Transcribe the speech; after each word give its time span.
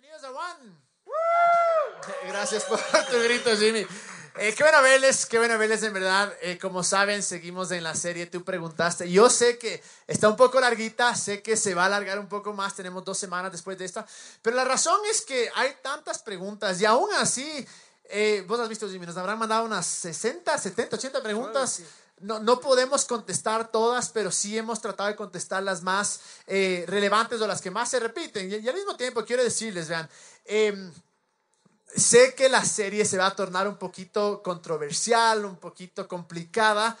Bienvenidos 0.00 0.22
a 0.22 0.30
One. 0.30 0.76
Gracias 2.28 2.62
por 2.64 2.78
tu 3.10 3.18
grito, 3.20 3.50
Jimmy. 3.56 3.84
Eh, 4.38 4.54
qué 4.56 4.62
bueno 4.62 4.80
verles, 4.80 5.26
qué 5.26 5.38
bueno 5.38 5.58
verles 5.58 5.82
en 5.82 5.92
verdad. 5.92 6.32
Eh, 6.40 6.56
como 6.56 6.84
saben, 6.84 7.20
seguimos 7.20 7.72
en 7.72 7.82
la 7.82 7.96
serie. 7.96 8.26
Tú 8.26 8.44
preguntaste. 8.44 9.10
Yo 9.10 9.28
sé 9.28 9.58
que 9.58 9.82
está 10.06 10.28
un 10.28 10.36
poco 10.36 10.60
larguita, 10.60 11.16
sé 11.16 11.42
que 11.42 11.56
se 11.56 11.74
va 11.74 11.82
a 11.82 11.86
alargar 11.86 12.20
un 12.20 12.28
poco 12.28 12.52
más. 12.52 12.76
Tenemos 12.76 13.04
dos 13.04 13.18
semanas 13.18 13.50
después 13.50 13.76
de 13.76 13.86
esta. 13.86 14.06
Pero 14.40 14.54
la 14.54 14.64
razón 14.64 15.00
es 15.10 15.22
que 15.22 15.50
hay 15.56 15.74
tantas 15.82 16.22
preguntas 16.22 16.80
y 16.80 16.84
aún 16.84 17.12
así, 17.14 17.66
eh, 18.04 18.44
vos 18.46 18.60
has 18.60 18.68
visto, 18.68 18.88
Jimmy, 18.88 19.04
nos 19.04 19.16
habrán 19.16 19.38
mandado 19.38 19.64
unas 19.64 19.84
60, 19.84 20.56
70, 20.58 20.94
80 20.94 21.22
preguntas. 21.24 21.82
No, 22.20 22.40
no, 22.40 22.60
podemos 22.60 23.04
contestar 23.04 23.70
todas, 23.70 24.08
pero 24.10 24.30
sí 24.30 24.58
hemos 24.58 24.80
tratado 24.80 25.08
de 25.08 25.16
contestar 25.16 25.62
las 25.62 25.82
más 25.82 26.20
eh, 26.46 26.84
relevantes 26.88 27.40
o 27.40 27.46
las 27.46 27.60
que 27.60 27.70
más 27.70 27.90
se 27.90 28.00
repiten. 28.00 28.50
Y, 28.50 28.68
al 28.68 28.74
mismo 28.74 28.96
tiempo 28.96 29.24
quiero 29.24 29.44
decirles, 29.44 29.88
vean, 29.88 30.08
eh, 30.44 30.90
sé 31.94 32.34
que 32.34 32.48
la 32.48 32.64
serie 32.64 33.04
se 33.04 33.18
va 33.18 33.26
a 33.26 33.36
tornar 33.36 33.68
un 33.68 33.76
poquito 33.76 34.42
controversial, 34.42 35.44
un 35.44 35.56
poquito 35.56 36.06
complicada. 36.08 36.98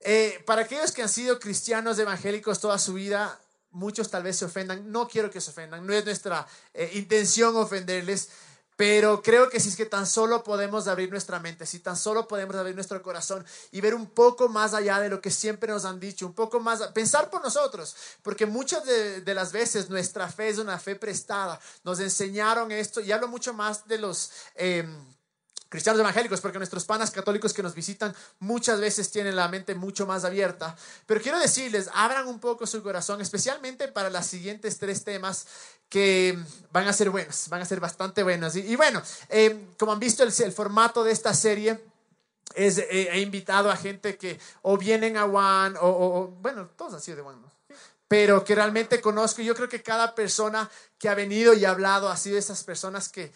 Eh, 0.00 0.42
para 0.44 0.62
aquellos 0.62 0.92
que 0.92 1.02
han 1.02 1.08
sido 1.08 1.40
cristianos 1.40 1.98
evangélicos 1.98 2.60
toda 2.60 2.78
su 2.78 2.94
vida, 2.94 3.40
muchos 3.70 4.10
tal 4.10 4.22
vez 4.22 4.36
se 4.36 4.44
ofendan. 4.44 4.90
No 4.90 5.08
quiero 5.08 5.30
que 5.30 5.40
se 5.40 5.50
ofendan, 5.50 5.86
no 5.86 5.92
es 5.92 6.04
nuestra 6.04 6.46
eh, 6.74 6.90
intención 6.94 7.56
ofenderles. 7.56 8.28
Pero 8.76 9.22
creo 9.22 9.48
que 9.48 9.60
si 9.60 9.68
es 9.68 9.76
que 9.76 9.86
tan 9.86 10.06
solo 10.06 10.42
podemos 10.42 10.88
abrir 10.88 11.10
nuestra 11.10 11.38
mente, 11.38 11.64
si 11.64 11.78
tan 11.78 11.96
solo 11.96 12.26
podemos 12.26 12.56
abrir 12.56 12.74
nuestro 12.74 13.00
corazón 13.02 13.44
y 13.70 13.80
ver 13.80 13.94
un 13.94 14.06
poco 14.06 14.48
más 14.48 14.74
allá 14.74 14.98
de 14.98 15.08
lo 15.08 15.20
que 15.20 15.30
siempre 15.30 15.72
nos 15.72 15.84
han 15.84 16.00
dicho, 16.00 16.26
un 16.26 16.32
poco 16.32 16.58
más, 16.58 16.82
pensar 16.88 17.30
por 17.30 17.42
nosotros, 17.42 17.94
porque 18.22 18.46
muchas 18.46 18.84
de, 18.84 19.34
las 19.34 19.52
veces 19.52 19.90
nuestra 19.90 20.28
fe 20.28 20.48
es 20.48 20.58
una 20.58 20.78
fe 20.78 20.96
prestada. 20.96 21.60
Nos 21.84 22.00
enseñaron 22.00 22.72
esto 22.72 23.00
y 23.00 23.12
hablo 23.12 23.28
mucho 23.28 23.54
más 23.54 23.86
de 23.86 23.98
los... 23.98 24.30
Eh, 24.56 24.84
cristianos 25.74 25.98
evangélicos, 25.98 26.40
porque 26.40 26.58
nuestros 26.58 26.84
panas 26.84 27.10
católicos 27.10 27.52
que 27.52 27.60
nos 27.60 27.74
visitan 27.74 28.14
muchas 28.38 28.78
veces 28.78 29.10
tienen 29.10 29.34
la 29.34 29.48
mente 29.48 29.74
mucho 29.74 30.06
más 30.06 30.24
abierta. 30.24 30.76
Pero 31.04 31.20
quiero 31.20 31.40
decirles, 31.40 31.90
abran 31.92 32.28
un 32.28 32.38
poco 32.38 32.64
su 32.64 32.80
corazón, 32.80 33.20
especialmente 33.20 33.88
para 33.88 34.08
los 34.08 34.24
siguientes 34.24 34.78
tres 34.78 35.02
temas 35.02 35.48
que 35.88 36.38
van 36.70 36.86
a 36.86 36.92
ser 36.92 37.10
buenos, 37.10 37.48
van 37.48 37.60
a 37.60 37.64
ser 37.64 37.80
bastante 37.80 38.22
buenos. 38.22 38.54
Y, 38.54 38.60
y 38.60 38.76
bueno, 38.76 39.02
eh, 39.28 39.66
como 39.76 39.90
han 39.90 39.98
visto 39.98 40.22
el, 40.22 40.30
formato 40.52 41.02
de 41.02 41.10
esta 41.10 41.34
serie, 41.34 41.84
es, 42.54 42.78
eh, 42.78 43.08
he 43.10 43.18
invitado 43.18 43.68
a 43.68 43.76
gente 43.76 44.16
que 44.16 44.38
o 44.62 44.78
vienen 44.78 45.16
a 45.16 45.24
One, 45.24 45.76
o, 45.80 45.88
o, 45.88 46.28
bueno, 46.40 46.68
todos 46.76 46.94
han 46.94 47.00
sido 47.00 47.16
de 47.16 47.22
One, 47.22 47.40
¿no? 47.42 47.50
pero 48.06 48.44
que 48.44 48.54
realmente 48.54 49.00
conozco. 49.00 49.42
Yo 49.42 49.56
creo 49.56 49.68
que 49.68 49.82
cada 49.82 50.14
persona 50.14 50.70
que 50.98 51.08
ha 51.08 51.16
venido 51.16 51.52
y 51.52 51.64
ha 51.64 51.70
hablado 51.70 52.08
ha 52.08 52.16
sido 52.16 52.38
esas 52.38 52.62
personas 52.62 53.08
que 53.08 53.32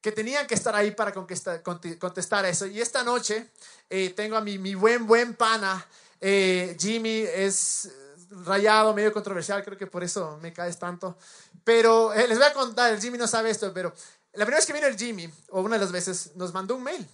que 0.00 0.12
tenían 0.12 0.46
que 0.46 0.54
estar 0.54 0.74
ahí 0.74 0.92
para 0.92 1.12
contestar 1.12 2.44
eso. 2.46 2.66
Y 2.66 2.80
esta 2.80 3.02
noche 3.04 3.50
eh, 3.88 4.10
tengo 4.10 4.36
a 4.36 4.40
mi, 4.40 4.58
mi, 4.58 4.74
buen, 4.74 5.06
buen 5.06 5.34
pana, 5.34 5.86
eh, 6.20 6.76
Jimmy, 6.78 7.20
es 7.20 7.90
rayado, 8.30 8.94
medio 8.94 9.12
controversial, 9.12 9.62
creo 9.64 9.76
que 9.76 9.86
por 9.86 10.02
eso 10.02 10.38
me 10.40 10.52
caes 10.52 10.78
tanto. 10.78 11.16
Pero 11.64 12.12
eh, 12.14 12.26
les 12.28 12.38
voy 12.38 12.46
a 12.46 12.52
contar, 12.52 12.92
el 12.92 13.00
Jimmy 13.00 13.18
no 13.18 13.26
sabe 13.26 13.50
esto, 13.50 13.72
pero 13.74 13.92
la 14.32 14.44
primera 14.44 14.58
vez 14.58 14.66
que 14.66 14.72
vino 14.72 14.86
el 14.86 14.96
Jimmy, 14.96 15.30
o 15.50 15.60
una 15.60 15.76
de 15.76 15.82
las 15.82 15.92
veces, 15.92 16.32
nos 16.36 16.54
mandó 16.54 16.76
un 16.76 16.82
mail. 16.82 17.06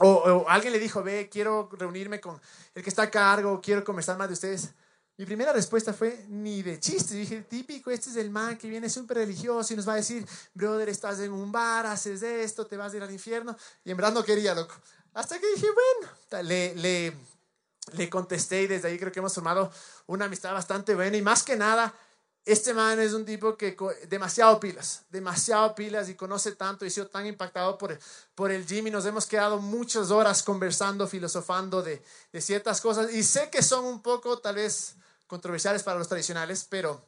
O, 0.00 0.08
o 0.08 0.48
alguien 0.48 0.72
le 0.72 0.78
dijo, 0.78 1.02
ve, 1.02 1.28
quiero 1.30 1.68
reunirme 1.72 2.20
con 2.20 2.40
el 2.74 2.82
que 2.82 2.88
está 2.88 3.02
a 3.02 3.10
cargo, 3.10 3.60
quiero 3.60 3.84
conversar 3.84 4.16
más 4.16 4.28
de 4.28 4.34
ustedes. 4.34 4.70
Mi 5.18 5.26
primera 5.26 5.52
respuesta 5.52 5.92
fue 5.92 6.24
ni 6.28 6.62
de 6.62 6.78
chiste. 6.78 7.14
Dije, 7.14 7.42
típico, 7.42 7.90
este 7.90 8.08
es 8.08 8.16
el 8.16 8.30
man 8.30 8.56
que 8.56 8.68
viene 8.68 8.88
súper 8.88 9.16
religioso 9.16 9.72
y 9.72 9.76
nos 9.76 9.88
va 9.88 9.94
a 9.94 9.96
decir, 9.96 10.24
brother, 10.54 10.88
estás 10.88 11.18
en 11.18 11.32
un 11.32 11.50
bar, 11.50 11.86
haces 11.86 12.22
esto, 12.22 12.68
te 12.68 12.76
vas 12.76 12.92
a 12.92 12.98
ir 12.98 13.02
al 13.02 13.10
infierno. 13.10 13.56
Y 13.84 13.90
en 13.90 13.96
verdad 13.96 14.12
no 14.12 14.22
quería, 14.22 14.54
loco. 14.54 14.76
Hasta 15.14 15.40
que 15.40 15.46
dije, 15.56 15.66
bueno, 15.72 16.44
le, 16.48 16.72
le, 16.76 17.12
le 17.94 18.08
contesté 18.08 18.62
y 18.62 18.66
desde 18.68 18.86
ahí 18.86 18.96
creo 18.96 19.10
que 19.10 19.18
hemos 19.18 19.34
formado 19.34 19.72
una 20.06 20.26
amistad 20.26 20.52
bastante 20.52 20.94
buena. 20.94 21.16
Y 21.16 21.22
más 21.22 21.42
que 21.42 21.56
nada, 21.56 21.92
este 22.44 22.72
man 22.72 23.00
es 23.00 23.12
un 23.12 23.24
tipo 23.24 23.56
que 23.56 23.76
demasiado 24.08 24.60
pilas, 24.60 25.02
demasiado 25.10 25.74
pilas 25.74 26.08
y 26.08 26.14
conoce 26.14 26.52
tanto 26.52 26.84
y 26.84 26.88
ha 26.88 26.90
sido 26.92 27.08
tan 27.08 27.26
impactado 27.26 27.76
por, 27.76 27.98
por 28.36 28.52
el 28.52 28.64
Jimmy. 28.64 28.92
Nos 28.92 29.04
hemos 29.04 29.26
quedado 29.26 29.58
muchas 29.58 30.12
horas 30.12 30.44
conversando, 30.44 31.08
filosofando 31.08 31.82
de, 31.82 32.00
de 32.32 32.40
ciertas 32.40 32.80
cosas 32.80 33.12
y 33.12 33.24
sé 33.24 33.50
que 33.50 33.64
son 33.64 33.84
un 33.84 34.00
poco 34.00 34.38
tal 34.38 34.54
vez 34.54 34.94
controversiales 35.28 35.84
para 35.84 35.98
los 35.98 36.08
tradicionales, 36.08 36.66
pero 36.68 37.00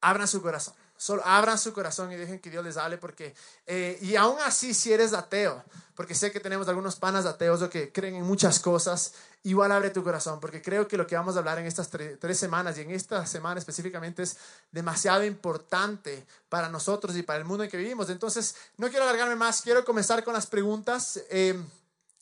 abran 0.00 0.26
su 0.26 0.40
corazón. 0.40 0.74
Solo 0.96 1.22
abran 1.24 1.58
su 1.58 1.72
corazón 1.72 2.12
y 2.12 2.16
dejen 2.16 2.40
que 2.40 2.50
Dios 2.50 2.62
les 2.62 2.76
hable 2.76 2.98
porque, 2.98 3.34
eh, 3.66 3.98
y 4.02 4.16
aún 4.16 4.36
así 4.44 4.74
si 4.74 4.92
eres 4.92 5.14
ateo, 5.14 5.64
porque 5.94 6.14
sé 6.14 6.30
que 6.30 6.40
tenemos 6.40 6.68
algunos 6.68 6.96
panas 6.96 7.24
ateos 7.24 7.62
o 7.62 7.70
que 7.70 7.90
creen 7.90 8.16
en 8.16 8.24
muchas 8.24 8.60
cosas, 8.60 9.14
igual 9.42 9.72
abre 9.72 9.88
tu 9.88 10.04
corazón, 10.04 10.40
porque 10.40 10.60
creo 10.60 10.86
que 10.86 10.98
lo 10.98 11.06
que 11.06 11.16
vamos 11.16 11.36
a 11.36 11.38
hablar 11.38 11.58
en 11.58 11.64
estas 11.64 11.88
tres, 11.88 12.18
tres 12.20 12.38
semanas 12.38 12.76
y 12.76 12.82
en 12.82 12.90
esta 12.90 13.24
semana 13.24 13.58
específicamente 13.58 14.22
es 14.24 14.36
demasiado 14.72 15.24
importante 15.24 16.26
para 16.50 16.68
nosotros 16.68 17.16
y 17.16 17.22
para 17.22 17.38
el 17.38 17.46
mundo 17.46 17.64
en 17.64 17.70
que 17.70 17.78
vivimos. 17.78 18.10
Entonces, 18.10 18.54
no 18.76 18.90
quiero 18.90 19.04
alargarme 19.04 19.36
más, 19.36 19.62
quiero 19.62 19.86
comenzar 19.86 20.22
con 20.22 20.34
las 20.34 20.46
preguntas. 20.46 21.18
Eh, 21.30 21.58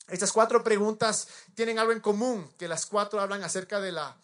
estas 0.07 0.31
cuatro 0.31 0.63
preguntas 0.63 1.27
tienen 1.57 1.81
algo 1.81 1.91
en 1.91 2.01
común, 2.01 2.49
que 2.57 2.69
las 2.69 2.87
cuatro 2.87 3.21
hablan 3.21 3.43
acerca 3.43 3.81
de 3.81 3.91
la 3.91 4.17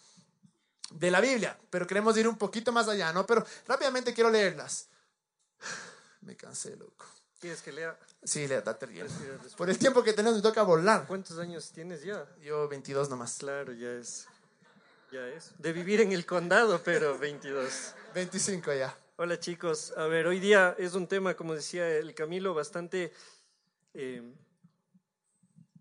de 0.94 1.10
la 1.10 1.21
Biblia, 1.21 1.59
pero 1.71 1.87
queremos 1.87 2.16
ir 2.16 2.28
un 2.28 2.38
poquito 2.38 2.72
más 2.72 2.88
allá, 2.88 3.12
¿no? 3.12 3.27
Pero 3.27 3.44
rápidamente 3.66 4.15
quiero 4.15 4.31
leerlas. 4.31 4.88
Me 6.22 6.37
cansé, 6.37 6.77
loco. 6.77 7.05
¿Quieres 7.41 7.60
que 7.60 7.72
lea? 7.72 7.99
Sí, 8.22 8.47
lea, 8.47 8.62
date 8.62 8.87
bien. 8.87 9.06
Por 9.56 9.69
el 9.69 9.78
tiempo 9.78 10.03
que 10.03 10.15
tenemos 10.15 10.37
me 10.37 10.43
toca 10.43 10.62
volar. 10.62 11.06
¿Cuántos 11.06 11.38
años 11.38 11.71
tienes 11.72 12.03
ya? 12.03 12.27
Yo 12.41 12.69
22 12.69 13.10
nomás. 13.10 13.37
Claro, 13.37 13.72
ya 13.75 13.91
es. 13.91 14.27
Ya 15.12 15.28
es. 15.28 15.53
De 15.59 15.72
vivir 15.75 16.00
en 16.00 16.12
el 16.12 16.25
condado, 16.25 16.81
pero 16.82 17.19
22. 17.19 17.94
25 18.15 18.72
ya. 18.72 18.97
Hola 19.16 19.38
chicos. 19.38 19.93
A 19.99 20.06
ver, 20.06 20.26
hoy 20.26 20.41
día 20.41 20.75
es 20.78 20.94
un 20.94 21.06
tema, 21.06 21.34
como 21.34 21.55
decía 21.55 21.87
el 21.87 22.15
Camilo, 22.15 22.55
bastante, 22.55 23.12
eh, 23.93 24.22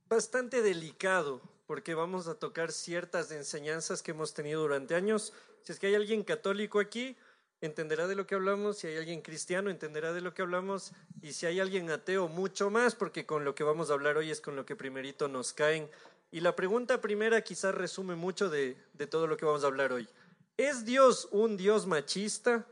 bastante 0.10 0.62
delicado 0.62 1.53
porque 1.66 1.96
vamos 1.96 2.28
a 2.28 2.36
tocar 2.36 2.72
ciertas 2.72 3.32
enseñanzas 3.32 4.02
que 4.02 4.12
hemos 4.12 4.34
tenido 4.34 4.62
durante 4.62 4.96
años. 4.96 5.34
Si 5.62 5.72
es 5.72 5.80
que 5.80 5.88
hay 5.88 5.96
alguien 5.96 6.24
católico 6.24 6.80
aquí, 6.80 7.16
entenderá 7.62 8.08
de 8.08 8.16
lo 8.16 8.28
que 8.28 8.36
hablamos, 8.36 8.78
si 8.78 8.88
hay 8.88 8.98
alguien 8.98 9.22
cristiano, 9.22 9.70
entenderá 9.70 10.12
de 10.14 10.22
lo 10.22 10.34
que 10.34 10.42
hablamos, 10.42 10.92
y 11.22 11.34
si 11.34 11.46
hay 11.46 11.60
alguien 11.60 11.90
ateo, 11.90 12.28
mucho 12.28 12.70
más, 12.70 12.96
porque 12.96 13.26
con 13.26 13.46
lo 13.46 13.56
que 13.56 13.64
vamos 13.64 13.90
a 13.90 13.94
hablar 13.94 14.18
hoy 14.18 14.32
es 14.32 14.42
con 14.42 14.56
lo 14.56 14.66
que 14.66 14.76
primerito 14.76 15.28
nos 15.28 15.54
caen. 15.54 15.90
Y 16.32 16.42
la 16.42 16.56
pregunta 16.56 17.00
primera 17.00 17.42
quizás 17.42 17.74
resume 17.74 18.16
mucho 18.16 18.50
de, 18.50 18.76
de 18.94 19.08
todo 19.08 19.28
lo 19.28 19.38
que 19.38 19.46
vamos 19.46 19.64
a 19.64 19.68
hablar 19.68 19.94
hoy. 19.94 20.10
¿Es 20.58 20.84
Dios 20.84 21.28
un 21.32 21.58
Dios 21.58 21.88
machista? 21.88 22.68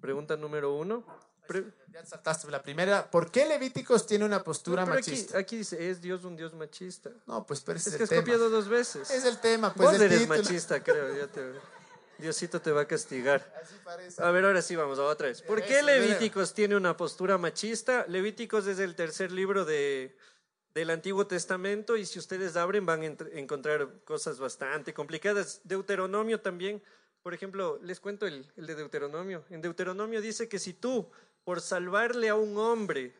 Pregunta 0.00 0.36
número 0.36 0.74
uno. 0.74 1.04
Ya 1.88 2.04
saltaste 2.04 2.50
la 2.50 2.62
primera. 2.62 3.10
¿Por 3.10 3.30
qué 3.30 3.46
Levíticos 3.46 4.06
tiene 4.06 4.24
una 4.24 4.44
postura 4.44 4.84
no, 4.84 4.94
machista? 4.94 5.38
Aquí, 5.38 5.42
aquí, 5.42 5.56
dice, 5.58 5.90
¿es 5.90 6.00
Dios 6.00 6.24
un 6.24 6.36
Dios 6.36 6.54
machista? 6.54 7.10
No, 7.26 7.46
pues 7.46 7.60
pero 7.60 7.78
ese 7.78 7.90
es, 7.90 7.94
es 7.94 7.98
que 7.98 8.02
el 8.02 8.04
has 8.04 8.10
tema. 8.10 8.22
copiado 8.22 8.50
dos 8.50 8.68
veces. 8.68 9.10
Es 9.10 9.24
el 9.24 9.38
tema, 9.38 9.72
pues. 9.72 9.88
Vos 9.88 9.96
el 9.96 10.02
eres 10.02 10.20
título. 10.20 10.42
machista, 10.42 10.82
creo. 10.82 11.16
Ya 11.16 11.26
te... 11.26 11.52
Diosito 12.18 12.60
te 12.60 12.72
va 12.72 12.80
a 12.80 12.84
castigar. 12.86 13.54
Así 13.62 13.76
parece. 13.84 14.20
A 14.20 14.30
ver, 14.32 14.44
ahora 14.44 14.60
sí 14.60 14.74
vamos 14.74 14.98
a 14.98 15.04
otra 15.04 15.28
vez. 15.28 15.40
¿Por 15.40 15.62
qué 15.62 15.82
Levíticos 15.82 16.52
tiene 16.52 16.76
una 16.76 16.96
postura 16.96 17.38
machista? 17.38 18.06
Levíticos 18.08 18.66
es 18.66 18.80
el 18.80 18.96
tercer 18.96 19.30
libro 19.30 19.64
de, 19.64 20.16
del 20.74 20.90
Antiguo 20.90 21.28
Testamento 21.28 21.96
y 21.96 22.04
si 22.04 22.18
ustedes 22.18 22.56
abren 22.56 22.84
van 22.84 23.02
a 23.02 23.38
encontrar 23.38 24.02
cosas 24.04 24.40
bastante 24.40 24.92
complicadas. 24.92 25.60
Deuteronomio 25.62 26.40
también, 26.40 26.82
por 27.22 27.34
ejemplo, 27.34 27.78
les 27.84 28.00
cuento 28.00 28.26
el, 28.26 28.50
el 28.56 28.66
de 28.66 28.74
Deuteronomio. 28.74 29.44
En 29.48 29.60
Deuteronomio 29.60 30.20
dice 30.20 30.48
que 30.48 30.58
si 30.58 30.74
tú, 30.74 31.08
por 31.48 31.62
salvarle 31.62 32.28
a 32.28 32.34
un 32.34 32.58
hombre 32.58 33.14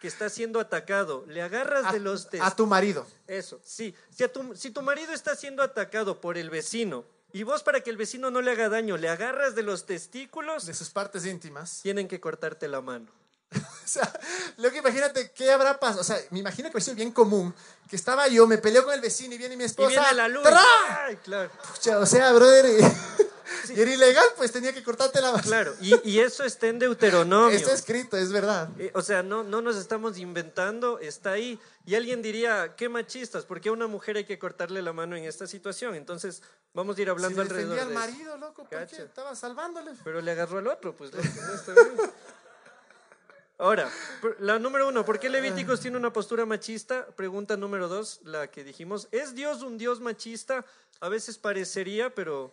que 0.00 0.06
está 0.06 0.28
siendo 0.28 0.60
atacado, 0.60 1.24
le 1.26 1.42
agarras 1.42 1.86
A, 1.86 1.92
de 1.92 1.98
los 1.98 2.28
a 2.40 2.54
tu 2.54 2.64
marido. 2.64 3.04
Eso, 3.26 3.60
sí. 3.64 3.92
Si, 4.08 4.22
a 4.22 4.32
tu, 4.32 4.54
si 4.54 4.70
tu 4.70 4.82
marido 4.82 5.12
está 5.12 5.34
siendo 5.34 5.64
atacado 5.64 6.20
por 6.20 6.38
el 6.38 6.48
vecino 6.48 7.04
y 7.32 7.42
vos 7.42 7.64
para 7.64 7.80
que 7.80 7.90
el 7.90 7.96
vecino 7.96 8.30
no 8.30 8.40
le 8.40 8.52
haga 8.52 8.68
daño, 8.68 8.96
le 8.98 9.08
agarras 9.08 9.56
de 9.56 9.64
los 9.64 9.84
testículos, 9.84 10.64
De 10.66 10.74
sus 10.74 10.90
partes 10.90 11.26
íntimas. 11.26 11.80
tienen 11.82 12.06
que 12.06 12.20
cortarte 12.20 12.68
la 12.68 12.80
mano. 12.80 13.10
O 13.84 13.88
sea, 13.92 14.10
lo 14.58 14.70
que 14.70 14.78
imagínate, 14.78 15.32
¿qué 15.32 15.50
habrá 15.50 15.80
pasado? 15.80 16.02
O 16.02 16.04
sea, 16.04 16.16
me 16.30 16.38
imagino 16.38 16.70
que 16.70 16.78
es 16.78 16.94
bien 16.94 17.10
común. 17.10 17.52
Que 17.90 17.96
estaba 17.96 18.28
yo, 18.28 18.46
me 18.46 18.58
peleo 18.58 18.84
con 18.84 18.94
el 18.94 19.00
vecino 19.00 19.34
y 19.34 19.38
viene 19.38 19.56
mi 19.56 19.64
Y 19.64 19.66
esposa. 19.66 19.88
viene 19.88 20.14
la 20.14 20.28
luz. 20.28 20.44
¡tra! 20.44 20.62
Ay, 21.04 21.16
claro. 21.16 21.50
Pucha, 21.74 21.98
o 21.98 22.06
sea, 22.06 22.32
brother, 22.32 22.64
y 23.70 23.80
era 23.80 23.92
ilegal, 23.92 24.24
pues 24.36 24.52
tenía 24.52 24.72
que 24.72 24.82
cortarte 24.82 25.20
la 25.20 25.32
mano. 25.32 25.42
Claro, 25.42 25.74
y, 25.80 25.94
y 26.08 26.20
eso 26.20 26.44
está 26.44 26.68
en 26.68 26.78
Deuteronomio. 26.78 27.56
Está 27.56 27.72
escrito, 27.72 28.16
es 28.16 28.32
verdad. 28.32 28.68
Eh, 28.78 28.90
o 28.94 29.02
sea, 29.02 29.22
no, 29.22 29.42
no 29.42 29.62
nos 29.62 29.76
estamos 29.76 30.18
inventando, 30.18 30.98
está 30.98 31.32
ahí. 31.32 31.58
Y 31.84 31.94
alguien 31.94 32.22
diría, 32.22 32.74
qué 32.76 32.88
machistas, 32.88 33.44
¿por 33.44 33.60
qué 33.60 33.68
a 33.68 33.72
una 33.72 33.86
mujer 33.86 34.16
hay 34.16 34.24
que 34.24 34.38
cortarle 34.38 34.82
la 34.82 34.92
mano 34.92 35.16
en 35.16 35.24
esta 35.24 35.46
situación? 35.46 35.94
Entonces, 35.94 36.42
vamos 36.74 36.96
a 36.96 37.00
ir 37.00 37.06
Si 37.06 37.10
hablando 37.10 37.42
defendía 37.42 37.64
alrededor 37.64 37.80
al 37.80 37.88
de 37.88 37.94
marido, 37.94 38.36
loco, 38.38 38.66
¿por 38.68 38.86
qué? 38.86 39.02
Estaba 39.02 39.34
salvándole. 39.34 39.92
Pero 40.04 40.20
le 40.20 40.30
agarró 40.30 40.58
al 40.58 40.66
otro, 40.68 40.94
pues 40.96 41.12
loco, 41.12 41.28
no 41.46 41.54
está 41.54 41.72
bien. 41.72 41.96
Ahora, 43.62 43.88
la 44.40 44.58
número 44.58 44.88
uno, 44.88 45.04
¿por 45.04 45.20
qué 45.20 45.28
Levíticos 45.28 45.78
tiene 45.78 45.96
una 45.96 46.12
postura 46.12 46.44
machista? 46.44 47.06
Pregunta 47.14 47.56
número 47.56 47.86
dos, 47.86 48.18
la 48.24 48.50
que 48.50 48.64
dijimos. 48.64 49.06
¿Es 49.12 49.36
Dios 49.36 49.62
un 49.62 49.78
Dios 49.78 50.00
machista? 50.00 50.64
A 50.98 51.08
veces 51.08 51.38
parecería, 51.38 52.12
pero 52.12 52.52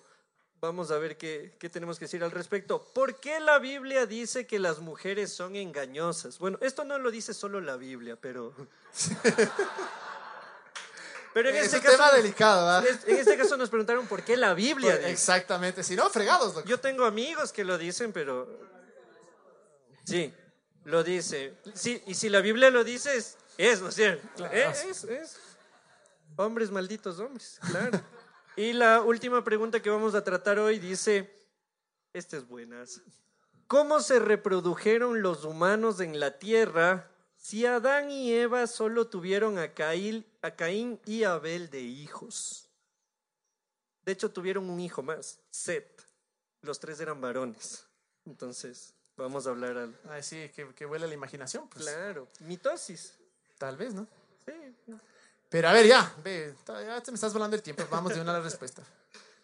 vamos 0.62 0.92
a 0.92 0.98
ver 0.98 1.18
qué, 1.18 1.54
qué 1.60 1.70
tenemos 1.70 1.98
que 2.00 2.06
decir 2.06 2.24
al 2.24 2.32
respecto. 2.32 2.84
¿Por 2.94 3.20
qué 3.20 3.40
la 3.40 3.60
Biblia 3.60 4.06
dice 4.06 4.46
que 4.46 4.60
las 4.60 4.80
mujeres 4.80 5.32
son 5.34 5.56
engañosas? 5.56 6.38
Bueno, 6.40 6.58
esto 6.62 6.84
no 6.84 6.98
lo 7.00 7.12
dice 7.12 7.34
solo 7.34 7.62
la 7.62 7.78
Biblia, 7.78 8.18
pero... 8.20 8.54
Pero 11.32 11.50
en 11.50 11.58
Es 11.58 11.66
este 11.66 11.78
un 11.78 11.84
caso, 11.84 11.96
tema 11.98 12.12
delicado, 12.14 12.66
¿verdad? 12.66 12.88
es- 12.88 13.08
en 13.08 13.18
este 13.18 13.38
caso 13.38 13.56
nos 13.56 13.70
preguntaron 13.70 14.08
por 14.08 14.24
qué 14.24 14.36
la 14.36 14.56
Biblia 14.56 14.98
dice. 14.98 15.12
Exactamente, 15.12 15.84
si 15.84 15.96
no, 15.96 16.10
fregados. 16.10 16.64
Yo 16.66 16.80
tengo 16.80 17.06
amigos 17.06 17.52
que 17.54 17.64
lo 17.64 17.78
dicen, 17.78 18.12
pero 18.12 18.50
sí, 20.06 20.34
lo 20.86 21.04
dice. 21.04 21.54
Sí, 21.76 22.02
y 22.08 22.16
si 22.16 22.30
la 22.30 22.42
Biblia 22.42 22.72
lo 22.72 22.84
dice, 22.84 23.16
es, 23.16 23.38
es, 23.60 23.80
¿no 23.80 23.90
es 23.90 23.96
cierto? 23.96 24.46
Es, 24.48 24.84
es, 24.84 25.04
es. 25.04 25.38
Hombres 26.36 26.72
malditos 26.72 27.20
hombres, 27.20 27.60
claro. 27.70 28.02
Y 28.60 28.74
la 28.74 29.02
última 29.02 29.42
pregunta 29.42 29.82
que 29.82 29.90
vamos 29.90 30.16
a 30.16 30.24
tratar 30.26 30.60
hoy 30.60 30.80
dice, 30.80 31.34
esta 32.12 32.36
es 32.36 32.46
buenas. 32.46 33.00
¿Cómo 33.68 34.02
se 34.02 34.20
reprodujeron 34.20 35.22
los 35.22 35.46
humanos 35.46 36.02
en 36.02 36.20
la 36.20 36.40
tierra 36.40 37.10
si 37.38 37.66
Adán 37.66 38.12
y 38.12 38.34
Eva 38.34 38.68
solo 38.68 39.08
tuvieron 39.08 39.58
a 39.60 39.74
Caín, 39.74 40.26
a 40.42 40.52
Caín 40.52 41.00
y 41.06 41.24
Abel 41.24 41.70
de 41.70 41.80
hijos? 41.80 42.68
De 44.04 44.12
hecho, 44.12 44.30
tuvieron 44.30 44.70
un 44.70 44.82
hijo 44.82 45.02
más, 45.02 45.40
Set. 45.50 46.06
Los 46.62 46.82
tres 46.82 47.00
eran 47.00 47.22
varones. 47.22 47.86
Entonces, 48.26 48.94
vamos 49.16 49.48
a 49.48 49.52
hablar 49.52 49.78
al... 49.78 49.98
Ay, 50.10 50.22
sí, 50.22 50.52
que, 50.54 50.68
que 50.76 50.86
huele 50.86 51.08
la 51.08 51.14
imaginación, 51.14 51.70
pues. 51.70 51.86
Claro, 51.86 52.28
mitosis. 52.42 53.14
Tal 53.58 53.78
vez, 53.78 53.94
¿no? 53.94 54.06
Sí. 54.46 54.52
Pero 55.50 55.68
a 55.70 55.74
ver, 55.74 55.88
ya, 55.88 56.16
ve, 56.24 56.54
ya 56.68 57.02
te 57.02 57.12
me 57.12 57.16
estás 57.16 57.34
volando 57.34 57.56
el 57.56 57.64
tiempo. 57.64 57.84
Vamos 57.90 58.14
de 58.14 58.22
una 58.22 58.32
a 58.32 58.36
la 58.36 58.42
respuesta. 58.42 58.84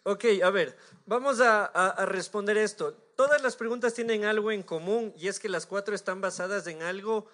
Ok, 0.08 0.24
a 0.44 0.50
ver, 0.50 0.78
vamos 1.04 1.40
a, 1.40 1.64
a- 1.64 2.06
responder 2.06 2.56
esto. 2.56 2.92
Todas 3.16 3.42
las 3.42 3.56
preguntas 3.56 3.92
tienen 3.92 4.24
algo 4.24 4.52
en 4.52 4.62
común 4.62 5.12
y 5.16 5.26
es 5.26 5.40
que 5.40 5.48
las 5.48 5.66
cuatro 5.66 5.96
están 5.96 6.20
basadas 6.20 6.68
en 6.68 6.80
algo 6.84 7.26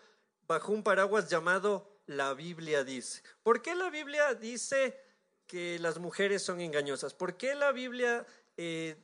bajo 0.46 0.72
un 0.72 0.82
paraguas 0.82 1.28
llamado 1.28 1.86
la 2.06 2.32
Biblia 2.32 2.82
dice. 2.82 3.22
¿Por 3.42 3.60
qué 3.60 3.74
la 3.74 3.90
Biblia 3.90 4.32
dice 4.32 4.98
que 5.46 5.78
las 5.80 5.98
mujeres 5.98 6.42
son 6.42 6.62
engañosas? 6.62 7.12
¿Por 7.12 7.36
qué 7.36 7.54
la 7.54 7.72
Biblia 7.72 8.24
eh, 8.56 8.96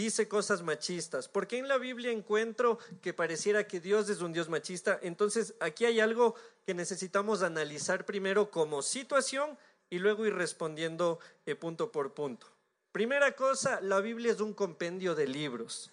dice 0.00 0.28
cosas 0.28 0.62
machistas? 0.62 1.28
¿Por 1.28 1.46
qué 1.46 1.58
en 1.58 1.68
la 1.68 1.78
Biblia 1.78 2.10
encuentro 2.10 2.78
que 3.02 3.12
pareciera 3.12 3.66
que 3.66 3.80
Dios 3.80 4.08
es 4.08 4.20
un 4.20 4.32
Dios 4.32 4.48
machista? 4.48 4.98
Entonces, 5.02 5.54
aquí 5.60 5.84
hay 5.84 6.00
algo 6.00 6.34
que 6.66 6.74
necesitamos 6.74 7.42
analizar 7.42 8.06
primero 8.06 8.50
como 8.50 8.82
situación 8.82 9.58
y 9.90 9.98
luego 9.98 10.26
ir 10.26 10.34
respondiendo 10.34 11.18
eh, 11.46 11.54
punto 11.54 11.92
por 11.92 12.14
punto. 12.14 12.46
Primera 12.92 13.36
cosa, 13.36 13.80
la 13.80 14.00
Biblia 14.00 14.32
es 14.32 14.40
un 14.40 14.54
compendio 14.54 15.14
de 15.14 15.26
libros. 15.26 15.90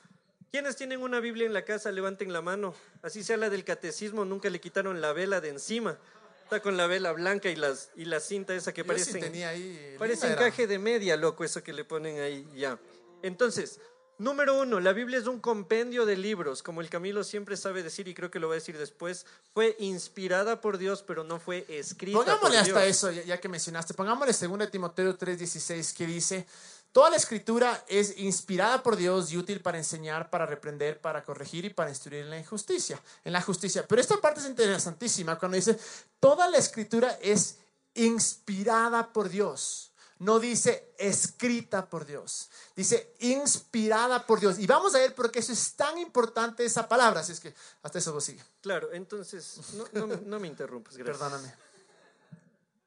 ¿Quiénes 0.51 0.75
tienen 0.75 1.01
una 1.01 1.19
Biblia 1.19 1.45
en 1.45 1.53
la 1.53 1.65
casa? 1.65 1.91
Levanten 1.91 2.31
la 2.31 2.41
mano. 2.41 2.73
Así 3.01 3.23
sea 3.23 3.37
la 3.37 3.49
del 3.49 3.63
catecismo, 3.63 4.25
nunca 4.25 4.49
le 4.49 4.59
quitaron 4.61 5.01
la 5.01 5.13
vela 5.13 5.41
de 5.41 5.49
encima. 5.49 5.99
Está 6.43 6.61
con 6.61 6.77
la 6.77 6.87
vela 6.87 7.11
blanca 7.11 7.49
y, 7.49 7.55
las, 7.55 7.91
y 7.95 8.05
la 8.05 8.21
cinta 8.21 8.55
esa 8.55 8.73
que 8.73 8.81
Yo 8.81 8.87
parece, 8.87 9.11
sí 9.11 9.19
tenía 9.19 9.49
ahí. 9.49 9.95
parece 9.99 10.31
encaje 10.31 10.65
de 10.65 10.79
media, 10.79 11.17
loco, 11.17 11.43
eso 11.43 11.61
que 11.61 11.73
le 11.73 11.83
ponen 11.83 12.19
ahí 12.19 12.47
ya. 12.55 12.79
Entonces, 13.21 13.81
número 14.17 14.59
uno, 14.59 14.79
la 14.79 14.93
Biblia 14.93 15.19
es 15.19 15.27
un 15.27 15.39
compendio 15.39 16.05
de 16.05 16.17
libros, 16.17 16.63
como 16.63 16.81
el 16.81 16.89
Camilo 16.89 17.23
siempre 17.23 17.57
sabe 17.57 17.83
decir 17.83 18.07
y 18.07 18.13
creo 18.13 18.31
que 18.31 18.39
lo 18.39 18.47
va 18.47 18.53
a 18.53 18.55
decir 18.55 18.77
después. 18.77 19.25
Fue 19.53 19.75
inspirada 19.79 20.61
por 20.61 20.77
Dios, 20.77 21.03
pero 21.03 21.23
no 21.23 21.39
fue 21.39 21.65
escrita 21.69 22.17
Pongámosle 22.17 22.49
por 22.49 22.57
hasta 22.57 22.81
Dios. 22.83 22.95
eso, 22.95 23.11
ya, 23.11 23.23
ya 23.23 23.39
que 23.39 23.49
mencionaste. 23.49 23.93
Pongámosle 23.93 24.47
2 24.47 24.71
Timoteo 24.71 25.17
3:16 25.17 25.93
que 25.95 26.05
dice, 26.05 26.45
toda 26.91 27.09
la 27.09 27.17
escritura 27.17 27.83
es 27.87 28.17
inspirada 28.17 28.81
por 28.83 28.95
Dios 28.95 29.31
y 29.31 29.37
útil 29.37 29.61
para 29.61 29.77
enseñar, 29.77 30.29
para 30.29 30.45
reprender, 30.45 30.99
para 30.99 31.23
corregir 31.23 31.65
y 31.65 31.69
para 31.69 31.89
instruir 31.89 32.21
en 32.23 32.29
la 32.29 32.39
injusticia, 32.39 33.01
en 33.23 33.33
la 33.33 33.41
justicia. 33.41 33.85
Pero 33.87 34.01
esta 34.01 34.17
parte 34.17 34.39
es 34.39 34.47
interesantísima 34.47 35.37
cuando 35.37 35.55
dice, 35.57 35.77
toda 36.19 36.49
la 36.49 36.57
escritura 36.57 37.17
es 37.21 37.57
inspirada 37.93 39.11
por 39.11 39.29
Dios. 39.29 39.91
No 40.19 40.39
dice 40.39 40.93
escrita 40.97 41.87
por 41.89 42.05
Dios, 42.05 42.49
dice 42.75 43.13
inspirada 43.19 44.25
por 44.25 44.39
Dios. 44.39 44.57
Y 44.57 44.65
vamos 44.65 44.95
a 44.95 44.97
ver 44.97 45.13
por 45.13 45.31
qué 45.31 45.39
eso 45.39 45.53
es 45.53 45.75
tan 45.75 45.97
importante 45.99 46.65
esa 46.65 46.87
palabra. 46.87 47.19
Así 47.19 47.33
es 47.33 47.39
que 47.39 47.53
hasta 47.83 47.99
eso 47.99 48.13
vos 48.13 48.23
sigue. 48.23 48.43
Claro, 48.61 48.91
entonces, 48.93 49.59
no, 49.75 49.85
no 49.93 50.07
me- 50.07 50.17
no 50.25 50.39
me 50.39 50.47
interrumpas, 50.47 50.97
gracias. 50.97 51.17
Perdóname. 51.17 51.53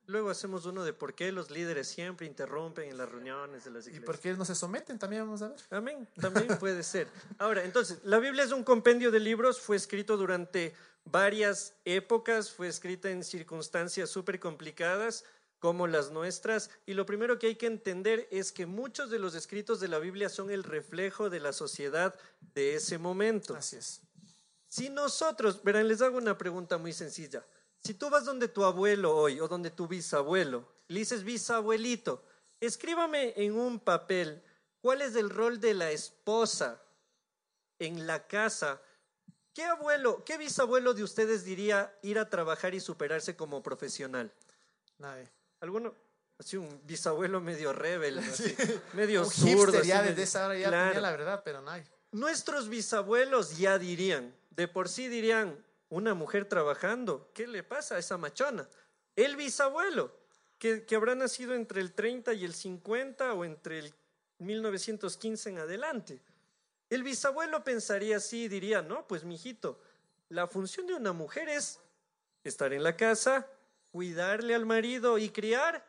Luego 0.06 0.28
hacemos 0.30 0.66
uno 0.66 0.82
de 0.82 0.92
por 0.92 1.14
qué 1.14 1.30
los 1.30 1.52
líderes 1.52 1.86
siempre 1.86 2.26
interrumpen 2.26 2.90
en 2.90 2.98
las 2.98 3.08
reuniones 3.08 3.62
de 3.62 3.70
las 3.70 3.86
¿Y 3.86 3.90
iglesias. 3.90 4.06
por 4.06 4.18
qué 4.18 4.34
no 4.34 4.44
se 4.44 4.56
someten? 4.56 4.98
También 4.98 5.22
vamos 5.22 5.40
a 5.42 5.50
ver. 5.50 5.60
Amén, 5.70 6.08
también 6.20 6.58
puede 6.58 6.82
ser. 6.82 7.06
Ahora, 7.38 7.62
entonces, 7.62 7.98
la 8.02 8.18
Biblia 8.18 8.42
es 8.42 8.50
un 8.50 8.64
compendio 8.64 9.12
de 9.12 9.20
libros, 9.20 9.60
fue 9.60 9.76
escrito 9.76 10.16
durante 10.16 10.74
varias 11.04 11.74
épocas, 11.84 12.50
fue 12.50 12.66
escrita 12.66 13.08
en 13.08 13.22
circunstancias 13.22 14.10
súper 14.10 14.40
complicadas 14.40 15.22
como 15.60 15.86
las 15.86 16.10
nuestras, 16.10 16.70
y 16.86 16.94
lo 16.94 17.06
primero 17.06 17.38
que 17.38 17.48
hay 17.48 17.56
que 17.56 17.66
entender 17.66 18.26
es 18.30 18.50
que 18.50 18.66
muchos 18.66 19.10
de 19.10 19.18
los 19.18 19.34
escritos 19.34 19.78
de 19.78 19.88
la 19.88 19.98
Biblia 19.98 20.30
son 20.30 20.50
el 20.50 20.64
reflejo 20.64 21.30
de 21.30 21.38
la 21.38 21.52
sociedad 21.52 22.18
de 22.54 22.74
ese 22.74 22.98
momento. 22.98 23.54
Así 23.54 23.76
es. 23.76 24.00
Si 24.66 24.88
nosotros, 24.88 25.62
verán, 25.62 25.86
les 25.86 26.00
hago 26.00 26.16
una 26.16 26.38
pregunta 26.38 26.78
muy 26.78 26.94
sencilla. 26.94 27.44
Si 27.84 27.92
tú 27.92 28.08
vas 28.08 28.24
donde 28.24 28.48
tu 28.48 28.64
abuelo 28.64 29.14
hoy 29.14 29.38
o 29.38 29.48
donde 29.48 29.70
tu 29.70 29.86
bisabuelo, 29.86 30.66
le 30.88 31.00
dices 31.00 31.24
bisabuelito, 31.24 32.24
escríbame 32.58 33.34
en 33.36 33.54
un 33.54 33.80
papel 33.80 34.42
cuál 34.80 35.02
es 35.02 35.14
el 35.14 35.28
rol 35.28 35.60
de 35.60 35.74
la 35.74 35.90
esposa 35.90 36.82
en 37.78 38.06
la 38.06 38.26
casa. 38.26 38.80
¿Qué 39.52 39.64
abuelo, 39.64 40.24
qué 40.24 40.38
bisabuelo 40.38 40.94
de 40.94 41.02
ustedes 41.02 41.44
diría 41.44 41.94
ir 42.02 42.18
a 42.18 42.30
trabajar 42.30 42.74
y 42.74 42.80
superarse 42.80 43.36
como 43.36 43.62
profesional? 43.62 44.32
Nadie. 44.98 45.30
¿Alguno? 45.60 45.94
Así 46.38 46.56
un 46.56 46.80
bisabuelo 46.86 47.40
medio 47.40 47.72
rebelde, 47.72 48.20
así, 48.20 48.56
medio 48.94 49.22
Un 49.22 49.30
zurdo. 49.30 49.72
hipster 49.72 49.84
ya 49.84 50.02
desde 50.02 50.22
esa 50.22 50.46
hora 50.46 50.58
ya 50.58 50.68
Claro. 50.68 50.86
tenía 50.92 51.00
la 51.02 51.10
verdad, 51.10 51.42
pero 51.44 51.60
nadie. 51.60 51.84
Nuestros 52.12 52.68
bisabuelos 52.68 53.58
ya 53.58 53.78
dirían, 53.78 54.34
de 54.50 54.66
por 54.66 54.88
sí 54.88 55.08
dirían, 55.08 55.62
una 55.90 56.14
mujer 56.14 56.46
trabajando, 56.49 57.30
¿qué 57.35 57.46
le 57.46 57.62
pasa 57.62 57.96
a 57.96 57.99
esa 57.99 58.16
machona? 58.16 58.66
El 59.16 59.37
bisabuelo, 59.37 60.16
que, 60.58 60.85
que 60.87 60.94
habrá 60.96 61.14
nacido 61.14 61.54
entre 61.54 61.80
el 61.82 61.92
30 61.92 62.32
y 62.32 62.44
el 62.44 62.54
50 62.54 63.35
o 63.35 63.44
entre 63.44 63.80
el 63.80 63.94
1915 64.38 65.50
en 65.50 65.58
adelante. 65.58 66.20
El 66.88 67.02
bisabuelo 67.02 67.62
pensaría 67.62 68.16
así 68.16 68.44
y 68.44 68.49
diría, 68.49 68.82
no, 68.82 69.06
pues 69.06 69.25
mijito, 69.25 69.78
la 70.30 70.46
función 70.46 70.87
de 70.87 70.94
una 70.94 71.12
mujer 71.12 71.49
es 71.49 71.78
estar 72.44 72.73
en 72.73 72.82
la 72.82 72.96
casa, 72.96 73.46
cuidarle 73.90 74.54
al 74.54 74.66
marido 74.66 75.18
y 75.18 75.30
criar 75.30 75.85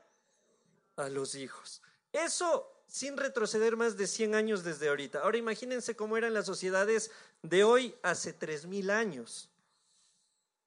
a 0.96 1.10
los 1.10 1.36
hijos. 1.36 1.82
Eso 2.12 2.72
sin 2.88 3.16
retroceder 3.16 3.78
más 3.78 3.96
de 3.96 4.06
100 4.06 4.36
años 4.36 4.64
desde 4.64 4.90
ahorita. 4.90 5.20
Ahora 5.20 5.38
imagínense 5.38 5.96
cómo 5.96 6.18
eran 6.18 6.34
las 6.34 6.46
sociedades 6.46 7.10
de 7.42 7.64
hoy 7.64 7.96
hace 8.04 8.34
3000 8.34 8.90
años. 8.90 9.50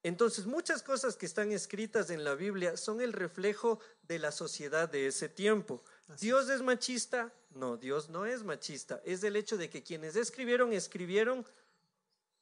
Entonces, 0.02 0.46
muchas 0.46 0.82
cosas 0.82 1.16
que 1.16 1.26
están 1.26 1.50
escritas 1.50 2.10
en 2.10 2.24
la 2.24 2.34
Biblia 2.34 2.76
son 2.76 3.00
el 3.00 3.12
reflejo 3.14 3.78
de 4.02 4.18
la 4.18 4.32
sociedad 4.32 4.88
de 4.88 5.06
ese 5.06 5.30
tiempo. 5.30 5.82
¿Dios 6.20 6.48
es 6.50 6.60
machista? 6.60 7.32
No, 7.54 7.76
Dios 7.78 8.10
no 8.10 8.26
es 8.26 8.42
machista. 8.42 9.00
Es 9.04 9.24
el 9.24 9.36
hecho 9.36 9.56
de 9.56 9.70
que 9.70 9.82
quienes 9.82 10.14
escribieron, 10.16 10.74
escribieron 10.74 11.46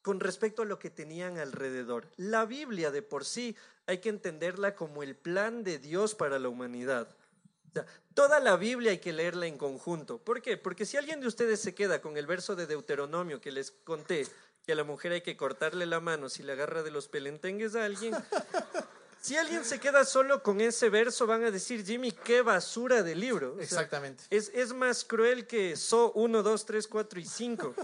con 0.03 0.21
respecto 0.21 0.63
a 0.63 0.65
lo 0.65 0.79
que 0.79 0.91
tenían 0.91 1.39
alrededor. 1.39 2.09
La 2.17 2.45
Biblia 2.45 2.91
de 2.91 3.03
por 3.03 3.25
sí 3.25 3.57
hay 3.87 3.99
que 3.99 4.09
entenderla 4.09 4.75
como 4.75 5.03
el 5.03 5.17
plan 5.17 5.65
de 5.65 5.79
Dios 5.79 6.15
para 6.15 6.39
la 6.39 6.49
humanidad. 6.49 7.09
O 7.71 7.73
sea, 7.73 7.87
toda 8.15 8.41
la 8.41 8.57
Biblia 8.57 8.91
hay 8.91 8.99
que 8.99 9.13
leerla 9.13 9.47
en 9.47 9.57
conjunto. 9.57 10.19
¿Por 10.19 10.43
qué? 10.43 10.57
Porque 10.57 10.85
si 10.85 10.97
alguien 10.97 11.21
de 11.21 11.29
ustedes 11.29 11.61
se 11.61 11.75
queda 11.75 12.03
con 12.03 12.17
el 12.17 12.27
verso 12.27 12.55
de 12.57 12.67
Deuteronomio 12.67 13.41
que 13.41 13.53
les 13.53 13.71
conté, 13.71 14.27
que 14.67 14.73
a 14.73 14.75
la 14.75 14.85
mujer 14.85 15.13
hay 15.13 15.23
que 15.23 15.37
cortarle 15.37 15.87
la 15.87 16.01
mano 16.01 16.29
si 16.29 16.43
le 16.43 16.53
agarra 16.53 16.83
de 16.83 16.91
los 16.91 17.09
pelentengues 17.09 17.75
a 17.75 17.85
alguien, 17.85 18.15
si 19.21 19.37
alguien 19.37 19.65
se 19.65 19.81
queda 19.81 20.05
solo 20.05 20.43
con 20.43 20.61
ese 20.61 20.91
verso, 20.91 21.27
van 21.27 21.45
a 21.45 21.51
decir, 21.51 21.85
Jimmy, 21.85 22.13
qué 22.13 22.43
basura 22.43 23.03
de 23.03 23.15
libro. 23.15 23.53
O 23.53 23.55
sea, 23.55 23.65
Exactamente. 23.65 24.25
es, 24.31 24.51
es 24.55 24.73
más 24.73 25.05
cruel 25.05 25.47
que 25.47 25.77
So 25.77 26.13
1, 26.13 26.43
2, 26.43 26.67
3, 26.67 26.89
4 26.89 27.21
y 27.21 27.25
5. 27.25 27.75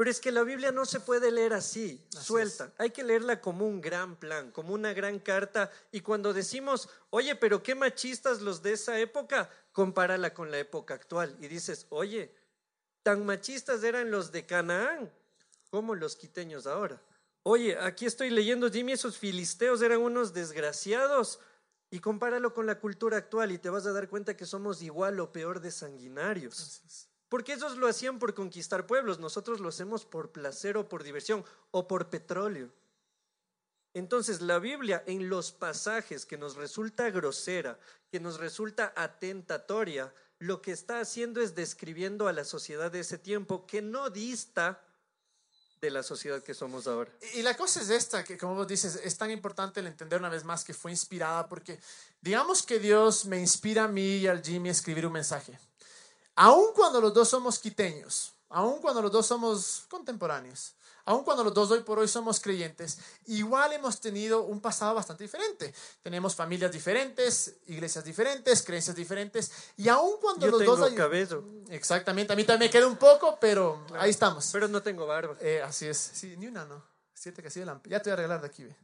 Pero 0.00 0.10
es 0.10 0.18
que 0.18 0.32
la 0.32 0.44
Biblia 0.44 0.72
no 0.72 0.86
se 0.86 0.98
puede 0.98 1.30
leer 1.30 1.52
así, 1.52 2.02
suelta. 2.08 2.72
Hay 2.78 2.88
que 2.88 3.04
leerla 3.04 3.42
como 3.42 3.66
un 3.66 3.82
gran 3.82 4.16
plan, 4.16 4.50
como 4.50 4.72
una 4.72 4.94
gran 4.94 5.18
carta. 5.18 5.70
Y 5.92 6.00
cuando 6.00 6.32
decimos, 6.32 6.88
oye, 7.10 7.36
pero 7.36 7.62
qué 7.62 7.74
machistas 7.74 8.40
los 8.40 8.62
de 8.62 8.72
esa 8.72 8.98
época, 8.98 9.50
compárala 9.72 10.32
con 10.32 10.50
la 10.50 10.58
época 10.58 10.94
actual. 10.94 11.36
Y 11.38 11.48
dices, 11.48 11.86
oye, 11.90 12.34
tan 13.02 13.26
machistas 13.26 13.84
eran 13.84 14.10
los 14.10 14.32
de 14.32 14.46
Canaán 14.46 15.12
como 15.68 15.94
los 15.94 16.16
quiteños 16.16 16.66
ahora. 16.66 16.98
Oye, 17.42 17.78
aquí 17.78 18.06
estoy 18.06 18.30
leyendo, 18.30 18.70
Jimmy, 18.70 18.92
esos 18.92 19.18
filisteos 19.18 19.82
eran 19.82 20.00
unos 20.00 20.32
desgraciados. 20.32 21.40
Y 21.90 22.00
compáralo 22.00 22.54
con 22.54 22.64
la 22.64 22.80
cultura 22.80 23.18
actual 23.18 23.52
y 23.52 23.58
te 23.58 23.68
vas 23.68 23.84
a 23.84 23.92
dar 23.92 24.08
cuenta 24.08 24.34
que 24.34 24.46
somos 24.46 24.80
igual 24.80 25.20
o 25.20 25.30
peor 25.30 25.60
de 25.60 25.70
sanguinarios. 25.70 27.09
Porque 27.30 27.54
ellos 27.54 27.76
lo 27.76 27.86
hacían 27.86 28.18
por 28.18 28.34
conquistar 28.34 28.86
pueblos, 28.86 29.20
nosotros 29.20 29.60
lo 29.60 29.68
hacemos 29.68 30.04
por 30.04 30.32
placer 30.32 30.76
o 30.76 30.88
por 30.88 31.04
diversión 31.04 31.44
o 31.70 31.86
por 31.86 32.10
petróleo. 32.10 32.70
Entonces 33.94 34.40
la 34.40 34.58
Biblia 34.58 35.02
en 35.06 35.28
los 35.28 35.52
pasajes 35.52 36.26
que 36.26 36.36
nos 36.36 36.56
resulta 36.56 37.08
grosera, 37.10 37.78
que 38.10 38.20
nos 38.20 38.38
resulta 38.38 38.92
atentatoria, 38.96 40.12
lo 40.40 40.60
que 40.60 40.72
está 40.72 40.98
haciendo 40.98 41.40
es 41.40 41.54
describiendo 41.54 42.26
a 42.26 42.32
la 42.32 42.44
sociedad 42.44 42.90
de 42.90 43.00
ese 43.00 43.16
tiempo 43.16 43.64
que 43.64 43.80
no 43.80 44.10
dista 44.10 44.84
de 45.80 45.90
la 45.90 46.02
sociedad 46.02 46.42
que 46.42 46.52
somos 46.52 46.88
ahora. 46.88 47.12
Y 47.34 47.42
la 47.42 47.56
cosa 47.56 47.80
es 47.80 47.90
esta, 47.90 48.24
que 48.24 48.36
como 48.36 48.56
vos 48.56 48.66
dices, 48.66 49.00
es 49.04 49.16
tan 49.16 49.30
importante 49.30 49.78
el 49.78 49.86
entender 49.86 50.18
una 50.18 50.28
vez 50.28 50.42
más 50.42 50.64
que 50.64 50.74
fue 50.74 50.90
inspirada, 50.90 51.48
porque 51.48 51.78
digamos 52.20 52.64
que 52.64 52.80
Dios 52.80 53.24
me 53.24 53.38
inspira 53.38 53.84
a 53.84 53.88
mí 53.88 54.16
y 54.16 54.26
al 54.26 54.42
Jimmy 54.42 54.68
a 54.68 54.72
escribir 54.72 55.06
un 55.06 55.12
mensaje. 55.12 55.58
Aun 56.42 56.72
cuando 56.72 57.02
los 57.02 57.12
dos 57.12 57.28
somos 57.28 57.58
quiteños, 57.58 58.32
aun 58.48 58.80
cuando 58.80 59.02
los 59.02 59.12
dos 59.12 59.26
somos 59.26 59.84
contemporáneos, 59.90 60.72
aun 61.04 61.22
cuando 61.22 61.44
los 61.44 61.52
dos 61.52 61.70
hoy 61.70 61.80
por 61.80 61.98
hoy 61.98 62.08
somos 62.08 62.40
creyentes, 62.40 62.98
igual 63.26 63.74
hemos 63.74 64.00
tenido 64.00 64.44
un 64.44 64.58
pasado 64.58 64.94
bastante 64.94 65.22
diferente. 65.24 65.74
Tenemos 66.02 66.34
familias 66.34 66.72
diferentes, 66.72 67.56
iglesias 67.66 68.06
diferentes, 68.06 68.62
creencias 68.62 68.96
diferentes, 68.96 69.52
y 69.76 69.90
aun 69.90 70.12
cuando 70.18 70.46
Yo 70.46 70.52
los 70.52 70.60
tengo 70.60 70.76
dos... 70.76 70.90
cabello, 70.94 71.44
Exactamente, 71.68 72.32
a 72.32 72.36
mí 72.36 72.44
también 72.44 72.70
me 72.70 72.72
queda 72.72 72.86
un 72.86 72.96
poco, 72.96 73.36
pero 73.38 73.84
ahí 73.98 74.08
estamos. 74.08 74.48
pero 74.50 74.66
no 74.66 74.80
tengo 74.80 75.06
barba. 75.06 75.36
Eh, 75.42 75.60
así 75.62 75.88
es, 75.88 75.98
sí, 75.98 76.38
ni 76.38 76.46
una 76.46 76.64
no. 76.64 76.82
Siete 77.12 77.42
que 77.42 77.48
así 77.48 77.60
de 77.60 77.66
la... 77.66 77.78
Ya 77.84 78.00
te 78.00 78.08
voy 78.08 78.12
a 78.12 78.14
arreglar 78.14 78.40
de 78.40 78.46
aquí, 78.46 78.64
ve. 78.64 78.74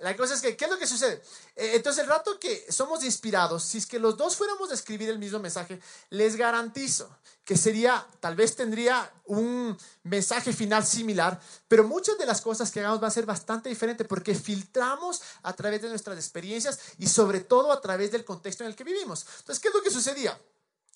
La 0.00 0.16
cosa 0.16 0.34
es 0.34 0.42
que, 0.42 0.56
¿qué 0.56 0.66
es 0.66 0.70
lo 0.70 0.78
que 0.78 0.86
sucede? 0.86 1.22
Eh, 1.56 1.72
entonces, 1.74 2.02
el 2.02 2.08
rato 2.08 2.38
que 2.38 2.66
somos 2.70 3.02
inspirados, 3.04 3.64
si 3.64 3.78
es 3.78 3.86
que 3.86 3.98
los 3.98 4.16
dos 4.16 4.36
fuéramos 4.36 4.70
a 4.70 4.74
escribir 4.74 5.08
el 5.08 5.18
mismo 5.18 5.38
mensaje, 5.38 5.80
les 6.10 6.36
garantizo 6.36 7.08
que 7.44 7.56
sería, 7.56 8.04
tal 8.18 8.34
vez 8.34 8.56
tendría 8.56 9.10
un 9.26 9.78
mensaje 10.02 10.52
final 10.52 10.84
similar, 10.84 11.40
pero 11.68 11.84
muchas 11.84 12.18
de 12.18 12.26
las 12.26 12.40
cosas 12.40 12.70
que 12.72 12.80
hagamos 12.80 13.02
va 13.02 13.06
a 13.06 13.12
ser 13.12 13.24
bastante 13.24 13.68
diferente 13.68 14.04
porque 14.04 14.34
filtramos 14.34 15.22
a 15.42 15.52
través 15.52 15.80
de 15.80 15.88
nuestras 15.88 16.16
experiencias 16.16 16.80
y 16.98 17.06
sobre 17.06 17.40
todo 17.40 17.70
a 17.70 17.80
través 17.80 18.10
del 18.10 18.24
contexto 18.24 18.64
en 18.64 18.70
el 18.70 18.76
que 18.76 18.82
vivimos. 18.82 19.24
Entonces, 19.38 19.60
¿qué 19.60 19.68
es 19.68 19.74
lo 19.74 19.82
que 19.82 19.90
sucedía? 19.90 20.36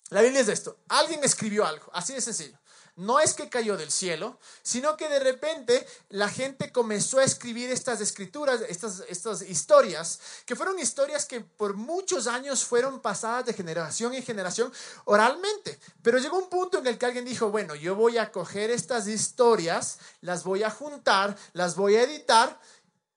La 0.09 0.21
Biblia 0.21 0.41
es 0.41 0.49
esto. 0.49 0.77
Alguien 0.89 1.23
escribió 1.23 1.65
algo, 1.65 1.89
así 1.93 2.13
de 2.13 2.19
sencillo. 2.19 2.59
No 2.95 3.19
es 3.19 3.33
que 3.33 3.49
cayó 3.49 3.77
del 3.77 3.91
cielo, 3.91 4.37
sino 4.61 4.97
que 4.97 5.07
de 5.09 5.19
repente 5.19 5.87
la 6.09 6.29
gente 6.29 6.71
comenzó 6.71 7.19
a 7.19 7.23
escribir 7.23 7.71
estas 7.71 8.01
escrituras, 8.01 8.61
estas, 8.67 9.03
estas 9.07 9.41
historias, 9.43 10.19
que 10.45 10.55
fueron 10.55 10.77
historias 10.77 11.25
que 11.25 11.41
por 11.41 11.75
muchos 11.75 12.27
años 12.27 12.63
fueron 12.63 12.99
pasadas 12.99 13.45
de 13.45 13.53
generación 13.53 14.13
en 14.13 14.23
generación 14.23 14.71
oralmente. 15.05 15.79
Pero 16.01 16.17
llegó 16.17 16.37
un 16.37 16.49
punto 16.49 16.79
en 16.79 16.87
el 16.87 16.97
que 16.97 17.05
alguien 17.05 17.25
dijo, 17.25 17.49
bueno, 17.49 17.75
yo 17.75 17.95
voy 17.95 18.17
a 18.17 18.31
coger 18.31 18.71
estas 18.71 19.07
historias, 19.07 19.97
las 20.21 20.43
voy 20.43 20.63
a 20.63 20.69
juntar, 20.69 21.37
las 21.53 21.75
voy 21.75 21.95
a 21.95 22.03
editar 22.03 22.59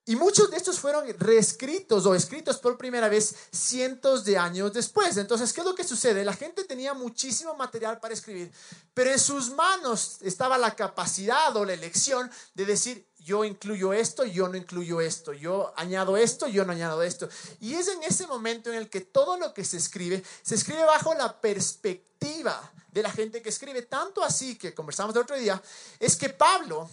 y 0.07 0.17
muchos 0.17 0.51
de 0.51 0.59
estos 0.59 0.79
fueron 0.79 1.07
reescritos 1.19 2.05
o 2.05 2.15
escritos 2.15 2.59
por 2.59 2.77
primera 2.77 3.09
vez 3.09 3.35
cientos 3.51 4.23
de 4.25 4.37
años 4.37 4.71
después. 4.73 5.17
Entonces, 5.17 5.53
¿qué 5.53 5.63
es 5.63 5.67
lo 5.67 5.75
que 5.75 5.85
sucede? 5.85 6.25
La 6.25 6.35
gente 6.35 6.65
tenía 6.65 6.93
muchísimo 6.93 7.55
material 7.55 8.01
para 8.01 8.13
escribir, 8.13 8.53
pero 8.93 9.11
en 9.11 9.19
sus 9.19 9.51
manos 9.53 10.19
estaba 10.21 10.59
la 10.59 10.77
capacidad 10.77 11.57
o 11.57 11.65
la 11.65 11.73
elección 11.73 12.31
de 12.53 12.67
decir, 12.67 13.07
yo 13.19 13.47
incluyo 13.47 13.95
esto, 13.95 14.25
yo 14.27 14.49
no 14.49 14.59
incluyo 14.59 15.01
esto, 15.01 15.33
yo 15.33 15.73
añado 15.77 16.19
esto, 16.19 16.49
yo 16.49 16.67
no 16.67 16.73
añado 16.73 17.03
esto. 17.03 17.27
Y 17.61 17.73
es 17.73 17.89
en 17.89 18.03
ese 18.03 18.27
momento 18.27 18.71
en 18.71 18.77
el 18.77 18.91
que 18.91 19.01
todo 19.01 19.39
lo 19.39 19.55
que 19.55 19.65
se 19.65 19.79
escribe, 19.79 20.23
se 20.43 20.57
escribe 20.57 20.85
bajo 20.85 21.15
la 21.15 21.41
perspectiva 21.41 22.73
de 22.93 23.03
la 23.03 23.11
gente 23.11 23.41
que 23.41 23.49
escribe. 23.49 23.81
Tanto 23.81 24.23
así 24.23 24.57
que 24.57 24.75
conversamos 24.75 25.15
el 25.17 25.23
otro 25.23 25.37
día, 25.37 25.63
es 25.99 26.15
que 26.17 26.29
Pablo... 26.29 26.91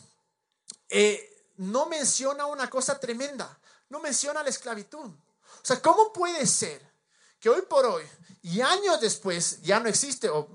Eh, 0.93 1.30
no 1.61 1.85
menciona 1.85 2.47
una 2.47 2.69
cosa 2.69 2.99
tremenda, 2.99 3.59
no 3.89 3.99
menciona 3.99 4.41
la 4.41 4.49
esclavitud. 4.49 5.05
O 5.05 5.63
sea, 5.63 5.79
¿cómo 5.79 6.11
puede 6.11 6.47
ser 6.47 6.81
que 7.39 7.49
hoy 7.49 7.61
por 7.69 7.85
hoy 7.85 8.03
y 8.41 8.61
años 8.61 8.99
después 8.99 9.61
ya 9.61 9.79
no 9.79 9.87
existe, 9.87 10.27
o 10.27 10.49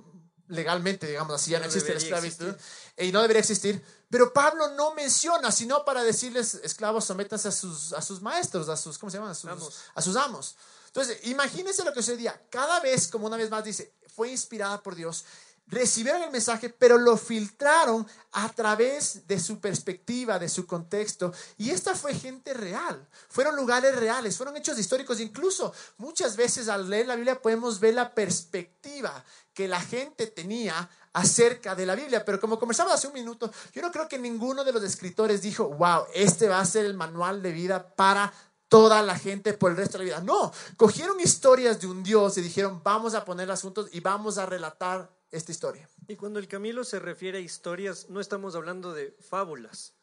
legalmente, 0.49 1.07
digamos 1.07 1.35
así, 1.35 1.53
ya 1.53 1.59
no, 1.59 1.65
No 1.65 1.67
existe 1.69 1.93
la 1.93 1.99
esclavitud 1.99 2.55
y 2.99 3.13
no 3.13 3.23
debería 3.23 3.41
existir, 3.41 3.85
pero 4.11 4.33
Pablo 4.33 4.69
no 4.73 4.95
menciona, 4.95 5.53
sino 5.53 5.85
para 5.85 6.03
decirles, 6.03 6.55
esclavos, 6.65 7.05
sométanse 7.05 7.49
a 7.49 7.53
sus, 7.53 7.93
a 7.93 8.03
sus 8.03 8.21
maestros, 8.21 8.69
a 8.69 8.77
sus, 8.77 8.99
¿cómo 8.99 9.11
se 9.11 9.19
llaman? 9.19 9.31
A 9.31 9.35
sus 9.35 9.51
Amos. 9.51 9.75
A 9.95 10.03
sus 10.03 10.17
amos. 10.17 10.57
Entonces, 10.89 11.21
imagínense 11.25 11.85
lo 11.85 11.93
que 11.93 12.03
sucedía. 12.03 12.41
Cada 12.51 12.81
vez, 12.81 13.07
como 13.07 13.27
una 13.27 13.37
vez 13.37 13.49
más 13.51 13.63
dice, 13.63 13.93
fue 14.13 14.31
inspirada 14.31 14.83
por 14.83 14.97
Dios 14.97 15.25
recibieron 15.69 16.23
el 16.23 16.31
mensaje, 16.31 16.69
pero 16.69 16.99
lo 16.99 17.17
filtraron 17.17 18.07
a 18.33 18.49
través 18.51 19.27
de 19.27 19.41
su 19.41 19.61
perspectiva, 19.61 20.39
de 20.39 20.49
su 20.49 20.67
contexto. 20.67 21.33
Y 21.57 21.71
esta 21.71 21.95
fue 21.95 22.15
gente 22.15 22.55
real, 22.55 23.09
fueron 23.29 23.57
lugares 23.57 23.97
reales, 23.97 24.37
fueron 24.37 24.57
hechos 24.57 24.79
históricos. 24.79 25.21
Incluso 25.21 25.73
muchas 25.99 26.37
veces 26.37 26.69
al 26.69 26.89
leer 26.89 27.07
la 27.07 27.17
Biblia 27.17 27.41
podemos 27.41 27.81
ver 27.81 27.95
la 27.95 28.15
perspectiva 28.15 29.25
que 29.53 29.67
la 29.67 29.81
gente 29.81 30.27
tenía 30.27 30.89
acerca 31.13 31.75
de 31.75 31.87
la 31.87 31.95
Biblia. 31.95 32.25
Pero 32.25 32.39
como 32.39 32.59
conversamos 32.59 32.93
hace 32.93 33.09
un 33.09 33.15
minuto, 33.15 33.51
yo 33.73 33.83
no 33.83 33.91
creo 33.91 34.09
que 34.09 34.19
ninguno 34.19 34.65
de 34.65 34.73
los 34.73 34.85
escritores 34.85 35.43
dijo, 35.43 35.69
wow, 35.71 36.05
este 36.15 36.47
va 36.49 36.61
a 36.61 36.65
ser 36.65 36.85
el 36.85 36.95
manual 36.95 37.43
de 37.43 37.53
vida 37.53 37.95
para 37.97 38.33
toda 38.69 39.03
la 39.03 39.19
gente 39.19 39.55
por 39.55 39.71
el 39.71 39.77
resto 39.77 39.99
de 39.99 40.05
la 40.05 40.11
vida. 40.11 40.21
No, 40.21 40.53
cogieron 40.77 41.19
historias 41.21 41.81
de 41.81 41.87
un 41.87 42.03
Dios 42.03 42.37
y 42.37 42.43
dijeron, 42.43 42.83
vamos 42.85 43.15
a 43.15 43.25
ponerlas 43.25 43.63
juntos 43.63 43.89
y 43.93 44.01
vamos 44.01 44.39
a 44.39 44.47
relatar 44.47 45.16
esta 45.31 45.53
historia. 45.53 45.89
Y 46.09 46.17
cuando 46.17 46.39
el 46.39 46.49
Camilo 46.49 46.85
se 46.85 46.99
refiere 46.99 47.39
a 47.39 47.41
historias, 47.41 48.09
no 48.09 48.21
estamos 48.21 48.55
hablando 48.55 48.95
de 48.95 49.11
fábulas. 49.21 49.95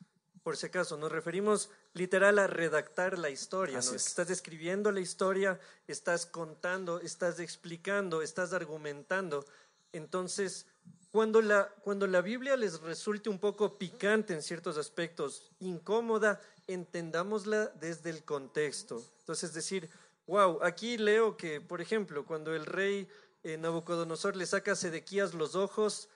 Por 0.44 0.58
si 0.58 0.66
acaso, 0.66 0.98
nos 0.98 1.12
referimos 1.12 1.70
literal 1.94 2.38
a 2.38 2.48
redactar 2.48 3.18
la 3.18 3.30
historia. 3.30 3.76
¿no? 3.76 3.80
es. 3.80 4.08
Estás 4.08 4.30
escribiendo 4.30 4.92
la 4.92 5.00
historia, 5.00 5.60
estás 5.88 6.26
contando, 6.26 7.00
estás 7.00 7.40
explicando, 7.40 8.22
estás 8.22 8.52
argumentando. 8.52 9.46
Entonces, 9.94 10.66
cuando 11.12 11.42
la, 11.42 11.70
cuando 11.84 12.08
la 12.08 12.22
Biblia 12.22 12.58
les 12.58 12.82
resulte 12.82 13.30
un 13.30 13.40
poco 13.40 13.78
picante 13.78 14.34
en 14.34 14.42
ciertos 14.42 14.78
aspectos, 14.78 15.52
incómoda, 15.60 16.42
entendámosla 16.68 17.68
desde 17.80 18.10
el 18.10 18.24
contexto. 18.24 19.02
Entonces, 19.20 19.50
es 19.50 19.56
decir, 19.56 19.90
wow, 20.28 20.60
aquí 20.64 20.98
leo 20.98 21.38
que, 21.38 21.62
por 21.62 21.82
ejemplo, 21.82 22.26
cuando 22.26 22.56
el 22.56 22.66
rey 22.66 23.08
eh, 23.44 23.58
Nabucodonosor 23.58 24.36
le 24.36 24.46
saca 24.46 24.72
a 24.72 24.76
Sedequías 24.76 25.34
los 25.34 25.56
ojos, 25.56 26.10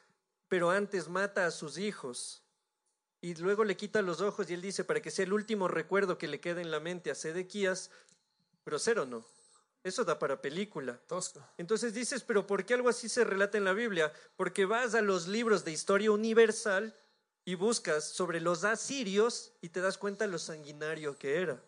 pero 0.48 0.72
antes 0.72 1.10
mata 1.10 1.46
a 1.46 1.52
sus 1.52 1.78
hijos. 1.78 2.44
Y 3.22 3.36
luego 3.36 3.64
le 3.64 3.76
quita 3.76 4.02
los 4.02 4.22
ojos 4.22 4.50
y 4.50 4.54
él 4.54 4.62
dice, 4.62 4.84
para 4.84 5.02
que 5.02 5.12
sea 5.12 5.26
el 5.26 5.34
último 5.34 5.68
recuerdo 5.68 6.18
que 6.18 6.28
le 6.28 6.40
quede 6.40 6.62
en 6.62 6.72
la 6.72 6.80
mente 6.80 7.12
a 7.12 7.16
Sedequías, 7.16 7.92
grosero 8.66 9.06
no. 9.06 9.26
Eso 9.84 10.04
da 10.04 10.20
para 10.20 10.42
película. 10.42 11.00
Tosco. 11.08 11.42
Entonces 11.58 11.94
dices, 11.94 12.24
pero 12.24 12.46
¿por 12.46 12.66
qué 12.66 12.74
algo 12.74 12.90
así 12.90 13.10
se 13.10 13.24
relata 13.24 13.58
en 13.58 13.64
la 13.64 13.74
Biblia? 13.74 14.12
Porque 14.36 14.66
vas 14.66 14.96
a 14.96 15.02
los 15.02 15.28
libros 15.28 15.64
de 15.64 15.72
historia 15.72 16.12
universal 16.12 16.96
y 17.46 17.56
buscas 17.56 18.04
sobre 18.04 18.42
los 18.42 18.66
asirios 18.66 19.54
y 19.62 19.70
te 19.70 19.80
das 19.80 19.98
cuenta 19.98 20.28
lo 20.28 20.40
sanguinario 20.40 21.18
que 21.18 21.42
era 21.42 21.64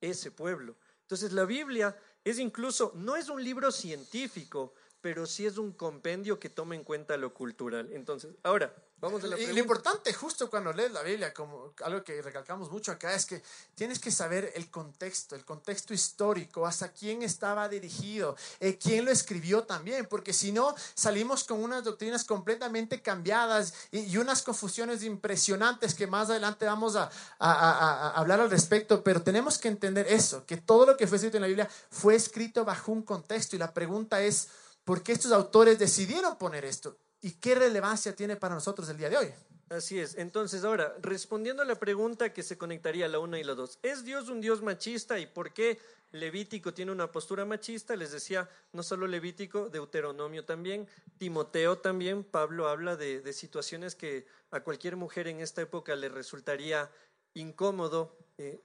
ese 0.00 0.30
pueblo. 0.30 0.76
Entonces 1.02 1.32
la 1.32 1.44
Biblia 1.44 1.96
es 2.22 2.38
incluso, 2.38 2.92
no 2.94 3.16
es 3.16 3.28
un 3.28 3.42
libro 3.42 3.70
científico, 3.72 4.74
pero 5.04 5.26
sí 5.26 5.44
es 5.44 5.58
un 5.58 5.72
compendio 5.72 6.40
que 6.40 6.48
toma 6.48 6.74
en 6.74 6.82
cuenta 6.82 7.18
lo 7.18 7.34
cultural. 7.34 7.90
Entonces, 7.92 8.30
ahora, 8.42 8.72
vamos 9.02 9.22
a 9.22 9.26
la 9.26 9.36
Y 9.36 9.40
lo 9.40 9.44
pregunta. 9.48 9.60
importante 9.60 10.14
justo 10.14 10.48
cuando 10.48 10.72
lees 10.72 10.92
la 10.92 11.02
Biblia, 11.02 11.34
como 11.34 11.74
algo 11.84 12.02
que 12.02 12.22
recalcamos 12.22 12.70
mucho 12.70 12.90
acá, 12.90 13.12
es 13.12 13.26
que 13.26 13.42
tienes 13.74 13.98
que 13.98 14.10
saber 14.10 14.50
el 14.54 14.70
contexto, 14.70 15.36
el 15.36 15.44
contexto 15.44 15.92
histórico, 15.92 16.66
hasta 16.66 16.88
quién 16.90 17.22
estaba 17.22 17.68
dirigido, 17.68 18.34
eh, 18.60 18.78
quién 18.78 19.04
lo 19.04 19.10
escribió 19.10 19.64
también, 19.64 20.06
porque 20.06 20.32
si 20.32 20.52
no 20.52 20.74
salimos 20.94 21.44
con 21.44 21.62
unas 21.62 21.84
doctrinas 21.84 22.24
completamente 22.24 23.02
cambiadas 23.02 23.74
y, 23.90 23.98
y 24.10 24.16
unas 24.16 24.40
confusiones 24.40 25.02
impresionantes 25.02 25.94
que 25.94 26.06
más 26.06 26.30
adelante 26.30 26.64
vamos 26.64 26.96
a, 26.96 27.10
a- 27.38 27.52
a- 27.52 28.08
a 28.08 28.10
hablar 28.12 28.40
al 28.40 28.50
respecto, 28.50 29.04
pero 29.04 29.20
tenemos 29.20 29.58
que 29.58 29.68
entender 29.68 30.06
eso, 30.08 30.46
que 30.46 30.56
todo 30.56 30.86
lo 30.86 30.96
que 30.96 31.06
fue 31.06 31.16
escrito 31.18 31.36
en 31.36 31.42
la 31.42 31.48
Biblia 31.48 31.68
fue 31.90 32.14
escrito 32.14 32.64
bajo 32.64 32.90
un 32.90 33.02
contexto 33.02 33.54
y 33.54 33.58
la 33.58 33.74
pregunta 33.74 34.22
es, 34.22 34.48
¿por 34.84 35.02
qué 35.02 35.12
estos 35.12 35.32
autores 35.32 35.78
decidieron 35.78 36.36
poner 36.38 36.64
esto? 36.64 36.98
¿Y 37.20 37.32
qué 37.32 37.54
relevancia 37.54 38.14
tiene 38.14 38.36
para 38.36 38.54
nosotros 38.54 38.88
el 38.88 38.98
día 38.98 39.08
de 39.08 39.16
hoy? 39.16 39.32
Así 39.70 39.98
es. 39.98 40.16
Entonces, 40.16 40.62
ahora, 40.62 40.94
respondiendo 41.00 41.62
a 41.62 41.64
la 41.64 41.76
pregunta 41.76 42.32
que 42.32 42.42
se 42.42 42.58
conectaría 42.58 43.08
la 43.08 43.18
una 43.18 43.38
y 43.38 43.44
la 43.44 43.54
dos, 43.54 43.78
¿es 43.82 44.04
Dios 44.04 44.28
un 44.28 44.40
Dios 44.40 44.62
machista 44.62 45.18
y 45.18 45.26
por 45.26 45.52
qué 45.52 45.78
Levítico 46.12 46.74
tiene 46.74 46.92
una 46.92 47.10
postura 47.10 47.44
machista? 47.44 47.96
Les 47.96 48.12
decía, 48.12 48.48
no 48.72 48.82
solo 48.82 49.06
Levítico, 49.06 49.70
Deuteronomio 49.70 50.44
también, 50.44 50.86
Timoteo 51.16 51.78
también, 51.78 52.24
Pablo 52.24 52.68
habla 52.68 52.96
de, 52.96 53.20
de 53.20 53.32
situaciones 53.32 53.94
que 53.94 54.26
a 54.50 54.60
cualquier 54.60 54.96
mujer 54.96 55.26
en 55.26 55.40
esta 55.40 55.62
época 55.62 55.96
le 55.96 56.08
resultaría 56.08 56.90
incómodo, 57.34 58.16
eh, 58.38 58.62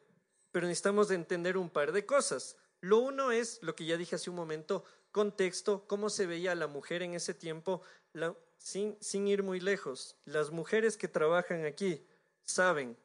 pero 0.52 0.68
necesitamos 0.68 1.12
entender 1.12 1.58
un 1.58 1.70
par 1.70 1.92
de 1.92 2.06
cosas. 2.06 2.58
Lo 2.82 3.00
uno 3.00 3.32
es 3.32 3.60
lo 3.62 3.76
que 3.76 3.86
ya 3.86 3.98
dije 3.98 4.16
hace 4.16 4.30
un 4.30 4.36
momento, 4.36 4.84
contexto, 5.12 5.86
cómo 5.88 6.10
se 6.10 6.26
veía 6.26 6.56
la 6.56 6.68
mujer 6.68 7.02
en 7.02 7.14
ese 7.14 7.34
tiempo, 7.34 7.82
sin, 8.58 8.98
sin 9.02 9.28
ir 9.28 9.44
muy 9.44 9.60
lejos. 9.60 10.18
Las 10.26 10.52
mujeres 10.52 10.98
que 10.98 11.08
trabajan 11.08 11.66
aquí 11.66 12.06
saben 12.44 12.98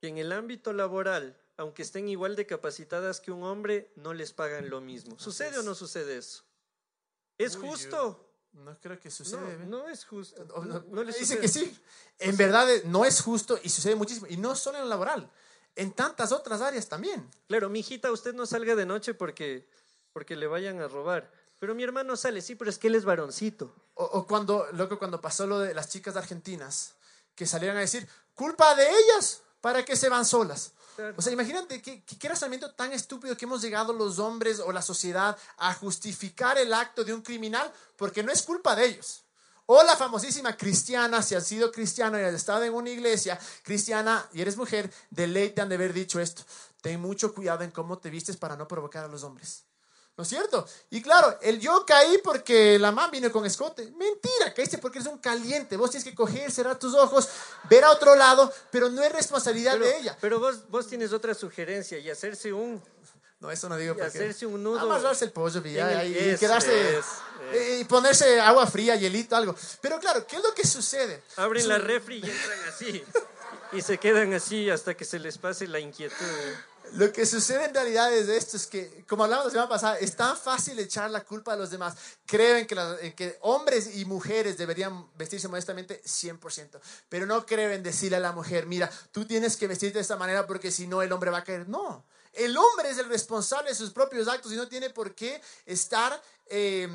que 0.00 0.08
en 0.08 0.18
el 0.18 0.32
ámbito 0.32 0.72
laboral, 0.72 1.40
aunque 1.56 1.82
estén 1.82 2.08
igual 2.08 2.36
de 2.36 2.46
capacitadas 2.46 3.20
que 3.20 3.32
un 3.32 3.42
hombre, 3.42 3.92
no 3.96 4.14
les 4.14 4.32
pagan 4.32 4.70
lo 4.70 4.80
mismo. 4.80 5.18
¿Sucede 5.18 5.58
o 5.58 5.62
no 5.62 5.74
sucede 5.74 6.16
eso? 6.18 6.44
¿Es 7.36 7.56
justo? 7.56 8.24
No 8.52 8.78
creo 8.80 8.98
que 8.98 9.10
sucede. 9.10 9.58
No, 9.58 9.82
no 9.82 9.88
es 9.88 10.04
justo. 10.04 10.46
dice 11.18 11.38
que 11.38 11.48
sí. 11.48 11.78
En 12.18 12.36
verdad 12.36 12.72
eh, 12.72 12.82
no 12.86 13.04
es 13.04 13.20
justo 13.20 13.58
y 13.62 13.68
sucede 13.68 13.94
muchísimo. 13.94 14.26
Y 14.28 14.36
no 14.36 14.54
solo 14.56 14.78
en 14.78 14.84
lo 14.84 14.90
laboral, 14.90 15.30
en 15.76 15.92
tantas 15.92 16.32
otras 16.32 16.60
áreas 16.60 16.88
también. 16.88 17.30
Claro, 17.46 17.68
mi 17.68 17.80
hijita, 17.80 18.10
usted 18.10 18.34
no 18.34 18.46
salga 18.46 18.74
de 18.74 18.86
noche 18.86 19.14
porque, 19.14 19.68
porque 20.12 20.36
le 20.36 20.46
vayan 20.46 20.80
a 20.80 20.88
robar. 20.88 21.30
Pero 21.58 21.74
mi 21.74 21.82
hermano 21.82 22.16
sale, 22.16 22.40
sí, 22.40 22.54
pero 22.54 22.70
es 22.70 22.78
que 22.78 22.86
él 22.86 22.94
es 22.94 23.04
varoncito. 23.04 23.74
O, 23.94 24.26
cuando, 24.26 24.66
loco, 24.72 24.98
cuando 24.98 25.20
pasó 25.20 25.46
lo 25.46 25.58
de 25.58 25.74
las 25.74 25.88
chicas 25.88 26.16
argentinas, 26.16 26.94
que 27.34 27.46
salieron 27.46 27.76
a 27.76 27.80
decir, 27.80 28.08
culpa 28.34 28.74
de 28.74 28.88
ellas, 28.88 29.42
¿para 29.60 29.84
qué 29.84 29.96
se 29.96 30.08
van 30.08 30.24
solas? 30.24 30.72
O 31.16 31.22
sea, 31.22 31.32
imagínate 31.32 31.80
qué, 31.80 32.02
qué 32.04 32.28
razonamiento 32.28 32.74
tan 32.74 32.92
estúpido 32.92 33.36
que 33.36 33.44
hemos 33.44 33.62
llegado 33.62 33.92
los 33.92 34.18
hombres 34.18 34.58
o 34.58 34.72
la 34.72 34.82
sociedad 34.82 35.36
a 35.56 35.74
justificar 35.74 36.58
el 36.58 36.74
acto 36.74 37.04
de 37.04 37.14
un 37.14 37.22
criminal 37.22 37.72
porque 37.96 38.22
no 38.22 38.32
es 38.32 38.42
culpa 38.42 38.74
de 38.74 38.86
ellos. 38.86 39.22
O 39.66 39.82
la 39.82 39.96
famosísima 39.96 40.56
cristiana, 40.56 41.22
si 41.22 41.34
has 41.34 41.46
sido 41.46 41.70
cristiano 41.70 42.18
y 42.18 42.22
has 42.22 42.34
estado 42.34 42.64
en 42.64 42.72
una 42.72 42.90
iglesia 42.90 43.38
cristiana 43.62 44.26
y 44.32 44.40
eres 44.40 44.56
mujer, 44.56 44.90
de 45.10 45.26
ley 45.26 45.50
te 45.50 45.60
han 45.60 45.68
de 45.68 45.74
haber 45.74 45.92
dicho 45.92 46.18
esto. 46.20 46.42
Ten 46.80 47.00
mucho 47.00 47.34
cuidado 47.34 47.64
en 47.64 47.70
cómo 47.70 47.98
te 47.98 48.10
vistes 48.10 48.36
para 48.36 48.56
no 48.56 48.66
provocar 48.66 49.04
a 49.04 49.08
los 49.08 49.24
hombres. 49.24 49.67
¿No 50.18 50.22
es 50.22 50.30
cierto? 50.30 50.66
Y 50.90 51.00
claro, 51.00 51.38
el 51.42 51.60
yo 51.60 51.86
caí 51.86 52.18
porque 52.24 52.76
la 52.76 52.90
mamá 52.90 53.08
vino 53.08 53.30
con 53.30 53.46
escote. 53.46 53.84
Mentira, 53.92 54.52
caíste 54.52 54.78
porque 54.78 54.98
eres 54.98 55.08
un 55.08 55.18
caliente. 55.18 55.76
Vos 55.76 55.90
tienes 55.90 56.04
que 56.04 56.12
coger, 56.12 56.50
cerrar 56.50 56.76
tus 56.76 56.92
ojos, 56.92 57.28
ver 57.70 57.84
a 57.84 57.92
otro 57.92 58.16
lado, 58.16 58.52
pero 58.72 58.90
no 58.90 59.00
es 59.00 59.12
responsabilidad 59.12 59.78
de 59.78 59.96
ella. 59.96 60.18
Pero 60.20 60.40
vos, 60.40 60.68
vos 60.70 60.88
tienes 60.88 61.12
otra 61.12 61.34
sugerencia 61.34 62.00
y 62.00 62.10
hacerse 62.10 62.52
un... 62.52 62.82
No, 63.38 63.52
eso 63.52 63.68
no 63.68 63.76
digo 63.76 63.94
y 63.96 64.00
hacerse 64.00 64.44
un 64.44 64.60
nudo. 64.60 64.80
Amarrarse 64.80 65.24
el 65.24 65.30
pollo 65.30 65.62
y, 65.64 65.68
y 65.68 66.36
quedarse... 66.36 67.00
Y 67.78 67.84
ponerse 67.84 68.40
agua 68.40 68.66
fría, 68.66 68.96
hielito, 68.96 69.36
algo. 69.36 69.54
Pero 69.80 70.00
claro, 70.00 70.26
¿qué 70.26 70.34
es 70.34 70.42
lo 70.42 70.52
que 70.52 70.66
sucede? 70.66 71.22
Abren 71.36 71.68
la 71.68 71.78
refri 71.78 72.16
y 72.16 72.28
entran 72.28 72.58
así. 72.68 73.04
y 73.70 73.82
se 73.82 73.98
quedan 73.98 74.34
así 74.34 74.68
hasta 74.68 74.94
que 74.94 75.04
se 75.04 75.20
les 75.20 75.38
pase 75.38 75.68
la 75.68 75.78
inquietud. 75.78 76.16
Lo 76.92 77.12
que 77.12 77.26
sucede 77.26 77.66
en 77.66 77.74
realidad 77.74 78.12
es 78.12 78.28
esto, 78.28 78.56
es 78.56 78.66
que, 78.66 79.04
como 79.06 79.24
hablamos 79.24 79.46
la 79.46 79.50
semana 79.50 79.68
pasada, 79.68 79.98
es 79.98 80.16
tan 80.16 80.36
fácil 80.36 80.78
echar 80.78 81.10
la 81.10 81.24
culpa 81.24 81.52
a 81.52 81.56
los 81.56 81.70
demás. 81.70 81.94
Creen 82.26 82.66
que, 82.66 83.14
que 83.14 83.38
hombres 83.42 83.96
y 83.96 84.04
mujeres 84.04 84.56
deberían 84.56 85.08
vestirse 85.16 85.48
modestamente 85.48 86.02
100%, 86.02 86.80
pero 87.08 87.26
no 87.26 87.44
creen 87.44 87.82
decirle 87.82 88.16
a 88.16 88.20
la 88.20 88.32
mujer, 88.32 88.66
mira, 88.66 88.90
tú 89.12 89.24
tienes 89.26 89.56
que 89.56 89.66
vestirte 89.66 89.98
de 89.98 90.02
esta 90.02 90.16
manera 90.16 90.46
porque 90.46 90.70
si 90.70 90.86
no 90.86 91.02
el 91.02 91.12
hombre 91.12 91.30
va 91.30 91.38
a 91.38 91.44
caer. 91.44 91.68
No, 91.68 92.04
el 92.32 92.56
hombre 92.56 92.90
es 92.90 92.98
el 92.98 93.08
responsable 93.08 93.70
de 93.70 93.76
sus 93.76 93.90
propios 93.90 94.28
actos 94.28 94.52
y 94.52 94.56
no 94.56 94.68
tiene 94.68 94.90
por 94.90 95.14
qué 95.14 95.40
estar... 95.66 96.20
Eh, 96.46 96.88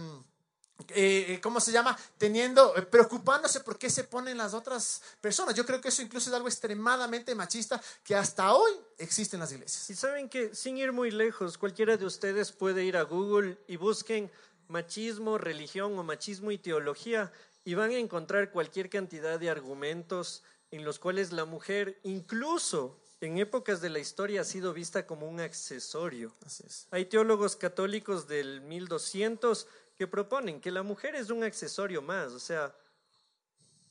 eh, 0.90 1.40
¿cómo 1.42 1.60
se 1.60 1.72
llama? 1.72 1.98
Teniendo, 2.18 2.76
eh, 2.76 2.82
preocupándose 2.82 3.60
por 3.60 3.78
qué 3.78 3.90
se 3.90 4.04
ponen 4.04 4.38
las 4.38 4.54
otras 4.54 5.02
personas. 5.22 5.56
Yo 5.56 5.66
creo 5.66 5.80
que 5.80 5.90
eso 5.90 6.02
incluso 6.02 6.30
es 6.30 6.36
algo 6.36 6.48
extremadamente 6.48 7.36
machista 7.36 7.82
que 8.04 8.16
hasta 8.16 8.54
hoy 8.54 8.72
existe 8.98 9.36
en 9.36 9.42
las 9.42 9.52
iglesias. 9.52 9.90
Y 9.90 9.96
saben 9.96 10.30
que 10.30 10.54
sin 10.56 10.78
ir 10.78 10.92
muy 10.92 11.12
lejos, 11.12 11.58
cualquiera 11.58 11.98
de 11.98 12.06
ustedes 12.06 12.52
puede 12.52 12.84
ir 12.84 12.98
a 12.98 13.04
Google 13.04 13.58
y 13.68 13.78
busquen 13.78 14.32
machismo, 14.68 15.38
religión 15.38 15.98
o 15.98 16.04
machismo 16.04 16.52
y 16.52 16.58
teología 16.58 17.32
y 17.64 17.76
van 17.76 17.92
a 17.92 17.98
encontrar 17.98 18.52
cualquier 18.52 18.90
cantidad 18.90 19.40
de 19.40 19.50
argumentos 19.50 20.44
en 20.72 20.84
los 20.84 21.00
cuales 21.00 21.32
la 21.32 21.46
mujer, 21.46 22.00
incluso 22.04 23.00
en 23.22 23.38
épocas 23.38 23.80
de 23.80 23.90
la 23.90 24.00
historia, 24.00 24.42
ha 24.42 24.44
sido 24.44 24.74
vista 24.74 25.06
como 25.06 25.30
un 25.30 25.40
accesorio. 25.40 26.34
Hay 26.92 27.06
teólogos 27.06 27.56
católicos 27.56 28.28
del 28.28 28.62
1200 28.62 29.68
que 30.04 30.08
proponen 30.10 30.60
que 30.60 30.70
la 30.70 30.84
mujer 30.84 31.16
es 31.16 31.30
un 31.30 31.46
accesorio 31.46 32.02
más. 32.02 32.34
O 32.34 32.40
sea, 32.40 32.76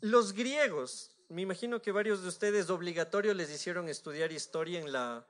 los 0.03 0.35
griegos, 0.35 1.17
me 1.31 1.41
imagino 1.41 1.81
que 1.81 1.91
varios 1.91 2.21
de 2.21 2.29
ustedes 2.29 2.69
obligatorio 2.69 3.33
les 3.33 3.51
hicieron 3.51 3.89
estudiar 3.89 4.31
historia 4.31 4.79
en 4.79 4.93
la, 4.93 5.27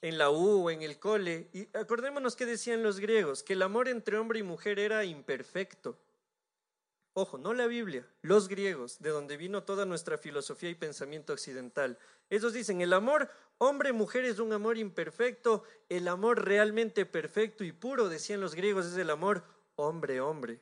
en 0.00 0.16
la 0.16 0.30
U 0.30 0.70
en 0.70 0.80
el 0.80 0.98
cole. 0.98 1.50
Y 1.52 1.68
acordémonos 1.76 2.34
que 2.34 2.46
decían 2.46 2.82
los 2.82 2.98
griegos, 2.98 3.42
que 3.42 3.52
el 3.52 3.60
amor 3.60 3.88
entre 3.88 4.16
hombre 4.16 4.38
y 4.38 4.42
mujer 4.42 4.78
era 4.78 5.04
imperfecto. 5.04 5.98
Ojo, 7.12 7.36
no 7.36 7.52
la 7.52 7.66
Biblia, 7.66 8.08
los 8.22 8.48
griegos, 8.48 9.02
de 9.02 9.10
donde 9.10 9.36
vino 9.36 9.64
toda 9.64 9.84
nuestra 9.84 10.16
filosofía 10.16 10.70
y 10.70 10.74
pensamiento 10.74 11.34
occidental. 11.34 11.98
Ellos 12.30 12.54
dicen, 12.54 12.80
el 12.80 12.94
amor 12.94 13.28
hombre-mujer 13.58 14.24
es 14.24 14.38
un 14.38 14.54
amor 14.54 14.78
imperfecto, 14.78 15.62
el 15.90 16.08
amor 16.08 16.42
realmente 16.42 17.04
perfecto 17.04 17.64
y 17.64 17.72
puro, 17.72 18.08
decían 18.08 18.40
los 18.40 18.54
griegos, 18.54 18.86
es 18.86 18.96
el 18.96 19.10
amor 19.10 19.44
hombre, 19.76 20.20
hombre. 20.20 20.60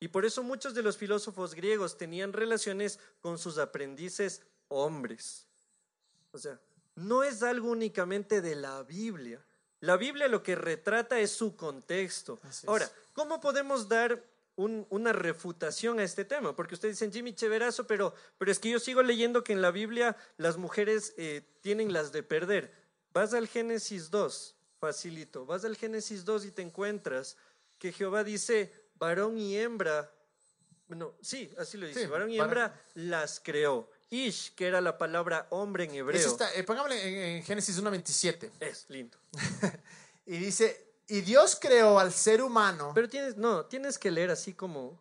Y 0.00 0.08
por 0.08 0.24
eso 0.24 0.42
muchos 0.42 0.74
de 0.74 0.82
los 0.82 0.96
filósofos 0.96 1.54
griegos 1.54 1.98
tenían 1.98 2.32
relaciones 2.32 2.98
con 3.20 3.38
sus 3.38 3.58
aprendices 3.58 4.42
hombres. 4.68 5.46
O 6.32 6.38
sea, 6.38 6.58
no 6.94 7.22
es 7.22 7.42
algo 7.42 7.70
únicamente 7.70 8.40
de 8.40 8.54
la 8.54 8.82
Biblia. 8.82 9.44
La 9.80 9.96
Biblia 9.96 10.28
lo 10.28 10.42
que 10.42 10.54
retrata 10.54 11.18
es 11.20 11.30
su 11.30 11.56
contexto. 11.56 12.40
Ahora, 12.66 12.90
¿cómo 13.12 13.40
podemos 13.40 13.88
dar 13.88 14.22
una 14.56 15.12
refutación 15.12 16.00
a 16.00 16.04
este 16.04 16.24
tema? 16.24 16.54
Porque 16.54 16.74
ustedes 16.74 16.96
dicen, 16.96 17.12
Jimmy 17.12 17.34
Cheverazo, 17.34 17.86
pero, 17.86 18.14
pero 18.36 18.50
es 18.50 18.58
que 18.58 18.70
yo 18.70 18.78
sigo 18.78 19.02
leyendo 19.02 19.42
que 19.42 19.52
en 19.54 19.62
la 19.62 19.70
Biblia 19.70 20.16
las 20.36 20.58
mujeres 20.58 21.14
eh, 21.16 21.42
tienen 21.62 21.92
las 21.92 22.12
de 22.12 22.22
perder. 22.22 22.72
Vas 23.12 23.32
al 23.32 23.48
Génesis 23.48 24.10
2, 24.10 24.54
facilito, 24.78 25.46
vas 25.46 25.64
al 25.64 25.76
Génesis 25.76 26.24
2 26.24 26.44
y 26.44 26.50
te 26.50 26.62
encuentras 26.62 27.36
que 27.80 27.92
Jehová 27.92 28.22
dice, 28.22 28.72
varón 28.96 29.38
y 29.38 29.56
hembra, 29.56 30.12
bueno, 30.86 31.14
sí, 31.20 31.50
así 31.58 31.78
lo 31.78 31.86
dice, 31.86 32.06
varón 32.06 32.30
y 32.30 32.38
hembra 32.38 32.78
las 32.94 33.40
creó. 33.40 33.90
Ish, 34.10 34.54
que 34.54 34.66
era 34.66 34.80
la 34.80 34.98
palabra 34.98 35.46
hombre 35.50 35.84
en 35.84 35.94
hebreo. 35.94 36.20
Está, 36.20 36.52
eh, 36.54 36.62
pongámosle 36.64 37.36
en, 37.36 37.42
Génesis 37.42 37.80
1.27. 37.80 38.50
Es 38.60 38.84
lindo. 38.88 39.16
y 40.26 40.36
dice, 40.36 40.94
y 41.06 41.22
Dios 41.22 41.56
creó 41.58 41.98
al 41.98 42.12
ser 42.12 42.42
humano. 42.42 42.92
Pero 42.94 43.08
tienes, 43.08 43.36
no, 43.36 43.64
tienes 43.64 43.98
que 43.98 44.10
leer 44.10 44.30
así 44.30 44.52
como, 44.52 44.98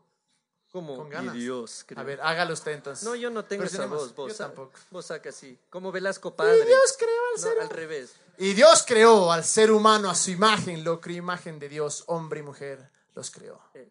como 0.72 1.10
y 1.34 1.40
Dios 1.40 1.86
A 1.96 2.04
ver, 2.04 2.22
hágalo 2.22 2.54
usted 2.54 2.72
entonces. 2.72 3.04
No, 3.04 3.16
yo 3.16 3.32
no 3.32 3.44
tengo 3.44 3.64
esa 3.64 3.88
voz, 3.88 4.14
vos. 4.16 4.32
Yo 4.32 4.38
tampoco. 4.38 4.72
Vos 4.92 5.08
saca 5.08 5.30
así, 5.30 5.58
como 5.70 5.92
Velasco 5.92 6.36
Padre. 6.36 6.60
Y 6.62 6.66
Dios 6.66 6.96
creó 6.98 7.19
al 7.46 7.70
revés. 7.70 8.16
Y 8.38 8.54
Dios 8.54 8.84
creó 8.88 9.32
al 9.32 9.44
ser 9.44 9.72
humano 9.72 10.10
a 10.10 10.16
su 10.16 10.32
imagen, 10.32 10.84
lo 10.84 11.02
creó 11.02 11.18
imagen 11.18 11.60
de 11.60 11.68
Dios, 11.68 12.04
hombre 12.08 12.40
y 12.40 12.44
mujer, 12.44 12.90
los 13.14 13.32
creó. 13.32 13.62
Eh, 13.74 13.90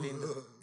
lindo. 0.00 0.56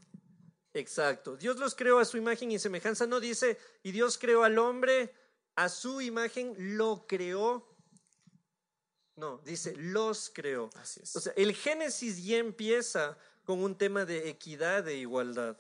Exacto. 0.74 1.38
Dios 1.38 1.58
los 1.58 1.76
creó 1.76 2.00
a 2.00 2.06
su 2.06 2.18
imagen 2.18 2.52
y 2.52 2.60
semejanza. 2.60 3.08
No 3.08 3.20
dice, 3.20 3.58
y 3.84 3.92
Dios 3.92 4.18
creó 4.18 4.44
al 4.44 4.58
hombre 4.58 5.14
a 5.56 5.70
su 5.70 6.02
imagen, 6.02 6.56
lo 6.78 7.06
creó. 7.08 7.70
No, 9.16 9.38
dice, 9.46 9.76
los 9.78 10.32
creó. 10.34 10.70
Así 10.76 11.00
es. 11.04 11.16
O 11.16 11.22
sea, 11.22 11.34
el 11.36 11.54
Génesis 11.54 12.24
ya 12.24 12.38
empieza 12.38 13.18
con 13.44 13.64
un 13.64 13.78
tema 13.78 14.06
de 14.06 14.30
equidad 14.30 14.88
e 14.88 14.96
igualdad 14.98 15.58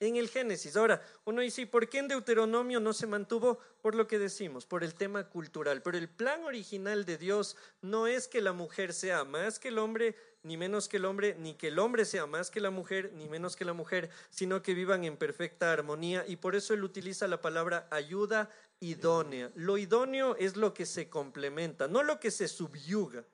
en 0.00 0.16
el 0.16 0.28
Génesis. 0.28 0.76
Ahora, 0.76 1.02
uno 1.24 1.40
dice, 1.40 1.62
¿y 1.62 1.66
por 1.66 1.88
qué 1.88 1.98
en 1.98 2.08
Deuteronomio 2.08 2.80
no 2.80 2.92
se 2.92 3.06
mantuvo? 3.06 3.58
Por 3.80 3.94
lo 3.94 4.06
que 4.06 4.18
decimos, 4.18 4.66
por 4.66 4.84
el 4.84 4.94
tema 4.94 5.28
cultural. 5.28 5.82
Pero 5.82 5.96
el 5.96 6.08
plan 6.08 6.44
original 6.44 7.04
de 7.04 7.16
Dios 7.16 7.56
no 7.80 8.06
es 8.06 8.28
que 8.28 8.40
la 8.40 8.52
mujer 8.52 8.92
sea 8.92 9.24
más 9.24 9.58
que 9.58 9.68
el 9.68 9.78
hombre, 9.78 10.14
ni 10.42 10.56
menos 10.56 10.88
que 10.88 10.98
el 10.98 11.06
hombre, 11.06 11.34
ni 11.38 11.54
que 11.54 11.68
el 11.68 11.78
hombre 11.78 12.04
sea 12.04 12.26
más 12.26 12.50
que 12.50 12.60
la 12.60 12.70
mujer, 12.70 13.12
ni 13.14 13.28
menos 13.28 13.56
que 13.56 13.64
la 13.64 13.72
mujer, 13.72 14.10
sino 14.30 14.62
que 14.62 14.74
vivan 14.74 15.04
en 15.04 15.16
perfecta 15.16 15.72
armonía. 15.72 16.24
Y 16.26 16.36
por 16.36 16.56
eso 16.56 16.74
él 16.74 16.84
utiliza 16.84 17.26
la 17.26 17.40
palabra 17.40 17.88
ayuda 17.90 18.50
idónea. 18.80 19.50
Lo 19.54 19.78
idóneo 19.78 20.36
es 20.36 20.56
lo 20.56 20.74
que 20.74 20.84
se 20.84 21.08
complementa, 21.08 21.88
no 21.88 22.02
lo 22.02 22.20
que 22.20 22.30
se 22.30 22.48
subyuga 22.48 23.24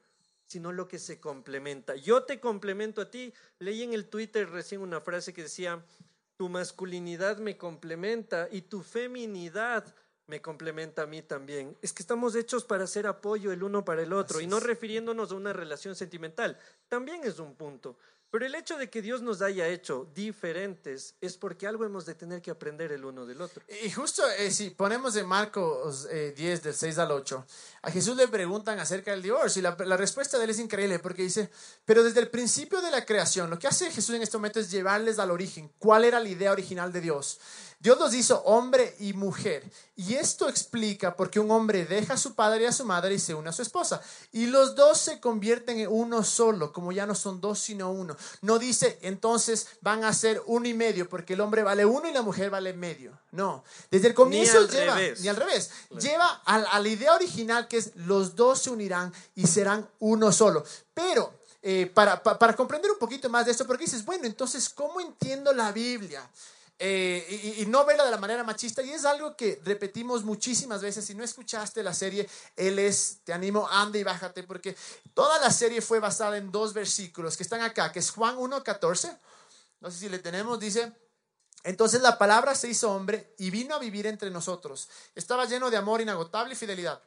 sino 0.45 0.71
lo 0.71 0.87
que 0.87 0.99
se 0.99 1.19
complementa. 1.19 1.97
Yo 1.97 2.25
te 2.25 2.39
complemento 2.39 3.01
a 3.01 3.11
ti. 3.11 3.33
Leí 3.59 3.83
en 3.85 3.95
el 3.95 4.11
Twitter 4.11 4.51
recién 4.51 4.83
una 4.83 5.01
frase 5.01 5.33
que 5.33 5.45
decía, 5.45 5.83
tu 6.43 6.49
masculinidad 6.49 7.39
me 7.39 7.57
complementa 7.57 8.49
y 8.51 8.63
tu 8.63 8.83
feminidad 8.83 9.85
me 10.27 10.43
complementa 10.43 11.03
a 11.03 11.07
mí 11.07 11.23
también. 11.23 11.79
Es 11.83 11.93
que 11.93 12.03
estamos 12.03 12.35
hechos 12.35 12.65
para 12.65 12.83
hacer 12.83 13.07
apoyo 13.07 13.53
el 13.53 13.63
uno 13.63 13.85
para 13.85 14.03
el 14.03 14.13
otro 14.13 14.41
y 14.41 14.49
no 14.49 14.59
refiriéndonos 14.59 15.31
a 15.31 15.37
una 15.37 15.53
relación 15.53 15.95
sentimental. 15.95 16.59
También 16.89 17.23
es 17.23 17.39
un 17.39 17.55
punto. 17.55 17.97
Pero 18.33 18.47
el 18.47 18.55
hecho 18.55 18.79
de 18.79 18.89
que 18.89 19.03
Dios 19.03 19.21
nos 19.21 19.43
haya 19.43 19.69
hecho 19.69 20.09
diferentes 20.15 21.17
es 21.21 21.37
porque 21.37 21.67
algo 21.67 21.85
hemos 21.85 22.07
de 22.07 22.15
tener 22.15 22.41
que 22.41 22.51
aprender 22.51 22.91
el 22.91 23.05
uno 23.05 23.27
del 23.27 23.43
otro. 23.43 23.63
Y 23.85 23.91
justo 23.91 24.23
eh, 24.39 24.51
si 24.51 24.71
ponemos 24.71 25.15
en 25.17 25.27
Marcos 25.27 26.09
eh, 26.11 26.33
10, 26.35 26.63
del 26.63 26.73
6 26.73 26.97
al 26.97 27.11
8, 27.11 27.47
a 27.83 27.91
Jesús 27.91 28.17
le 28.17 28.27
preguntan 28.29 28.81
acerca 28.81 29.11
del 29.11 29.21
divorcio 29.21 29.61
y 29.61 29.63
la, 29.63 29.77
la, 29.85 29.99
respuesta 29.99 30.39
de 30.39 30.45
él 30.45 30.51
es 30.51 30.59
increíble 30.61 30.99
porque 30.99 31.25
dice, 31.25 31.51
pero 31.85 32.03
desde 32.03 32.21
el 32.21 32.31
principio 32.31 32.81
de 32.81 32.91
la 32.91 33.05
creación, 33.05 33.51
lo 33.51 33.59
que 33.59 33.67
hace 33.67 33.91
Jesús 33.91 34.15
en 34.15 34.23
este 34.23 34.39
momento 34.39 34.61
es 34.61 34.71
llevarles 34.71 35.19
al 35.19 35.31
origen, 35.31 35.71
cuál 35.79 36.07
era 36.07 36.19
la 36.19 36.31
idea 36.31 36.53
original 36.53 36.91
de 36.91 37.03
Dios. 37.03 37.39
Dios 37.83 37.99
los 37.99 38.15
hizo 38.15 38.41
hombre 38.45 38.95
y 39.01 39.13
mujer. 39.13 39.69
Y 39.97 40.15
esto 40.15 40.49
explica 40.49 41.17
por 41.17 41.31
qué 41.31 41.41
un 41.41 41.51
hombre 41.51 41.85
deja 41.85 42.15
a 42.15 42.17
su 42.17 42.35
padre 42.37 42.63
y 42.63 42.67
a 42.67 42.73
su 42.73 42.85
madre 42.85 43.15
y 43.15 43.19
se 43.19 43.35
une 43.35 43.49
a 43.49 43.53
su 43.53 43.61
esposa. 43.61 44.01
Y 44.31 44.47
los 44.47 44.77
dos 44.77 44.99
se 44.99 45.19
convierten 45.19 45.81
en 45.81 45.89
uno 45.91 46.23
solo, 46.23 46.73
como 46.73 46.93
ya 46.93 47.07
no 47.07 47.17
son 47.17 47.41
dos 47.41 47.59
sino 47.59 47.91
uno. 47.91 48.17
No 48.41 48.61
dice 48.61 49.01
entonces 49.03 49.67
van 49.81 50.05
a 50.05 50.13
ser 50.15 50.41
uno 50.47 50.69
y 50.69 50.75
medio, 50.75 51.09
porque 51.09 51.33
el 51.35 51.41
hombre 51.41 51.65
vale 51.65 51.85
uno 51.85 52.09
y 52.09 52.13
la 52.13 52.23
mujer 52.23 52.51
vale 52.51 52.73
medio. 52.73 53.19
No. 53.33 53.65
Desde 53.91 54.07
el 54.09 54.15
comienzo 54.15 54.61
Ni 54.61 54.65
al 54.67 54.71
lleva, 54.71 54.95
revés. 54.95 55.21
ni 55.21 55.29
al 55.29 55.37
revés, 55.37 55.71
lleva 56.01 56.41
a, 56.45 56.55
a 56.55 56.79
la 56.79 56.89
idea 56.89 57.15
original 57.15 57.67
que 57.67 57.79
es 57.79 57.97
los 57.97 58.37
dos 58.37 58.63
se 58.63 58.71
unirán 58.71 59.13
y 59.35 59.49
serán 59.49 59.89
uno 59.99 60.31
solo. 60.31 60.65
Pero 60.95 61.35
eh, 61.63 61.91
para, 61.93 62.23
pa- 62.23 62.39
para 62.39 62.55
comprender 62.55 62.93
un 62.93 62.99
poquito 62.99 63.29
más 63.29 63.45
de 63.47 63.51
esto, 63.53 63.67
porque 63.67 63.85
dices, 63.87 64.05
bueno, 64.05 64.25
entonces, 64.27 64.69
¿cómo 64.69 65.01
entiendo 65.01 65.53
la 65.53 65.73
Biblia? 65.73 66.29
Eh, 66.85 67.55
y, 67.59 67.63
y 67.63 67.67
no 67.67 67.85
verla 67.85 68.05
de 68.05 68.11
la 68.11 68.19
manera 68.19 68.43
machista, 68.43 68.83
y 68.83 68.91
es 68.91 69.05
algo 69.05 69.37
que 69.37 69.61
repetimos 69.65 70.25
muchísimas 70.25 70.83
veces. 70.83 71.05
Si 71.05 71.15
no 71.15 71.23
escuchaste 71.23 71.81
la 71.81 71.95
serie, 71.95 72.29
él 72.57 72.77
es, 72.81 73.21
te 73.23 73.33
animo, 73.33 73.69
anda 73.71 73.99
y 73.99 74.03
bájate, 74.03 74.43
porque 74.43 74.77
toda 75.15 75.39
la 75.39 75.53
serie 75.53 75.81
fue 75.81 76.01
basada 76.01 76.37
en 76.39 76.51
dos 76.51 76.75
versículos 76.75 77.37
que 77.37 77.45
están 77.45 77.61
acá, 77.61 77.93
que 77.93 78.01
es 78.01 78.11
Juan 78.11 78.37
1.14. 78.37 79.17
No 79.79 79.93
sé 79.93 79.99
si 79.99 80.09
le 80.09 80.19
tenemos, 80.19 80.59
dice. 80.59 80.93
Entonces 81.63 82.01
la 82.03 82.19
palabra 82.19 82.57
se 82.57 82.69
hizo 82.69 82.91
hombre 82.91 83.33
y 83.39 83.51
vino 83.51 83.77
a 83.77 83.79
vivir 83.79 84.09
entre 84.09 84.31
nosotros. 84.31 84.89
Estaba 85.15 85.45
lleno 85.45 85.71
de 85.71 85.77
amor 85.77 86.01
inagotable 86.01 86.55
y 86.55 86.57
fidelidad. 86.57 87.01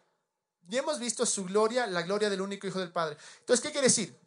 Y 0.69 0.77
hemos 0.77 0.99
visto 0.99 1.25
su 1.25 1.43
gloria, 1.43 1.85
la 1.85 2.01
gloria 2.01 2.29
del 2.29 2.39
único 2.39 2.65
Hijo 2.65 2.79
del 2.79 2.93
Padre. 2.93 3.17
Entonces, 3.41 3.61
¿qué 3.61 3.73
quiere 3.73 3.87
decir? 3.87 4.17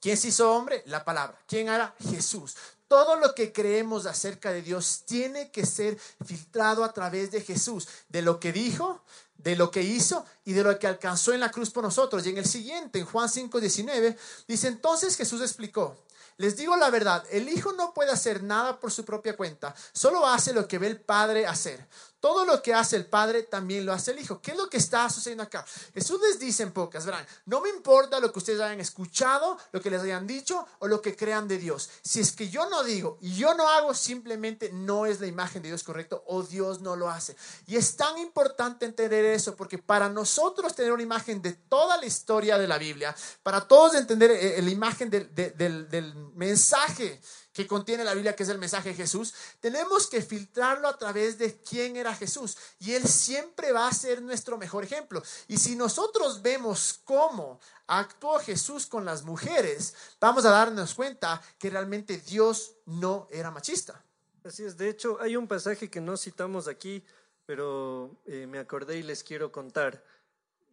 ¿Quién 0.00 0.16
se 0.16 0.28
hizo 0.28 0.50
hombre? 0.50 0.82
La 0.86 1.04
palabra. 1.04 1.38
¿Quién 1.46 1.68
era? 1.68 1.94
Jesús. 2.10 2.56
Todo 2.88 3.16
lo 3.16 3.34
que 3.34 3.52
creemos 3.52 4.06
acerca 4.06 4.50
de 4.50 4.62
Dios 4.62 5.02
tiene 5.06 5.50
que 5.50 5.66
ser 5.66 5.98
filtrado 6.24 6.84
a 6.84 6.92
través 6.92 7.30
de 7.30 7.42
Jesús, 7.42 7.86
de 8.08 8.22
lo 8.22 8.40
que 8.40 8.52
dijo, 8.52 9.02
de 9.36 9.56
lo 9.56 9.70
que 9.70 9.82
hizo 9.82 10.24
y 10.44 10.52
de 10.52 10.64
lo 10.64 10.78
que 10.78 10.86
alcanzó 10.86 11.32
en 11.32 11.40
la 11.40 11.50
cruz 11.50 11.70
por 11.70 11.84
nosotros. 11.84 12.26
Y 12.26 12.30
en 12.30 12.38
el 12.38 12.46
siguiente, 12.46 12.98
en 12.98 13.06
Juan 13.06 13.28
5, 13.28 13.60
19, 13.60 14.16
dice, 14.46 14.68
entonces 14.68 15.16
Jesús 15.16 15.40
explicó, 15.40 15.96
les 16.38 16.56
digo 16.56 16.76
la 16.76 16.88
verdad, 16.90 17.24
el 17.30 17.48
Hijo 17.48 17.72
no 17.72 17.92
puede 17.92 18.12
hacer 18.12 18.42
nada 18.42 18.78
por 18.78 18.92
su 18.92 19.04
propia 19.04 19.36
cuenta, 19.36 19.74
solo 19.92 20.26
hace 20.26 20.52
lo 20.52 20.68
que 20.68 20.78
ve 20.78 20.86
el 20.86 21.00
Padre 21.00 21.46
hacer. 21.46 21.86
Todo 22.20 22.44
lo 22.44 22.60
que 22.62 22.74
hace 22.74 22.96
el 22.96 23.06
Padre 23.06 23.44
también 23.44 23.86
lo 23.86 23.92
hace 23.92 24.10
el 24.10 24.18
Hijo. 24.18 24.40
¿Qué 24.40 24.50
es 24.50 24.56
lo 24.56 24.68
que 24.68 24.76
está 24.76 25.08
sucediendo 25.08 25.44
acá? 25.44 25.64
Jesús 25.94 26.20
les 26.20 26.40
dice 26.40 26.64
en 26.64 26.72
pocas, 26.72 27.06
verán, 27.06 27.24
no 27.46 27.60
me 27.60 27.68
importa 27.68 28.18
lo 28.18 28.32
que 28.32 28.40
ustedes 28.40 28.60
hayan 28.60 28.80
escuchado, 28.80 29.56
lo 29.70 29.80
que 29.80 29.90
les 29.90 30.02
hayan 30.02 30.26
dicho 30.26 30.66
o 30.80 30.88
lo 30.88 31.00
que 31.00 31.14
crean 31.14 31.46
de 31.46 31.58
Dios. 31.58 31.88
Si 32.02 32.18
es 32.18 32.32
que 32.32 32.48
yo 32.48 32.68
no 32.68 32.82
digo 32.82 33.18
y 33.20 33.36
yo 33.36 33.54
no 33.54 33.68
hago, 33.68 33.94
simplemente 33.94 34.70
no 34.72 35.06
es 35.06 35.20
la 35.20 35.28
imagen 35.28 35.62
de 35.62 35.68
Dios 35.68 35.84
correcto 35.84 36.24
o 36.26 36.42
Dios 36.42 36.80
no 36.80 36.96
lo 36.96 37.08
hace. 37.08 37.36
Y 37.66 37.76
es 37.76 37.96
tan 37.96 38.18
importante 38.18 38.84
entender 38.84 39.24
eso 39.24 39.54
porque 39.54 39.78
para 39.78 40.08
nosotros 40.08 40.74
tener 40.74 40.92
una 40.92 41.02
imagen 41.02 41.40
de 41.40 41.52
toda 41.52 41.96
la 41.98 42.06
historia 42.06 42.58
de 42.58 42.66
la 42.66 42.78
Biblia, 42.78 43.14
para 43.44 43.66
todos 43.68 43.94
entender 43.94 44.32
eh, 44.32 44.60
la 44.60 44.70
imagen 44.70 45.08
del 45.08 46.14
mensaje 46.34 47.20
que 47.58 47.66
contiene 47.66 48.04
la 48.04 48.14
Biblia, 48.14 48.36
que 48.36 48.44
es 48.44 48.48
el 48.50 48.58
mensaje 48.58 48.90
de 48.90 48.94
Jesús, 48.94 49.34
tenemos 49.58 50.06
que 50.06 50.22
filtrarlo 50.22 50.86
a 50.86 50.96
través 50.96 51.38
de 51.38 51.56
quién 51.56 51.96
era 51.96 52.14
Jesús. 52.14 52.56
Y 52.78 52.92
Él 52.92 53.02
siempre 53.02 53.72
va 53.72 53.88
a 53.88 53.92
ser 53.92 54.22
nuestro 54.22 54.56
mejor 54.56 54.84
ejemplo. 54.84 55.20
Y 55.48 55.56
si 55.56 55.74
nosotros 55.74 56.40
vemos 56.40 57.00
cómo 57.02 57.58
actuó 57.88 58.38
Jesús 58.38 58.86
con 58.86 59.04
las 59.04 59.24
mujeres, 59.24 59.92
vamos 60.20 60.44
a 60.44 60.50
darnos 60.50 60.94
cuenta 60.94 61.42
que 61.58 61.68
realmente 61.68 62.18
Dios 62.18 62.76
no 62.86 63.26
era 63.28 63.50
machista. 63.50 64.04
Así 64.44 64.62
es, 64.62 64.76
de 64.76 64.88
hecho, 64.88 65.20
hay 65.20 65.34
un 65.34 65.48
pasaje 65.48 65.90
que 65.90 66.00
no 66.00 66.16
citamos 66.16 66.68
aquí, 66.68 67.02
pero 67.44 68.14
eh, 68.26 68.46
me 68.46 68.60
acordé 68.60 68.98
y 68.98 69.02
les 69.02 69.24
quiero 69.24 69.50
contar. 69.50 70.04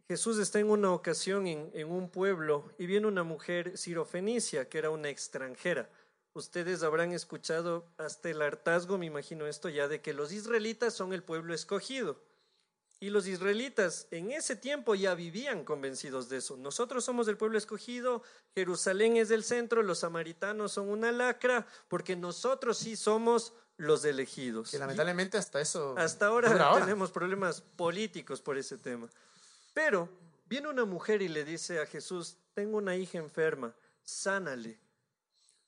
Jesús 0.07 0.37
está 0.37 0.59
en 0.59 0.69
una 0.69 0.91
ocasión 0.91 1.47
en, 1.47 1.71
en 1.73 1.89
un 1.89 2.11
pueblo 2.11 2.71
y 2.77 2.85
viene 2.85 3.07
una 3.07 3.23
mujer 3.23 3.75
sirofenicia, 3.75 4.69
que 4.69 4.77
era 4.77 4.91
una 4.91 5.09
extranjera. 5.09 5.89
Ustedes 6.35 6.83
habrán 6.83 7.13
escuchado 7.13 7.87
hasta 7.97 8.29
el 8.29 8.41
hartazgo, 8.41 8.97
me 8.97 9.05
imagino 9.05 9.47
esto 9.47 9.69
ya, 9.69 9.87
de 9.87 10.01
que 10.01 10.13
los 10.13 10.33
israelitas 10.33 10.93
son 10.93 11.13
el 11.13 11.23
pueblo 11.23 11.53
escogido. 11.53 12.21
Y 12.99 13.09
los 13.09 13.25
israelitas 13.25 14.07
en 14.11 14.31
ese 14.31 14.57
tiempo 14.57 14.95
ya 14.95 15.15
vivían 15.15 15.63
convencidos 15.63 16.27
de 16.27 16.37
eso. 16.37 16.57
Nosotros 16.57 17.05
somos 17.05 17.29
el 17.29 17.37
pueblo 17.37 17.57
escogido, 17.57 18.21
Jerusalén 18.53 19.15
es 19.15 19.31
el 19.31 19.45
centro, 19.45 19.81
los 19.81 19.99
samaritanos 19.99 20.73
son 20.73 20.89
una 20.89 21.13
lacra, 21.13 21.65
porque 21.87 22.17
nosotros 22.17 22.79
sí 22.79 22.97
somos 22.97 23.53
los 23.77 24.03
elegidos. 24.03 24.71
Que 24.71 24.77
lamentablemente 24.77 25.37
hasta 25.37 25.61
eso. 25.61 25.95
Hasta 25.97 26.27
ahora 26.27 26.79
tenemos 26.81 27.11
problemas 27.11 27.61
políticos 27.61 28.41
por 28.41 28.57
ese 28.57 28.77
tema. 28.77 29.07
Pero 29.73 30.09
viene 30.47 30.67
una 30.67 30.83
mujer 30.83 31.21
y 31.21 31.29
le 31.29 31.45
dice 31.45 31.79
a 31.79 31.85
Jesús, 31.85 32.35
tengo 32.53 32.77
una 32.77 32.97
hija 32.97 33.19
enferma, 33.19 33.73
sánale. 34.03 34.83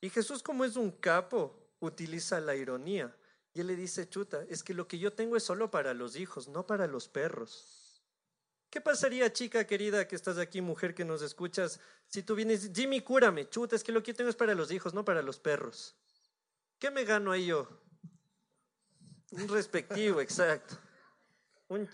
Y 0.08 0.10
Jesús, 0.10 0.41
como 0.41 0.63
es 0.63 0.78
un 0.78 0.89
capo, 0.89 1.54
utiliza 1.82 2.39
la 2.39 2.56
ironía. 2.56 3.13
Y 3.54 3.60
él 3.60 3.67
le 3.67 3.76
dice, 3.76 4.08
chuta, 4.08 4.46
es 4.48 4.63
que 4.63 4.74
lo 4.74 4.88
que 4.88 5.00
yo 5.00 5.12
tengo 5.12 5.36
es 5.36 5.43
solo 5.43 5.70
para 5.70 5.93
los 5.93 6.15
hijos, 6.15 6.48
no 6.48 6.65
para 6.65 6.88
los 6.88 7.10
perros. 7.10 8.02
¿Qué 8.70 8.80
pasaría, 8.80 9.34
chica 9.34 9.67
querida 9.67 10.08
que 10.08 10.15
estás 10.15 10.38
aquí, 10.38 10.62
mujer 10.62 10.96
que 10.96 11.04
nos 11.04 11.22
escuchas, 11.22 11.82
si 12.08 12.24
tú 12.24 12.36
vienes, 12.36 12.72
Jimmy, 12.74 13.02
cúrame, 13.02 13.50
chuta, 13.50 13.76
es 13.76 13.84
que 13.84 13.91
lo 13.91 14.02
que 14.02 14.13
yo 14.13 14.15
tengo 14.15 14.30
es 14.30 14.38
para 14.38 14.56
los 14.56 14.72
hijos, 14.72 14.93
no 14.93 15.04
para 15.04 15.22
los 15.22 15.39
perros? 15.39 15.93
¿Qué 16.80 16.89
me 16.89 17.04
gano 17.04 17.34
ahí 17.34 17.48
yo? 17.48 17.67
Un 19.32 19.50
respectivo, 19.50 20.22
exacto. 20.22 20.78
Un 21.67 21.89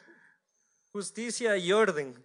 justicia 0.92 1.58
y 1.58 1.74
orden. 1.74 2.24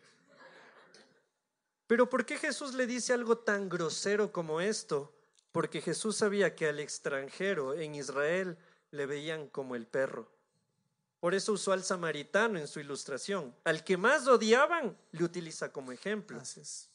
Pero 1.86 2.10
¿por 2.10 2.26
qué 2.26 2.36
Jesús 2.36 2.74
le 2.74 2.86
dice 2.86 3.14
algo 3.14 3.38
tan 3.38 3.70
grosero 3.70 4.30
como 4.30 4.60
esto? 4.60 5.14
Porque 5.52 5.80
Jesús 5.80 6.16
sabía 6.16 6.54
que 6.54 6.68
al 6.68 6.78
extranjero 6.78 7.74
en 7.74 7.94
Israel 7.94 8.56
le 8.90 9.06
veían 9.06 9.48
como 9.48 9.74
el 9.74 9.86
perro. 9.86 10.30
Por 11.20 11.34
eso 11.34 11.52
usó 11.52 11.72
al 11.72 11.82
samaritano 11.82 12.58
en 12.58 12.68
su 12.68 12.78
ilustración. 12.80 13.54
Al 13.64 13.82
que 13.82 13.96
más 13.96 14.28
odiaban, 14.28 14.96
le 15.12 15.24
utiliza 15.24 15.72
como 15.72 15.90
ejemplo. 15.90 16.40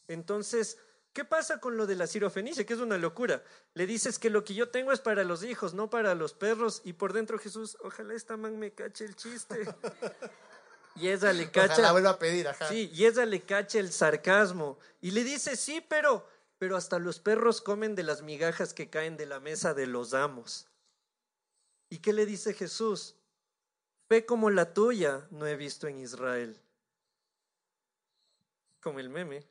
Entonces, 0.08 0.78
¿qué 1.12 1.26
pasa 1.26 1.60
con 1.60 1.76
lo 1.76 1.86
de 1.86 1.96
la 1.96 2.08
sirofenicia? 2.08 2.66
Que 2.66 2.74
es 2.74 2.80
una 2.80 2.98
locura. 2.98 3.44
Le 3.74 3.86
dices 3.86 4.20
que 4.20 4.30
lo 4.30 4.46
que 4.46 4.54
yo 4.54 4.70
tengo 4.70 4.94
es 4.94 5.02
para 5.02 5.26
los 5.26 5.44
hijos, 5.44 5.74
no 5.74 5.90
para 5.90 6.16
los 6.16 6.34
perros. 6.34 6.82
Y 6.86 6.94
por 6.94 7.12
dentro 7.12 7.38
Jesús, 7.38 7.76
ojalá 7.82 8.14
esta 8.14 8.38
man 8.38 8.58
me 8.58 8.72
cache 8.72 9.04
el 9.06 9.16
chiste. 9.16 9.66
Y 10.96 11.10
ella 11.10 11.34
le 11.34 11.48
Ojalá 11.48 11.68
cacha. 11.70 11.92
vuelva 11.92 12.12
a 12.12 12.20
pedir, 12.20 12.48
ajá. 12.48 12.68
Sí, 12.70 12.92
y 12.94 13.06
ella 13.06 13.26
le 13.26 13.42
cacha 13.42 13.80
el 13.80 13.92
sarcasmo. 13.92 14.78
Y 15.02 15.12
le 15.12 15.24
dice, 15.24 15.56
sí, 15.56 15.84
pero, 15.88 16.28
pero 16.64 16.78
hasta 16.78 16.98
los 16.98 17.20
perros 17.20 17.60
comen 17.60 17.94
de 17.94 18.04
las 18.04 18.22
migajas 18.22 18.74
que 18.74 18.90
caen 18.90 19.18
de 19.18 19.26
la 19.26 19.42
mesa 19.42 19.74
de 19.74 19.86
los 19.86 20.14
amos. 20.14 20.66
¿Y 21.90 21.98
qué 21.98 22.14
le 22.14 22.26
dice 22.26 22.54
Jesús? 22.54 23.18
Fe 24.08 24.26
como 24.26 24.50
la 24.50 24.74
tuya 24.74 25.28
no 25.30 25.46
he 25.46 25.58
visto 25.58 25.90
en 25.90 25.98
Israel. 25.98 26.58
Como 28.80 29.02
el 29.02 29.10
meme. 29.10 29.46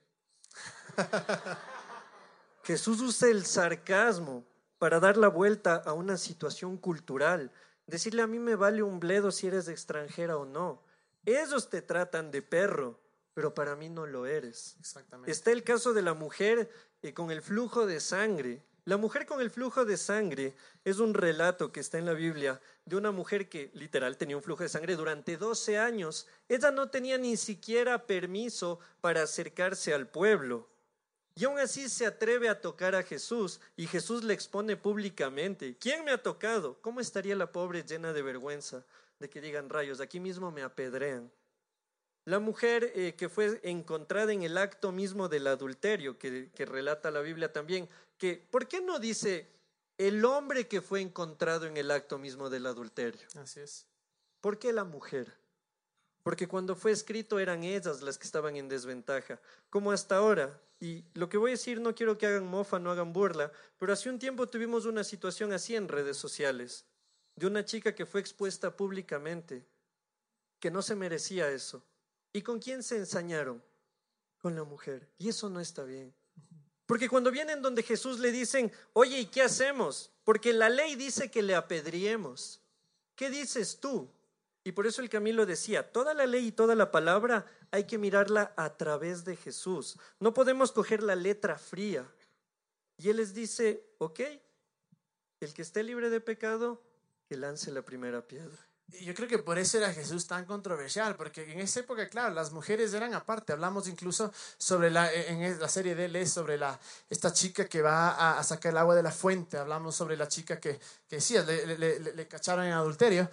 Jesús 2.65 3.03
usa 3.03 3.29
el 3.29 3.45
sarcasmo 3.45 4.47
para 4.79 4.99
dar 4.99 5.19
la 5.19 5.29
vuelta 5.29 5.83
a 5.85 5.93
una 5.93 6.17
situación 6.17 6.79
cultural. 6.79 7.53
Decirle 7.87 8.23
a 8.23 8.27
mí 8.27 8.39
me 8.39 8.55
vale 8.55 8.83
un 8.83 9.01
bledo 9.01 9.31
si 9.31 9.49
eres 9.49 9.69
extranjera 9.69 10.39
o 10.39 10.47
no. 10.47 10.83
Ellos 11.27 11.69
te 11.69 11.83
tratan 11.83 12.31
de 12.31 12.41
perro, 12.41 13.03
pero 13.35 13.53
para 13.53 13.77
mí 13.77 13.91
no 13.91 14.07
lo 14.07 14.25
eres. 14.25 14.77
Exactamente. 14.81 15.31
Está 15.31 15.53
el 15.53 15.63
caso 15.63 15.93
de 15.93 16.01
la 16.01 16.15
mujer 16.15 16.71
con 17.13 17.33
el 17.33 17.43
flujo 17.43 17.85
de 17.85 17.99
sangre. 17.99 18.63
La 18.85 18.97
mujer 18.97 19.27
con 19.27 19.41
el 19.41 19.51
flujo 19.51 19.85
de 19.85 19.97
sangre 19.97 20.55
es 20.85 21.01
un 21.01 21.15
relato 21.15 21.73
que 21.73 21.81
está 21.81 21.99
en 21.99 22.07
la 22.07 22.13
Biblia 22.13 22.61
de 22.85 22.97
una 22.97 23.11
mujer 23.11 23.49
que 23.49 23.71
literal 23.75 24.17
tenía 24.17 24.37
un 24.37 24.43
flujo 24.43 24.63
de 24.63 24.69
sangre 24.69 24.95
durante 24.95 25.37
12 25.37 25.79
años. 25.79 26.29
Ella 26.49 26.71
no 26.71 26.91
tenía 26.91 27.19
ni 27.19 27.37
siquiera 27.37 28.07
permiso 28.07 28.79
para 29.01 29.23
acercarse 29.23 29.93
al 29.93 30.09
pueblo. 30.09 30.69
Y 31.35 31.45
aún 31.45 31.59
así 31.59 31.89
se 31.89 32.07
atreve 32.07 32.49
a 32.49 32.61
tocar 32.61 32.95
a 32.95 33.03
Jesús 33.03 33.61
y 33.77 33.87
Jesús 33.87 34.23
le 34.23 34.35
expone 34.35 34.77
públicamente. 34.77 35.77
¿Quién 35.79 36.05
me 36.05 36.13
ha 36.13 36.23
tocado? 36.23 36.81
¿Cómo 36.83 37.01
estaría 37.01 37.35
la 37.35 37.51
pobre 37.51 37.83
llena 37.83 38.13
de 38.13 38.23
vergüenza 38.23 38.85
de 39.19 39.29
que 39.29 39.41
digan 39.41 39.71
rayos? 39.71 40.01
Aquí 40.01 40.21
mismo 40.21 40.51
me 40.51 40.63
apedrean. 40.63 41.31
La 42.25 42.39
mujer 42.39 42.93
eh, 42.95 43.15
que 43.17 43.29
fue 43.29 43.61
encontrada 43.65 44.33
en 44.33 44.43
el 44.43 44.57
acto 44.57 44.93
mismo 44.93 45.29
del 45.29 45.47
adulterio, 45.47 46.19
que, 46.19 46.51
que 46.55 46.65
relata 46.65 47.11
la 47.11 47.21
Biblia 47.21 47.53
también, 47.53 47.89
que 48.17 48.37
¿por 48.51 48.69
qué 48.69 48.81
no 48.81 48.99
dice 48.99 49.49
el 49.99 50.25
hombre 50.25 50.69
que 50.69 50.81
fue 50.81 51.01
encontrado 51.01 51.67
en 51.67 51.77
el 51.77 51.91
acto 51.91 52.19
mismo 52.19 52.49
del 52.49 52.67
adulterio? 52.67 53.27
Así 53.37 53.61
es. 53.61 53.87
¿Por 54.41 54.59
qué 54.59 54.73
la 54.73 54.85
mujer? 54.85 55.33
Porque 56.23 56.47
cuando 56.47 56.77
fue 56.77 56.93
escrito 56.93 57.39
eran 57.39 57.65
ellas 57.65 58.03
las 58.03 58.19
que 58.19 58.27
estaban 58.27 58.57
en 58.57 58.69
desventaja, 58.69 59.41
como 59.71 59.91
hasta 59.91 60.17
ahora. 60.17 60.61
Y 60.79 61.05
lo 61.15 61.29
que 61.29 61.37
voy 61.37 61.51
a 61.51 61.53
decir 61.53 61.81
no 61.81 61.95
quiero 61.95 62.19
que 62.19 62.27
hagan 62.27 62.47
mofa, 62.47 62.79
no 62.79 62.91
hagan 62.91 63.13
burla, 63.13 63.53
pero 63.79 63.93
hace 63.93 64.11
un 64.11 64.19
tiempo 64.19 64.49
tuvimos 64.49 64.87
una 64.87 65.05
situación 65.05 65.53
así 65.53 65.77
en 65.77 65.89
redes 65.89 66.17
sociales, 66.17 66.87
de 67.37 67.47
una 67.47 67.65
chica 67.65 67.95
que 67.95 68.07
fue 68.07 68.21
expuesta 68.21 68.77
públicamente, 68.77 69.65
que 70.61 70.71
no 70.71 70.83
se 70.83 70.97
merecía 70.97 71.51
eso. 71.51 71.85
¿Y 72.33 72.43
con 72.43 72.59
quién 72.59 72.83
se 72.83 72.97
ensañaron? 72.97 73.63
Con 74.39 74.57
la 74.57 74.65
mujer. 74.65 75.09
Y 75.19 75.29
eso 75.29 75.49
no 75.49 75.61
está 75.61 75.85
bien. 75.85 76.15
Porque 76.87 77.09
cuando 77.09 77.31
vienen 77.31 77.63
donde 77.63 77.83
Jesús 77.83 78.19
le 78.19 78.33
dicen, 78.33 78.73
oye, 78.93 79.21
¿y 79.21 79.27
qué 79.27 79.43
hacemos? 79.43 80.11
Porque 80.25 80.53
la 80.53 80.69
ley 80.69 80.97
dice 80.97 81.31
que 81.31 81.43
le 81.43 81.55
apedriemos. 81.55 82.61
¿Qué 83.15 83.31
dices 83.31 83.81
tú? 83.81 84.11
Y 84.65 84.73
por 84.73 84.87
eso 84.87 85.03
el 85.03 85.09
Camilo 85.09 85.47
decía, 85.47 85.93
toda 85.93 86.15
la 86.15 86.27
ley 86.27 86.49
y 86.49 86.53
toda 86.53 86.75
la 86.75 86.91
palabra 86.91 87.47
hay 87.71 87.85
que 87.85 87.99
mirarla 87.99 88.53
a 88.57 88.77
través 88.77 89.25
de 89.25 89.37
Jesús. 89.37 89.99
No 90.21 90.35
podemos 90.35 90.73
coger 90.73 91.03
la 91.03 91.17
letra 91.17 91.59
fría. 91.59 92.07
Y 92.99 93.09
Él 93.09 93.17
les 93.17 93.35
dice, 93.35 93.85
ok, 93.99 94.21
el 95.41 95.55
que 95.55 95.63
esté 95.63 95.83
libre 95.83 96.11
de 96.11 96.21
pecado, 96.21 96.83
que 97.29 97.37
lance 97.37 97.73
la 97.73 97.83
primera 97.83 98.27
piedra. 98.27 98.72
Yo 99.01 99.15
creo 99.15 99.29
que 99.29 99.39
por 99.39 99.59
eso 99.59 99.79
era 99.79 99.93
Jesús 99.93 100.27
tan 100.27 100.45
controversial, 100.45 101.17
porque 101.17 101.51
en 101.51 101.61
esa 101.61 101.81
época, 101.81 102.09
claro, 102.09 102.35
las 102.35 102.53
mujeres 102.53 102.93
eran 102.95 103.15
aparte. 103.15 103.53
Hablamos 103.53 103.89
incluso 103.89 104.33
sobre 104.59 104.91
la, 104.91 105.13
en 105.13 105.59
la 105.59 105.69
serie 105.69 105.95
de 105.95 106.05
él 106.05 106.17
es 106.17 106.33
sobre 106.33 106.59
la, 106.59 106.79
esta 107.09 107.33
chica 107.33 107.67
que 107.67 107.83
va 107.83 108.39
a, 108.39 108.43
sacar 108.45 108.73
el 108.73 108.79
agua 108.79 108.95
de 108.95 109.03
la 109.03 109.11
fuente. 109.11 109.57
Hablamos 109.57 109.97
sobre 109.97 110.17
la 110.17 110.29
chica 110.29 110.61
que, 110.61 110.79
que 111.09 111.17
decía, 111.17 111.43
le, 111.43 111.79
le, 111.79 111.99
le 112.01 112.29
cacharon 112.29 112.65
en 112.65 112.73
adulterio. 112.73 113.29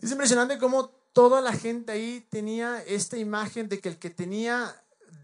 Es 0.00 0.10
impresionante 0.10 0.58
cómo 0.58 0.88
toda 1.12 1.40
la 1.40 1.52
gente 1.52 1.92
ahí 1.92 2.26
tenía 2.30 2.82
esta 2.86 3.16
imagen 3.16 3.68
de 3.68 3.80
que 3.80 3.90
el 3.90 3.98
que 3.98 4.10
tenía 4.10 4.74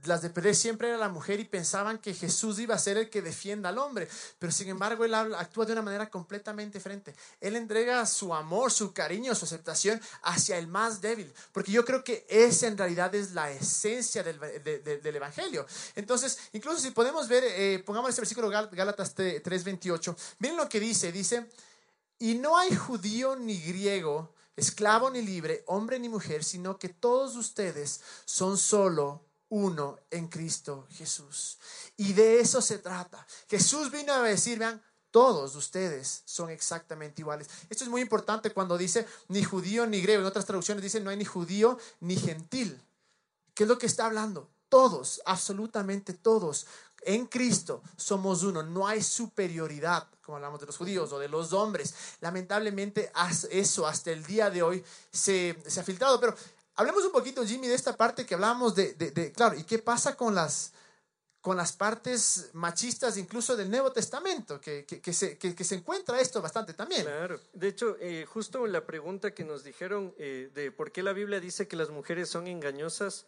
las 0.04 0.22
de 0.22 0.30
perder 0.30 0.54
siempre 0.54 0.88
era 0.88 0.96
la 0.96 1.08
mujer 1.08 1.40
y 1.40 1.44
pensaban 1.44 1.98
que 1.98 2.14
Jesús 2.14 2.58
iba 2.58 2.74
a 2.74 2.78
ser 2.78 2.96
el 2.96 3.10
que 3.10 3.22
defienda 3.22 3.68
al 3.68 3.78
hombre. 3.78 4.08
Pero 4.38 4.52
sin 4.52 4.68
embargo, 4.68 5.04
él 5.04 5.14
actúa 5.14 5.66
de 5.66 5.72
una 5.72 5.82
manera 5.82 6.08
completamente 6.08 6.78
diferente. 6.78 7.14
Él 7.40 7.56
entrega 7.56 8.04
su 8.06 8.34
amor, 8.34 8.70
su 8.72 8.92
cariño, 8.92 9.34
su 9.34 9.44
aceptación 9.44 10.00
hacia 10.22 10.58
el 10.58 10.66
más 10.66 11.00
débil. 11.00 11.32
Porque 11.52 11.72
yo 11.72 11.84
creo 11.84 12.04
que 12.04 12.26
esa 12.28 12.66
en 12.66 12.78
realidad 12.78 13.14
es 13.14 13.32
la 13.32 13.50
esencia 13.50 14.22
del, 14.22 14.38
del 14.40 15.16
Evangelio. 15.16 15.66
Entonces, 15.94 16.38
incluso 16.52 16.80
si 16.80 16.90
podemos 16.90 17.28
ver, 17.28 17.44
eh, 17.44 17.82
pongamos 17.84 18.10
este 18.10 18.22
versículo 18.22 18.48
Gálatas 18.48 19.14
3:28, 19.16 20.16
miren 20.38 20.56
lo 20.56 20.68
que 20.68 20.80
dice, 20.80 21.12
dice, 21.12 21.46
y 22.18 22.34
no 22.34 22.56
hay 22.56 22.74
judío 22.74 23.36
ni 23.36 23.60
griego 23.60 24.34
esclavo 24.56 25.10
ni 25.10 25.20
libre, 25.22 25.62
hombre 25.66 25.98
ni 25.98 26.08
mujer, 26.08 26.42
sino 26.42 26.78
que 26.78 26.88
todos 26.88 27.36
ustedes 27.36 28.00
son 28.24 28.56
solo 28.56 29.25
uno 29.48 29.98
en 30.10 30.28
Cristo 30.28 30.86
Jesús. 30.90 31.58
Y 31.96 32.12
de 32.12 32.40
eso 32.40 32.60
se 32.60 32.78
trata. 32.78 33.26
Jesús 33.48 33.90
vino 33.90 34.12
a 34.12 34.22
decir, 34.22 34.58
vean, 34.58 34.82
todos 35.10 35.56
ustedes 35.56 36.22
son 36.26 36.50
exactamente 36.50 37.22
iguales. 37.22 37.48
Esto 37.70 37.84
es 37.84 37.90
muy 37.90 38.02
importante 38.02 38.50
cuando 38.50 38.76
dice 38.76 39.06
ni 39.28 39.42
judío 39.42 39.86
ni 39.86 40.02
griego. 40.02 40.20
En 40.20 40.26
otras 40.26 40.44
traducciones 40.44 40.82
dice 40.82 41.00
no 41.00 41.10
hay 41.10 41.16
ni 41.16 41.24
judío 41.24 41.78
ni 42.00 42.16
gentil. 42.16 42.80
¿Qué 43.54 43.62
es 43.62 43.68
lo 43.68 43.78
que 43.78 43.86
está 43.86 44.04
hablando? 44.04 44.50
Todos, 44.68 45.22
absolutamente 45.24 46.12
todos, 46.12 46.66
en 47.06 47.26
Cristo 47.26 47.82
somos 47.96 48.42
uno, 48.42 48.62
no 48.62 48.86
hay 48.86 49.02
superioridad, 49.02 50.08
como 50.22 50.36
hablamos 50.36 50.60
de 50.60 50.66
los 50.66 50.76
judíos 50.76 51.12
o 51.12 51.18
de 51.18 51.28
los 51.28 51.52
hombres. 51.52 51.94
Lamentablemente 52.20 53.10
eso 53.50 53.86
hasta 53.86 54.10
el 54.10 54.24
día 54.24 54.50
de 54.50 54.62
hoy 54.62 54.84
se, 55.10 55.56
se 55.66 55.80
ha 55.80 55.84
filtrado, 55.84 56.20
pero 56.20 56.34
hablemos 56.76 57.04
un 57.04 57.12
poquito, 57.12 57.44
Jimmy, 57.44 57.66
de 57.66 57.74
esta 57.74 57.96
parte 57.96 58.24
que 58.24 58.34
hablamos 58.34 58.74
de, 58.74 58.94
de, 58.94 59.32
claro, 59.32 59.56
¿y 59.56 59.64
qué 59.64 59.78
pasa 59.78 60.16
con 60.16 60.34
las, 60.34 60.72
con 61.40 61.56
las 61.56 61.72
partes 61.72 62.50
machistas 62.52 63.16
incluso 63.16 63.56
del 63.56 63.70
Nuevo 63.70 63.92
Testamento, 63.92 64.60
que, 64.60 64.84
que, 64.84 65.12
se, 65.12 65.36
que, 65.38 65.64
se, 65.64 65.74
encuentra 65.74 66.20
esto 66.20 66.40
bastante 66.40 66.74
también. 66.74 67.02
Claro, 67.02 67.40
de 67.52 67.68
hecho, 67.68 67.96
eh, 68.00 68.24
justo 68.26 68.66
la 68.66 68.84
pregunta 68.84 69.32
que 69.32 69.44
nos 69.44 69.64
dijeron 69.64 70.14
eh, 70.18 70.50
de 70.54 70.70
por 70.70 70.92
qué 70.92 71.02
la 71.02 71.12
Biblia 71.12 71.40
dice 71.40 71.68
que 71.68 71.76
las 71.76 71.90
mujeres 71.90 72.28
son 72.28 72.46
engañosas, 72.46 73.26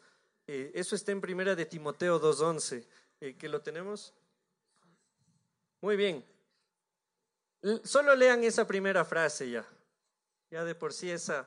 eh, 0.49 0.73
eso 0.75 0.97
está 0.97 1.13
en 1.13 1.21
primera 1.21 1.55
de 1.55 1.67
Timoteo 1.67 2.21
2.11. 2.21 2.85
Eh, 3.21 3.37
¿Que 3.37 3.49
lo 3.49 3.61
tenemos? 3.61 4.15
Muy 5.83 5.95
bien. 5.97 6.25
Solo 7.85 8.15
lean 8.15 8.43
esa 8.43 8.67
primera 8.67 9.05
frase 9.05 9.51
ya. 9.51 9.69
Ya 10.51 10.65
de 10.65 10.75
por 10.75 10.95
sí 10.95 11.11
esa. 11.11 11.47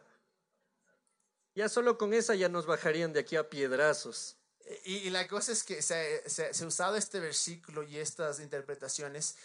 Ya 1.55 1.69
solo 1.69 1.97
con 1.97 2.13
esa 2.13 2.35
ya 2.35 2.49
nos 2.49 2.65
bajarían 2.65 3.13
de 3.13 3.19
aquí 3.19 3.35
a 3.35 3.49
piedrazos. 3.49 4.37
Y, 4.85 5.09
la 5.09 5.27
cosa 5.27 5.51
es 5.51 5.63
que 5.63 5.81
se, 5.81 6.29
se, 6.29 6.63
ha 6.63 6.67
usado 6.67 6.95
este 6.95 7.19
versículo 7.19 7.83
y 7.83 7.97
estas 7.97 8.39
interpretaciones 8.39 9.35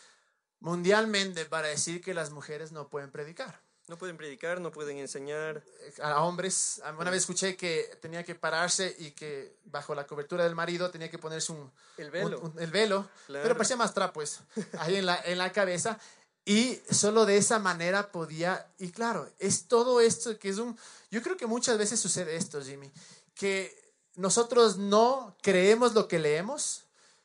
mundialmente 0.61 1.47
para 1.47 1.69
decir 1.69 2.01
que 2.01 2.15
las 2.15 2.31
mujeres 2.31 2.71
no 2.71 2.89
pueden 2.89 3.11
predicar. 3.11 3.61
No 3.89 3.97
pueden 3.97 4.17
predicar, 4.17 4.61
no 4.61 4.73
pueden 4.73 4.99
enseñar. 4.99 5.63
A 6.03 6.23
hombres, 6.23 6.83
una 6.99 7.11
vez 7.11 7.23
escuché 7.23 7.57
que 7.57 7.99
tenía 8.03 8.25
que 8.25 8.35
pararse 8.35 8.95
y 8.99 9.13
que 9.13 9.57
bajo 9.65 9.95
la 9.95 10.07
cobertura 10.07 10.43
del 10.43 10.57
marido 10.57 10.91
tenía 10.91 11.09
que 11.09 11.19
ponerse 11.19 11.53
un... 11.53 11.73
El 11.97 12.11
velo. 12.11 12.53
el 12.59 12.71
velo, 12.71 13.09
pero 13.29 13.55
parecía 13.55 13.77
más 13.77 13.95
trapos 13.95 14.41
ahí 14.79 14.97
en 14.97 15.07
la, 15.07 15.21
en 15.25 15.39
la 15.39 15.53
cabeza. 15.53 15.99
Y 16.49 16.81
solo 16.89 17.27
de 17.27 17.37
esa 17.37 17.59
manera 17.59 18.13
podía, 18.13 18.69
y 18.79 18.91
claro, 18.93 19.29
es 19.41 19.67
todo 19.67 20.01
esto 20.01 20.39
que 20.39 20.49
es 20.49 20.59
un, 20.59 20.79
yo 21.11 21.21
creo 21.21 21.37
que 21.37 21.47
muchas 21.47 21.77
veces 21.77 21.99
sucede 21.99 22.37
esto, 22.37 22.63
Jimmy, 22.63 22.89
que 23.35 23.93
nosotros 24.15 24.79
no 24.79 25.37
creemos 25.43 25.93
lo 25.93 26.07
que 26.07 26.21
leemos, 26.21 26.85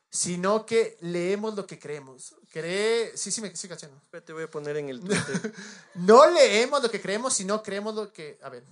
sino 0.10 0.66
que 0.66 0.98
leemos 1.02 1.56
lo 1.56 1.68
que 1.68 1.78
creemos. 1.78 2.34
Cree, 2.52 3.16
sí, 3.16 3.32
sí, 3.32 3.42
me 3.42 3.56
sí, 3.56 3.68
cachando. 3.68 4.02
Te 4.26 4.34
voy 4.34 4.44
a 4.44 4.52
poner 4.52 4.76
en 4.78 4.90
el 4.90 5.02
no 5.94 6.28
leemos 6.32 6.82
lo 6.82 6.90
que 6.90 7.00
creemos, 7.00 7.36
sino 7.36 7.62
creemos 7.62 7.94
lo 7.94 8.12
que, 8.12 8.40
a 8.42 8.50
ver. 8.50 8.64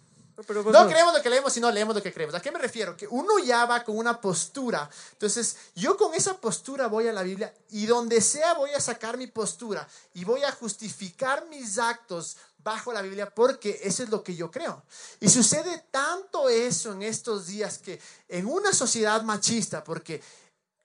No 0.48 0.88
creemos 0.88 1.14
lo 1.14 1.22
que 1.22 1.30
leemos, 1.30 1.54
sino 1.54 1.72
leemos 1.72 1.96
lo 1.96 2.02
que 2.02 2.14
creemos. 2.14 2.36
¿A 2.36 2.42
qué 2.42 2.52
me 2.52 2.60
refiero? 2.60 2.96
Que 2.96 3.08
uno 3.08 3.40
ya 3.40 3.66
va 3.66 3.84
con 3.84 3.98
una 3.98 4.20
postura. 4.22 4.90
Entonces, 5.14 5.58
yo 5.76 5.98
con 5.98 6.14
esa 6.14 6.38
postura 6.38 6.88
voy 6.88 7.08
a 7.08 7.14
la 7.14 7.24
Biblia 7.24 7.54
y 7.70 7.86
donde 7.86 8.22
sea 8.22 8.54
voy 8.54 8.72
a 8.72 8.80
sacar 8.80 9.18
mi 9.18 9.28
postura 9.28 9.88
y 10.14 10.24
voy 10.24 10.44
a 10.44 10.52
justificar 10.52 11.46
mis 11.48 11.78
actos 11.78 12.38
bajo 12.64 12.94
la 12.94 13.02
Biblia 13.02 13.30
porque 13.34 13.80
eso 13.84 14.04
es 14.04 14.10
lo 14.10 14.24
que 14.24 14.36
yo 14.36 14.52
creo. 14.52 14.84
Y 15.20 15.30
sucede 15.30 15.84
tanto 15.92 16.50
eso 16.50 16.92
en 16.94 17.04
estos 17.04 17.48
días 17.48 17.78
que 17.78 18.02
en 18.28 18.46
una 18.46 18.74
sociedad 18.74 19.22
machista, 19.24 19.84
porque 19.84 20.22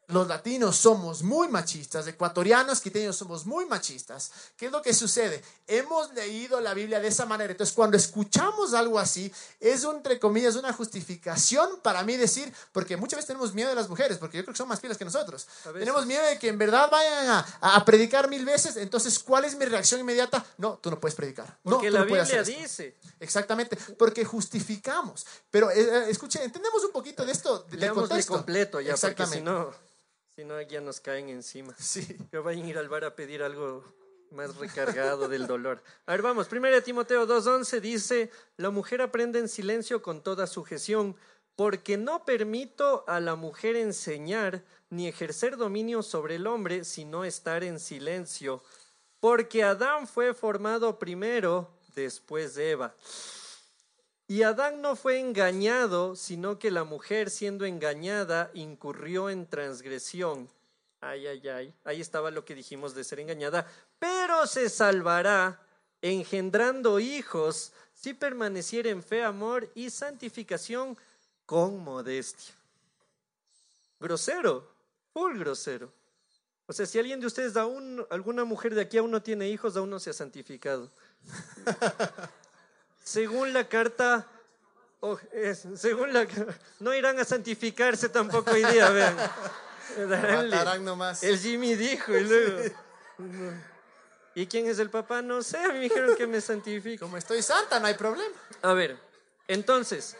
los 0.09 0.29
latinos 0.29 0.77
somos 0.77 1.23
muy 1.23 1.49
machistas, 1.49 2.07
ecuatorianos, 2.07 2.81
quiteños 2.81 3.17
somos 3.17 3.47
muy 3.47 3.64
machistas. 3.67 4.31
¿Qué 4.57 4.67
es 4.67 4.73
lo 4.73 4.83
que 4.83 4.93
sucede? 4.93 5.43
Hemos 5.67 6.12
leído 6.14 6.61
la 6.61 6.75
Biblia 6.75 7.01
de 7.01 7.09
esa 7.09 7.27
manera. 7.27 7.53
Entonces, 7.53 7.75
cuando 7.75 7.97
escuchamos 7.97 8.75
algo 8.75 8.99
así, 8.99 9.33
es, 9.61 9.85
entre 9.85 10.19
comillas, 10.19 10.57
una 10.57 10.73
justificación 10.73 11.81
para 11.83 12.03
mí 12.03 12.17
decir, 12.17 12.53
porque 12.73 12.97
muchas 12.97 13.19
veces 13.19 13.29
tenemos 13.29 13.55
miedo 13.55 13.71
de 13.71 13.75
las 13.75 13.88
mujeres, 13.88 14.19
porque 14.19 14.38
yo 14.38 14.45
creo 14.45 14.53
que 14.53 14.59
son 14.59 14.69
más 14.69 14.81
fieles 14.81 14.99
que 14.99 15.05
nosotros. 15.05 15.47
Tenemos 15.73 16.07
miedo 16.07 16.25
de 16.27 16.38
que 16.38 16.49
en 16.49 16.59
verdad 16.59 16.90
vayan 16.90 17.29
a, 17.29 17.47
a, 17.61 17.85
predicar 17.85 18.29
mil 18.29 18.45
veces. 18.45 18.77
Entonces, 18.77 19.19
¿cuál 19.19 19.45
es 19.45 19.57
mi 19.57 19.64
reacción 19.64 20.01
inmediata? 20.01 20.45
No, 20.59 20.79
tú 20.83 20.90
no 20.90 21.01
puedes 21.01 21.14
predicar. 21.14 21.59
Porque 21.62 21.90
no, 21.90 21.99
la 21.99 22.05
Biblia 22.05 22.43
dice. 22.43 22.97
Exactamente, 23.21 23.77
porque 23.99 24.25
justificamos. 24.25 25.27
Pero 25.51 25.71
eh, 25.71 25.81
eh, 25.81 26.05
escuche, 26.09 26.43
entendemos 26.43 26.85
un 26.85 26.93
poquito 26.93 27.25
de 27.25 27.33
esto. 27.33 27.61
De, 27.71 27.88
contexto. 27.90 28.35
completo 28.35 28.81
ya, 28.81 28.93
Exactamente. 28.93 29.38
si 29.38 29.45
no... 29.45 29.73
Si 30.37 30.44
no, 30.44 30.61
ya 30.61 30.81
nos 30.81 31.01
caen 31.01 31.29
encima. 31.29 31.75
Sí. 31.79 32.18
Que 32.31 32.38
vayan 32.38 32.66
a 32.66 32.68
ir 32.68 32.79
al 32.79 32.88
bar 32.88 33.05
a 33.05 33.14
pedir 33.14 33.42
algo 33.42 33.85
más 34.31 34.57
recargado 34.57 35.29
del 35.29 35.47
dolor. 35.47 35.83
A 36.07 36.12
ver, 36.12 36.23
vamos. 36.23 36.49
Primero 36.49 36.83
Timoteo 36.83 37.27
2.11 37.27 37.81
dice, 37.81 38.31
la 38.57 38.70
mujer 38.70 39.01
aprende 39.01 39.38
en 39.38 39.49
silencio 39.49 40.03
con 40.03 40.23
toda 40.23 40.49
sujeción, 40.49 41.14
porque 41.55 41.97
no 41.97 42.25
permito 42.25 43.05
a 43.07 43.20
la 43.20 43.37
mujer 43.37 43.77
enseñar 43.77 44.64
ni 44.90 45.07
ejercer 45.07 45.57
dominio 45.57 46.03
sobre 46.03 46.35
el 46.35 46.49
hombre, 46.49 46.85
sino 46.85 47.25
estar 47.25 47.62
en 47.62 47.79
silencio. 47.79 48.62
Porque 49.20 49.62
Adán 49.62 50.09
fue 50.09 50.35
formado 50.35 50.99
primero, 50.99 51.70
después 51.94 52.57
de 52.57 52.73
Eva. 52.73 52.94
Y 54.27 54.43
Adán 54.43 54.81
no 54.81 54.97
fue 54.97 55.21
engañado, 55.21 56.17
sino 56.17 56.59
que 56.59 56.71
la 56.71 56.85
mujer 56.85 57.31
siendo 57.31 57.67
engañada 57.67 58.51
incurrió 58.55 59.29
en 59.29 59.47
transgresión. 59.47 60.49
Ay, 61.01 61.27
ay, 61.27 61.49
ay. 61.49 61.75
Ahí 61.85 62.01
estaba 62.01 62.31
lo 62.31 62.45
que 62.45 62.55
dijimos 62.55 62.95
de 62.95 63.05
ser 63.05 63.21
engañada. 63.21 63.67
Pero 63.99 64.47
se 64.47 64.71
salvará 64.71 65.61
engendrando 66.01 66.99
hijos 67.01 67.73
si 67.93 68.15
permaneciera 68.15 68.89
en 68.89 69.03
fe, 69.03 69.23
amor 69.23 69.71
y 69.75 69.91
santificación 69.91 70.97
con 71.45 71.85
modestia. 71.85 72.55
Grosero, 74.01 74.67
full 75.13 75.39
grosero. 75.39 75.93
O 76.67 76.73
sea, 76.73 76.87
si 76.87 76.99
alguien 76.99 77.21
de 77.21 77.27
ustedes, 77.27 77.57
aún, 77.59 78.07
alguna 78.09 78.45
mujer 78.45 78.75
de 78.75 78.81
aquí 78.81 78.97
aún 78.97 79.11
no 79.11 79.23
tiene 79.23 79.51
hijos, 79.51 79.77
aún 79.77 79.91
no 79.91 80.01
se 80.01 80.11
ha 80.11 80.15
santificado. 80.15 80.91
Según 83.05 83.53
la 83.53 83.69
carta, 83.69 84.27
oh, 85.01 85.19
es, 85.31 85.67
según 85.77 86.14
la, 86.14 86.27
no 86.81 86.95
irán 86.95 87.21
a 87.21 87.25
santificarse 87.25 88.09
tampoco 88.09 88.51
hoy 88.51 88.64
día, 88.64 88.88
vean. 88.88 89.17
Matarán 90.09 90.85
nomás. 90.85 91.23
El 91.23 91.38
Jimmy 91.38 91.75
dijo 91.75 92.17
y 92.17 92.25
luego. 92.25 92.75
¿Y 94.35 94.47
quién 94.47 94.67
es 94.67 94.79
el 94.79 94.88
papá? 94.88 95.21
No 95.21 95.43
sé, 95.43 95.59
a 95.59 95.69
mí 95.69 95.75
me 95.75 95.81
dijeron 95.81 96.17
que 96.17 96.27
me 96.27 96.40
santifique. 96.40 96.99
Como 96.99 97.19
estoy 97.19 97.43
santa, 97.43 97.79
no 97.79 97.87
hay 97.87 97.95
problema. 97.95 98.35
A 98.62 98.73
ver, 98.73 98.99
entonces, 99.49 100.17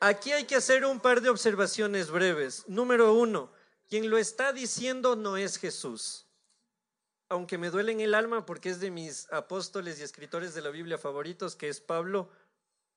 aquí 0.00 0.32
hay 0.32 0.44
que 0.44 0.56
hacer 0.56 0.84
un 0.84 0.98
par 0.98 1.20
de 1.20 1.30
observaciones 1.30 2.10
breves. 2.10 2.64
Número 2.66 3.14
uno, 3.14 3.50
quien 3.88 4.10
lo 4.10 4.18
está 4.18 4.52
diciendo 4.52 5.14
no 5.14 5.36
es 5.36 5.58
Jesús. 5.58 6.25
Aunque 7.28 7.58
me 7.58 7.70
duele 7.70 7.92
en 7.92 8.00
el 8.00 8.14
alma 8.14 8.46
porque 8.46 8.70
es 8.70 8.80
de 8.80 8.90
mis 8.90 9.30
apóstoles 9.32 9.98
y 9.98 10.02
escritores 10.02 10.54
de 10.54 10.62
la 10.62 10.70
Biblia 10.70 10.98
favoritos, 10.98 11.56
que 11.56 11.68
es 11.68 11.80
Pablo. 11.80 12.28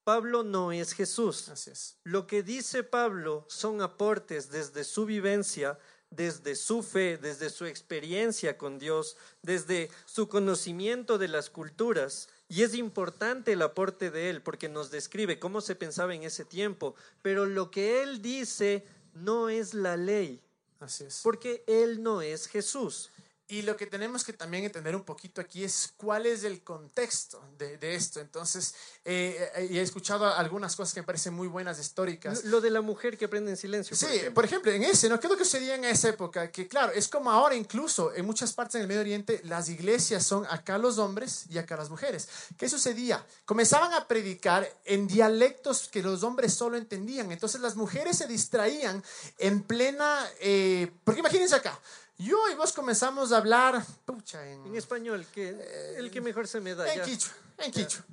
Pablo 0.03 0.43
no 0.43 0.71
es 0.71 0.93
Jesús. 0.93 1.49
Así 1.49 1.71
es. 1.71 1.97
Lo 2.03 2.27
que 2.27 2.43
dice 2.43 2.83
Pablo 2.83 3.45
son 3.47 3.81
aportes 3.81 4.49
desde 4.49 4.83
su 4.83 5.05
vivencia 5.05 5.77
desde 6.11 6.55
su 6.55 6.81
fe, 6.81 7.17
desde 7.17 7.49
su 7.49 7.65
experiencia 7.65 8.57
con 8.57 8.79
Dios, 8.79 9.15
desde 9.41 9.89
su 10.05 10.27
conocimiento 10.27 11.17
de 11.17 11.27
las 11.27 11.49
culturas. 11.49 12.29
Y 12.47 12.63
es 12.63 12.73
importante 12.73 13.53
el 13.53 13.61
aporte 13.61 14.09
de 14.09 14.29
él 14.29 14.41
porque 14.41 14.69
nos 14.69 14.89
describe 14.89 15.39
cómo 15.39 15.61
se 15.61 15.75
pensaba 15.75 16.15
en 16.15 16.23
ese 16.23 16.45
tiempo. 16.45 16.95
Pero 17.21 17.45
lo 17.45 17.69
que 17.69 18.01
él 18.01 18.21
dice 18.21 18.85
no 19.13 19.49
es 19.49 19.73
la 19.73 19.97
ley. 19.97 20.41
Así 20.79 21.03
es. 21.03 21.21
Porque 21.23 21.63
él 21.67 22.01
no 22.01 22.21
es 22.21 22.47
Jesús. 22.47 23.11
Y 23.51 23.63
lo 23.63 23.75
que 23.75 23.87
tenemos 23.87 24.23
que 24.23 24.31
también 24.31 24.63
entender 24.63 24.95
un 24.95 25.03
poquito 25.03 25.41
aquí 25.41 25.63
es 25.63 25.91
cuál 25.97 26.27
es 26.27 26.43
el 26.43 26.61
contexto 26.61 27.43
de, 27.57 27.95
esto. 27.95 28.19
Entonces, 28.19 28.75
eh, 29.03 29.49
eh, 29.55 29.69
he 29.71 29.81
escuchado 29.81 30.31
algunas 30.31 30.75
cosas 30.75 30.93
que 30.93 30.99
me 30.99 31.07
parecen 31.07 31.33
muy 31.33 31.47
buenas, 31.47 31.79
históricas. 31.79 32.43
Lo 32.43 32.61
de 32.61 32.69
la 32.69 32.81
mujer 32.81 33.17
que 33.17 33.25
aprende 33.25 33.49
en 33.49 33.57
silencio. 33.57 33.95
Sí, 33.97 34.05
por 34.35 34.45
ejemplo, 34.45 34.71
en 34.71 34.83
ese, 34.83 35.09
¿no? 35.09 35.19
¿Qué 35.19 35.25
es 35.25 35.31
lo 35.31 35.37
que 35.37 35.45
sucedía 35.45 35.73
en 35.73 35.83
esa 35.83 36.09
época? 36.09 36.51
Que 36.51 36.67
claro, 36.67 36.91
es 36.93 37.07
como 37.07 37.31
ahora 37.31 37.55
incluso 37.55 38.13
en 38.13 38.23
muchas 38.23 38.53
partes 38.53 38.79
del 38.79 38.87
Medio 38.87 39.01
Oriente, 39.01 39.41
las 39.43 39.67
iglesias 39.67 40.23
son 40.23 40.45
acá 40.45 40.77
los 40.77 40.99
hombres 40.99 41.45
y 41.49 41.57
acá 41.57 41.75
las 41.75 41.89
mujeres. 41.89 42.29
¿Qué 42.55 42.69
sucedía? 42.69 43.25
Comenzaban 43.45 43.93
a 43.93 44.07
predicar 44.07 44.71
en 44.85 45.07
dialectos 45.07 45.87
que 45.87 46.03
los 46.03 46.21
hombres 46.21 46.53
solo 46.53 46.77
entendían. 46.77 47.31
Entonces 47.31 47.61
las 47.61 47.75
mujeres 47.75 48.15
se 48.19 48.27
distraían 48.27 49.03
en 49.39 49.63
plena... 49.63 50.23
Eh, 50.39 50.91
porque 51.03 51.21
imagínense 51.21 51.55
acá, 51.55 51.79
yo 52.19 52.49
y 52.51 52.55
vos 52.55 52.73
comenzamos 52.73 53.31
a 53.31 53.37
hablar, 53.37 53.83
pucha, 54.05 54.45
en, 54.45 54.65
en 54.65 54.75
español, 54.75 55.25
que 55.33 55.95
el 55.97 56.11
que 56.11 56.19
mejor 56.19 56.47
se 56.47 56.59
me 56.59 56.75
da. 56.75 56.93
En 56.93 57.01
quichua, 57.01 57.33
en 57.57 57.71
quichua. 57.71 58.03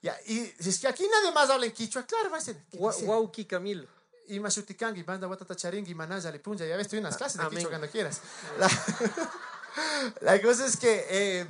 Ya. 0.00 0.16
y 0.26 0.54
si 0.60 0.68
es 0.68 0.78
que 0.78 0.86
aquí 0.86 1.04
nadie 1.10 1.32
más 1.32 1.50
habla 1.50 1.66
en 1.66 1.72
quichua, 1.72 2.06
claro, 2.06 2.30
va 2.30 2.38
a 2.38 2.40
ser. 2.40 2.56
Wauki 2.72 3.44
Camilo. 3.44 3.88
Y 4.28 4.38
Mashutikangi, 4.38 5.02
Banda 5.02 5.26
Watata 5.26 5.54
Charingi, 5.54 5.94
Manaya, 5.94 6.30
Lipunja, 6.30 6.64
ya 6.64 6.76
ves, 6.76 6.86
estoy 6.86 6.98
en 6.98 7.06
unas 7.06 7.16
clases 7.16 7.40
de 7.40 7.48
quichua 7.48 7.70
cuando 7.70 7.88
quieras. 7.88 8.20
La, 8.58 8.70
la, 10.20 10.42
cosa 10.42 10.66
es 10.66 10.76
que 10.76 11.06
eh, 11.08 11.46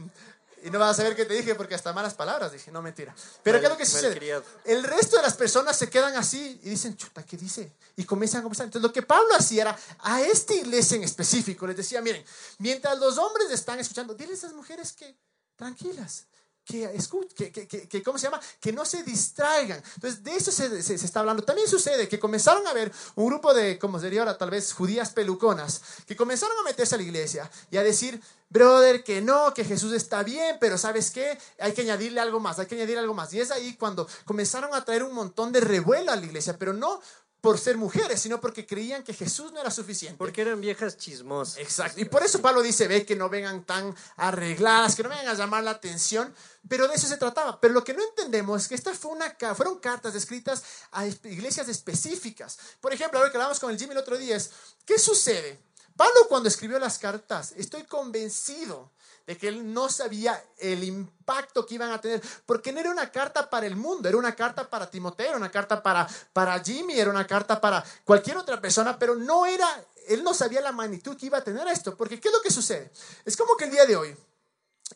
y 0.67 0.71
no 0.71 0.81
vas 0.81 0.91
a 0.91 0.95
saber 0.95 1.15
qué 1.15 1.25
te 1.25 1.35
dije 1.35 1.55
porque 1.55 1.77
hasta 1.77 1.93
malas 1.93 2.15
palabras 2.15 2.51
dije, 2.51 2.73
no 2.73 2.83
mentira. 2.83 3.15
Pero 3.45 3.61
¿qué 3.61 3.67
es 3.67 3.71
lo 3.71 3.79
que 3.79 3.87
sucede? 3.87 4.43
El 4.65 4.83
resto 4.83 5.17
de 5.17 5.23
las 5.23 5.35
personas 5.35 5.77
se 5.77 5.89
quedan 5.89 6.17
así 6.17 6.61
y 6.65 6.71
dicen, 6.71 6.97
chuta, 6.97 7.23
¿qué 7.23 7.37
dice? 7.37 7.73
Y 7.95 8.05
comienzan 8.05 8.41
a 8.41 8.43
conversar. 8.43 8.65
Entonces 8.65 8.83
lo 8.83 8.93
que 8.93 9.03
Pablo 9.03 9.29
hacía 9.37 9.63
era, 9.63 9.79
a 10.01 10.23
esta 10.23 10.55
iglesia 10.55 10.97
en 10.97 11.05
específico, 11.05 11.69
les 11.69 11.77
decía, 11.77 12.03
miren, 12.03 12.25
mientras 12.59 12.99
los 12.99 13.17
hombres 13.17 13.49
están 13.53 13.79
escuchando, 13.79 14.15
dile 14.15 14.33
a 14.33 14.35
esas 14.35 14.55
mujeres 14.55 14.93
que 14.93 15.17
tranquilas, 15.55 16.27
que, 16.67 17.53
que, 17.53 17.67
que, 17.69 17.89
que, 17.89 18.03
¿cómo 18.03 18.19
se 18.19 18.27
llama? 18.27 18.41
Que 18.61 18.73
no 18.73 18.85
se 18.85 19.05
distraigan. 19.05 19.83
Entonces, 19.95 20.23
de 20.23 20.35
eso 20.35 20.51
se, 20.51 20.83
se, 20.83 20.95
está 20.95 21.21
hablando. 21.21 21.45
También 21.45 21.69
sucede 21.69 22.09
que 22.09 22.19
comenzaron 22.19 22.67
a 22.67 22.73
ver 22.73 22.93
un 23.15 23.27
grupo 23.27 23.55
de, 23.55 23.79
como 23.79 24.01
sería 24.01 24.21
ahora, 24.21 24.37
tal 24.37 24.51
vez 24.51 24.73
judías 24.73 25.11
peluconas, 25.11 25.81
que 26.07 26.17
comenzaron 26.17 26.59
a 26.59 26.65
meterse 26.65 26.97
a 26.97 26.99
la 26.99 27.05
iglesia 27.05 27.49
y 27.71 27.77
a 27.77 27.85
decir, 27.85 28.21
brother, 28.49 29.05
que 29.05 29.21
no, 29.23 29.55
que 29.55 29.65
Jesús 29.65 29.93
está 29.93 30.25
bien, 30.25 30.57
pero 30.61 30.77
¿sabes 30.77 31.13
qué? 31.13 31.39
Hay 31.61 31.73
que 31.73 31.83
añadirle 31.83 32.21
algo 32.21 32.41
más, 32.41 32.59
hay 32.59 32.67
que 32.67 32.75
añadir 32.75 32.99
algo 32.99 33.15
más. 33.15 33.33
Y 33.33 33.41
es 33.41 33.53
ahí 33.53 33.77
cuando 33.77 34.09
comenzaron 34.25 34.75
a 34.75 34.85
traer 34.85 35.05
un 35.05 35.15
montón 35.15 35.53
de 35.53 35.61
revuelo 35.61 36.11
a 36.11 36.17
la 36.17 36.27
iglesia, 36.27 36.57
pero 36.59 36.73
no 36.73 37.01
por 37.47 37.59
ser 37.61 37.77
mujeres, 37.77 38.21
sino 38.21 38.41
porque 38.41 38.67
creían 38.67 39.05
que 39.05 39.15
Jesús 39.15 39.53
no 39.53 39.61
era 39.61 39.71
suficiente. 39.71 40.19
Porque 40.19 40.41
eran 40.43 40.61
viejas 40.61 40.97
chismosas. 40.97 41.59
Exacto. 41.59 42.01
Y 42.01 42.05
por 42.05 42.25
eso 42.25 42.43
Pablo 42.43 42.61
dice, 42.61 42.89
ve 42.89 43.07
que 43.07 43.15
no 43.15 43.29
vengan 43.29 43.65
tan 43.65 43.95
arregladas, 44.17 44.97
que 44.97 45.05
no 45.05 45.11
vengan 45.11 45.29
a 45.29 45.35
llamar 45.35 45.63
la 45.63 45.71
atención, 45.71 46.35
pero 46.69 46.89
de 46.89 46.97
eso 46.97 47.07
se 47.07 47.17
trataba. 47.17 47.61
Pero 47.61 47.73
lo 47.73 47.85
que 47.85 47.95
no 47.95 48.03
entendemos 48.03 48.63
es 48.63 48.69
que 48.69 48.75
estas 48.75 48.99
fue 48.99 49.13
una, 49.13 49.37
fueron 49.55 49.79
cartas 49.79 50.17
escritas 50.17 50.65
a 50.91 51.07
iglesias 51.07 51.69
específicas. 51.69 52.59
Por 52.81 52.93
ejemplo, 52.93 53.21
que 53.31 53.37
hablamos 53.37 53.61
con 53.61 53.71
el 53.71 53.79
Jimmy 53.79 53.93
el 53.93 53.99
otro 53.99 54.19
día 54.19 54.35
es, 54.35 54.51
¿qué 54.85 54.99
sucede? 54.99 55.61
Pablo 55.97 56.27
cuando 56.29 56.49
escribió 56.49 56.81
las 56.81 56.99
cartas, 56.99 57.53
estoy 57.57 57.85
convencido 57.85 58.91
de 59.27 59.37
que 59.37 59.49
él 59.49 59.73
no 59.75 59.89
sabía 59.89 60.43
el 60.59 60.85
impacto 60.85 61.67
que 61.67 61.75
iban 61.75 61.91
a 61.91 62.01
tener, 62.01 62.23
porque 62.47 62.73
no 62.73 62.79
era 62.79 62.91
una 62.91 63.11
carta 63.11 63.51
para 63.51 63.67
el 63.67 63.75
mundo, 63.75 64.09
era 64.09 64.17
una 64.17 64.37
carta 64.37 64.71
para 64.71 64.89
Timoteo, 64.89 65.29
era 65.29 65.37
una 65.37 65.51
carta 65.51 65.83
para, 65.83 66.07
para 66.33 66.59
Jimmy, 66.61 66.99
era 66.99 67.11
una 67.11 67.27
carta 67.27 67.61
para 67.61 67.85
cualquier 68.05 68.37
otra 68.37 68.61
persona, 68.61 68.97
pero 68.99 69.17
no 69.17 69.45
era, 69.45 69.67
él 70.07 70.23
no 70.23 70.33
sabía 70.33 70.61
la 70.61 70.71
magnitud 70.71 71.17
que 71.17 71.27
iba 71.27 71.39
a 71.39 71.45
tener 71.45 71.67
esto, 71.67 71.97
porque 71.97 72.21
¿qué 72.21 72.29
es 72.29 72.35
lo 72.35 72.41
que 72.41 72.53
sucede? 72.53 72.93
Es 73.25 73.37
como 73.37 73.57
que 73.57 73.65
el 73.65 73.73
día 73.73 73.85
de 73.85 73.97
hoy, 73.97 74.17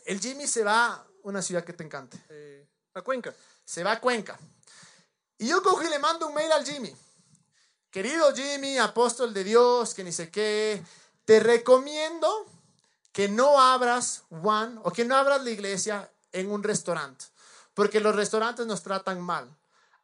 el 0.05 0.21
Jimmy 0.21 0.47
se 0.47 0.63
va 0.63 0.87
a 0.87 1.07
una 1.25 1.43
ciudad 1.43 1.65
que 1.65 1.73
te 1.73 1.83
encante. 1.83 2.19
Eh, 2.29 2.67
a 2.95 3.03
Cuenca. 3.03 3.35
Se 3.65 3.83
va 3.83 3.93
a 3.93 4.01
Cuenca. 4.01 4.39
Y 5.39 5.49
yo 5.49 5.63
cojo 5.63 5.83
y 5.83 5.89
le 5.89 5.99
mando 5.99 6.29
un 6.29 6.35
mail 6.35 6.53
al 6.53 6.65
Jimmy. 6.65 6.95
Querido 7.91 8.33
Jimmy, 8.35 8.79
apóstol 8.79 9.35
de 9.35 9.43
Dios, 9.43 9.95
que 9.95 10.05
ni 10.05 10.13
sé 10.13 10.31
qué, 10.31 10.83
te 11.25 11.41
recomiendo 11.41 12.47
que 13.13 13.29
no 13.29 13.61
abras 13.61 14.25
one 14.31 14.79
o 14.83 14.93
que 14.93 15.05
no 15.05 15.17
abras 15.17 15.43
la 15.43 15.51
iglesia 15.51 16.11
en 16.33 16.51
un 16.51 16.63
restaurante, 16.63 17.27
porque 17.75 18.01
los 18.01 18.15
restaurantes 18.15 18.67
nos 18.67 18.83
tratan 18.83 19.21
mal. 19.21 19.49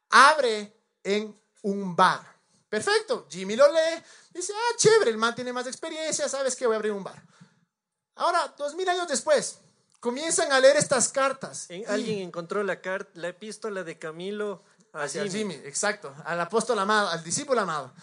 Abre 0.09 0.75
en 1.03 1.35
un 1.61 1.95
bar. 1.95 2.21
Perfecto, 2.69 3.27
Jimmy 3.29 3.55
lo 3.55 3.71
lee, 3.71 4.03
dice, 4.33 4.51
ah, 4.53 4.75
chévere, 4.75 5.11
el 5.11 5.17
man 5.17 5.33
tiene 5.33 5.53
más 5.53 5.67
experiencia, 5.67 6.27
sabes 6.27 6.55
que 6.55 6.67
voy 6.67 6.73
a 6.73 6.77
abrir 6.77 6.91
un 6.91 7.03
bar. 7.03 7.21
Ahora, 8.15 8.53
dos 8.57 8.75
mil 8.75 8.87
años 8.89 9.07
después, 9.07 9.59
comienzan 10.01 10.51
a 10.51 10.59
leer 10.59 10.75
estas 10.75 11.07
cartas. 11.09 11.67
Alguien 11.87 12.19
encontró 12.19 12.63
la, 12.63 12.79
la 13.13 13.27
epístola 13.29 13.83
de 13.83 13.97
Camilo 13.97 14.63
hacia 14.93 15.25
Jimmy. 15.29 15.55
exacto, 15.63 16.13
al 16.25 16.41
apóstol 16.41 16.79
amado, 16.79 17.09
al 17.09 17.23
discípulo 17.23 17.61
amado. 17.61 17.93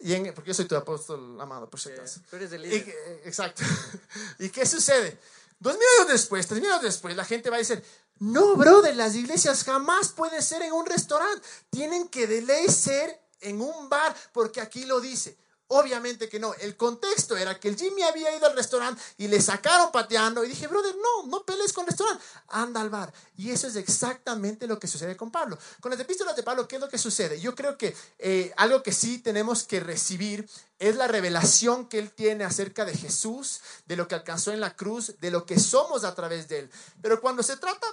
Y 0.00 0.14
en, 0.14 0.34
porque 0.34 0.48
yo 0.48 0.54
soy 0.54 0.64
tu 0.64 0.76
apóstol 0.76 1.40
amado, 1.40 1.68
por 1.68 1.78
si 1.78 1.90
acaso. 1.90 2.20
eres 2.32 2.52
el 2.52 2.62
líder. 2.62 2.94
exacto. 3.24 3.62
¿Y 4.38 4.48
qué 4.48 4.64
sucede? 4.64 5.18
Dos 5.58 5.74
mil 5.74 5.82
años 5.98 6.12
después, 6.12 6.46
tres 6.46 6.60
mil 6.60 6.70
años 6.70 6.82
después, 6.82 7.14
la 7.14 7.24
gente 7.24 7.50
va 7.50 7.56
a 7.56 7.58
decir, 7.58 7.84
no, 8.18 8.56
brother, 8.56 8.96
las 8.96 9.14
iglesias 9.14 9.64
jamás 9.64 10.08
pueden 10.08 10.42
ser 10.42 10.62
en 10.62 10.72
un 10.72 10.86
restaurante. 10.86 11.46
Tienen 11.68 12.08
que 12.08 12.26
de 12.26 12.42
ley 12.42 12.68
ser 12.68 13.20
en 13.40 13.60
un 13.60 13.88
bar, 13.88 14.14
porque 14.32 14.60
aquí 14.60 14.84
lo 14.84 15.00
dice. 15.00 15.36
Obviamente 15.72 16.28
que 16.28 16.40
no. 16.40 16.52
El 16.54 16.76
contexto 16.76 17.36
era 17.36 17.60
que 17.60 17.68
el 17.68 17.76
Jimmy 17.76 18.02
había 18.02 18.36
ido 18.36 18.44
al 18.46 18.56
restaurante 18.56 19.00
y 19.18 19.28
le 19.28 19.40
sacaron 19.40 19.92
pateando. 19.92 20.42
Y 20.42 20.48
dije, 20.48 20.66
brother, 20.66 20.96
no, 20.96 21.28
no 21.28 21.44
pelees 21.44 21.72
con 21.72 21.84
el 21.84 21.90
restaurante. 21.90 22.24
Anda 22.48 22.80
al 22.80 22.90
bar. 22.90 23.12
Y 23.36 23.52
eso 23.52 23.68
es 23.68 23.76
exactamente 23.76 24.66
lo 24.66 24.80
que 24.80 24.88
sucede 24.88 25.16
con 25.16 25.30
Pablo. 25.30 25.56
Con 25.78 25.92
las 25.92 26.00
epístolas 26.00 26.34
de 26.34 26.42
Pablo, 26.42 26.66
¿qué 26.66 26.74
es 26.74 26.80
lo 26.80 26.88
que 26.88 26.98
sucede? 26.98 27.40
Yo 27.40 27.54
creo 27.54 27.78
que 27.78 27.94
eh, 28.18 28.52
algo 28.56 28.82
que 28.82 28.90
sí 28.90 29.18
tenemos 29.18 29.62
que 29.62 29.78
recibir 29.78 30.50
es 30.80 30.96
la 30.96 31.06
revelación 31.06 31.88
que 31.88 32.00
él 32.00 32.10
tiene 32.10 32.42
acerca 32.42 32.84
de 32.84 32.96
Jesús, 32.96 33.60
de 33.86 33.94
lo 33.94 34.08
que 34.08 34.16
alcanzó 34.16 34.50
en 34.50 34.58
la 34.58 34.74
cruz, 34.74 35.20
de 35.20 35.30
lo 35.30 35.46
que 35.46 35.60
somos 35.60 36.02
a 36.02 36.16
través 36.16 36.48
de 36.48 36.58
él. 36.58 36.70
Pero 37.00 37.20
cuando 37.20 37.44
se 37.44 37.56
trata 37.56 37.86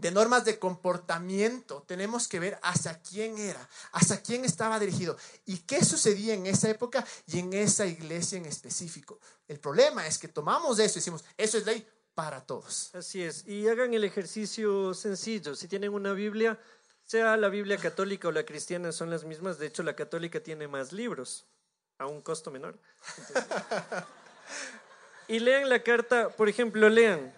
de 0.00 0.10
normas 0.10 0.44
de 0.44 0.58
comportamiento, 0.58 1.82
tenemos 1.86 2.28
que 2.28 2.40
ver 2.40 2.58
hacia 2.62 3.00
quién 3.00 3.38
era, 3.38 3.68
hacia 3.92 4.22
quién 4.22 4.44
estaba 4.44 4.78
dirigido 4.78 5.16
y 5.44 5.58
qué 5.58 5.84
sucedía 5.84 6.34
en 6.34 6.46
esa 6.46 6.70
época 6.70 7.04
y 7.26 7.40
en 7.40 7.52
esa 7.52 7.86
iglesia 7.86 8.38
en 8.38 8.46
específico. 8.46 9.20
El 9.46 9.58
problema 9.58 10.06
es 10.06 10.18
que 10.18 10.28
tomamos 10.28 10.78
eso 10.78 10.98
y 10.98 11.00
decimos, 11.00 11.24
eso 11.36 11.58
es 11.58 11.66
ley 11.66 11.86
para 12.14 12.40
todos. 12.40 12.94
Así 12.94 13.22
es, 13.22 13.46
y 13.46 13.68
hagan 13.68 13.94
el 13.94 14.04
ejercicio 14.04 14.94
sencillo. 14.94 15.54
Si 15.54 15.68
tienen 15.68 15.92
una 15.92 16.12
Biblia, 16.12 16.58
sea 17.04 17.36
la 17.36 17.48
Biblia 17.48 17.78
católica 17.78 18.28
o 18.28 18.32
la 18.32 18.44
cristiana, 18.44 18.92
son 18.92 19.10
las 19.10 19.24
mismas. 19.24 19.58
De 19.58 19.66
hecho, 19.66 19.82
la 19.82 19.94
católica 19.94 20.40
tiene 20.40 20.68
más 20.68 20.92
libros, 20.92 21.46
a 21.98 22.06
un 22.06 22.22
costo 22.22 22.50
menor. 22.50 22.78
y 25.28 25.40
lean 25.40 25.68
la 25.68 25.82
carta, 25.82 26.28
por 26.28 26.48
ejemplo, 26.48 26.88
lean 26.88 27.34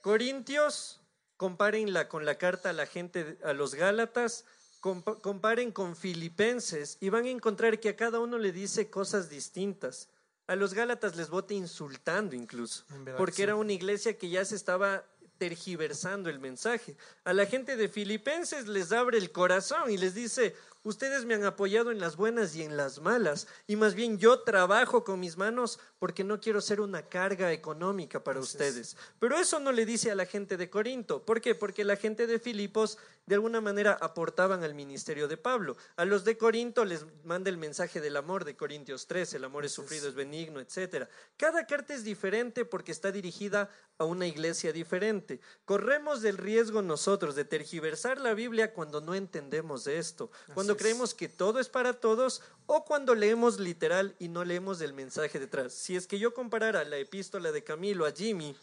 Corintios 0.00 0.97
compárenla 1.38 2.08
con 2.08 2.26
la 2.26 2.36
carta 2.36 2.70
a 2.70 2.72
la 2.74 2.84
gente, 2.84 3.38
a 3.42 3.54
los 3.54 3.74
Gálatas, 3.74 4.44
comparen 4.80 5.72
con 5.72 5.96
Filipenses 5.96 6.98
y 7.00 7.08
van 7.08 7.24
a 7.24 7.30
encontrar 7.30 7.80
que 7.80 7.88
a 7.88 7.96
cada 7.96 8.18
uno 8.18 8.38
le 8.38 8.52
dice 8.52 8.90
cosas 8.90 9.30
distintas. 9.30 10.08
A 10.48 10.56
los 10.56 10.74
Gálatas 10.74 11.16
les 11.16 11.30
vote 11.30 11.54
insultando 11.54 12.34
incluso, 12.34 12.84
porque 13.16 13.44
era 13.44 13.54
una 13.54 13.72
iglesia 13.72 14.18
que 14.18 14.28
ya 14.28 14.44
se 14.44 14.56
estaba 14.56 15.04
tergiversando 15.38 16.28
el 16.28 16.40
mensaje. 16.40 16.96
A 17.22 17.32
la 17.32 17.46
gente 17.46 17.76
de 17.76 17.88
Filipenses 17.88 18.66
les 18.66 18.90
abre 18.90 19.18
el 19.18 19.30
corazón 19.30 19.90
y 19.90 19.96
les 19.96 20.14
dice, 20.14 20.56
Ustedes 20.88 21.26
me 21.26 21.34
han 21.34 21.44
apoyado 21.44 21.90
en 21.90 22.00
las 22.00 22.16
buenas 22.16 22.56
y 22.56 22.62
en 22.62 22.78
las 22.78 23.02
malas, 23.02 23.46
y 23.66 23.76
más 23.76 23.94
bien 23.94 24.16
yo 24.16 24.40
trabajo 24.40 25.04
con 25.04 25.20
mis 25.20 25.36
manos 25.36 25.78
porque 25.98 26.24
no 26.24 26.40
quiero 26.40 26.62
ser 26.62 26.80
una 26.80 27.02
carga 27.02 27.52
económica 27.52 28.24
para 28.24 28.40
ustedes. 28.40 28.96
Pero 29.18 29.38
eso 29.38 29.60
no 29.60 29.70
le 29.70 29.84
dice 29.84 30.10
a 30.10 30.14
la 30.14 30.24
gente 30.24 30.56
de 30.56 30.70
Corinto. 30.70 31.20
¿Por 31.26 31.42
qué? 31.42 31.54
Porque 31.54 31.84
la 31.84 31.96
gente 31.96 32.26
de 32.26 32.38
Filipos 32.38 32.96
de 33.28 33.34
alguna 33.34 33.60
manera 33.60 33.92
aportaban 34.00 34.64
al 34.64 34.74
ministerio 34.74 35.28
de 35.28 35.36
Pablo. 35.36 35.76
A 35.96 36.06
los 36.06 36.24
de 36.24 36.38
Corinto 36.38 36.86
les 36.86 37.04
manda 37.24 37.50
el 37.50 37.58
mensaje 37.58 38.00
del 38.00 38.16
amor 38.16 38.46
de 38.46 38.56
Corintios 38.56 39.06
3, 39.06 39.34
el 39.34 39.44
amor 39.44 39.66
es 39.66 39.72
sufrido, 39.72 40.08
es 40.08 40.14
benigno, 40.14 40.60
etc. 40.60 41.06
Cada 41.36 41.66
carta 41.66 41.92
es 41.92 42.04
diferente 42.04 42.64
porque 42.64 42.90
está 42.90 43.12
dirigida 43.12 43.68
a 43.98 44.04
una 44.04 44.26
iglesia 44.26 44.72
diferente. 44.72 45.40
Corremos 45.66 46.22
del 46.22 46.38
riesgo 46.38 46.80
nosotros 46.80 47.34
de 47.34 47.44
tergiversar 47.44 48.18
la 48.18 48.32
Biblia 48.32 48.72
cuando 48.72 49.02
no 49.02 49.14
entendemos 49.14 49.84
de 49.84 49.98
esto, 49.98 50.30
cuando 50.54 50.78
creemos 50.78 51.12
que 51.12 51.28
todo 51.28 51.60
es 51.60 51.68
para 51.68 51.92
todos 51.92 52.40
o 52.64 52.86
cuando 52.86 53.14
leemos 53.14 53.60
literal 53.60 54.16
y 54.18 54.28
no 54.28 54.42
leemos 54.42 54.80
el 54.80 54.94
mensaje 54.94 55.38
detrás. 55.38 55.74
Si 55.74 55.96
es 55.96 56.06
que 56.06 56.18
yo 56.18 56.32
comparara 56.32 56.82
la 56.84 56.96
epístola 56.96 57.52
de 57.52 57.62
Camilo 57.62 58.06
a 58.06 58.12
Jimmy 58.12 58.56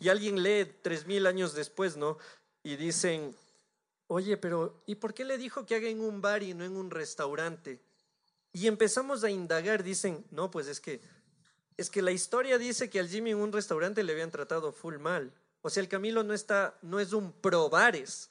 y 0.00 0.08
alguien 0.08 0.42
lee 0.42 0.64
tres 0.80 1.04
mil 1.04 1.26
años 1.26 1.52
después, 1.52 1.98
¿no? 1.98 2.16
Y 2.62 2.76
dicen, 2.76 3.36
oye, 4.08 4.36
pero 4.36 4.82
¿y 4.86 4.96
por 4.96 5.14
qué 5.14 5.24
le 5.24 5.38
dijo 5.38 5.66
que 5.66 5.74
haga 5.74 5.88
en 5.88 6.00
un 6.00 6.20
bar 6.20 6.42
y 6.42 6.54
no 6.54 6.64
en 6.64 6.76
un 6.76 6.90
restaurante? 6.90 7.80
Y 8.52 8.66
empezamos 8.66 9.24
a 9.24 9.30
indagar, 9.30 9.82
dicen, 9.82 10.24
no, 10.30 10.50
pues 10.50 10.66
es 10.66 10.80
que 10.80 11.00
es 11.76 11.90
que 11.90 12.00
la 12.00 12.12
historia 12.12 12.56
dice 12.58 12.88
que 12.88 12.98
al 12.98 13.08
Jimmy 13.08 13.32
en 13.32 13.38
un 13.38 13.52
restaurante 13.52 14.02
le 14.02 14.12
habían 14.12 14.30
tratado 14.30 14.72
full 14.72 14.96
mal. 14.96 15.32
O 15.60 15.68
sea, 15.68 15.82
el 15.82 15.88
Camilo 15.88 16.22
no 16.22 16.32
está, 16.32 16.78
no 16.80 17.00
es 17.00 17.12
un 17.12 17.32
probares, 17.32 18.30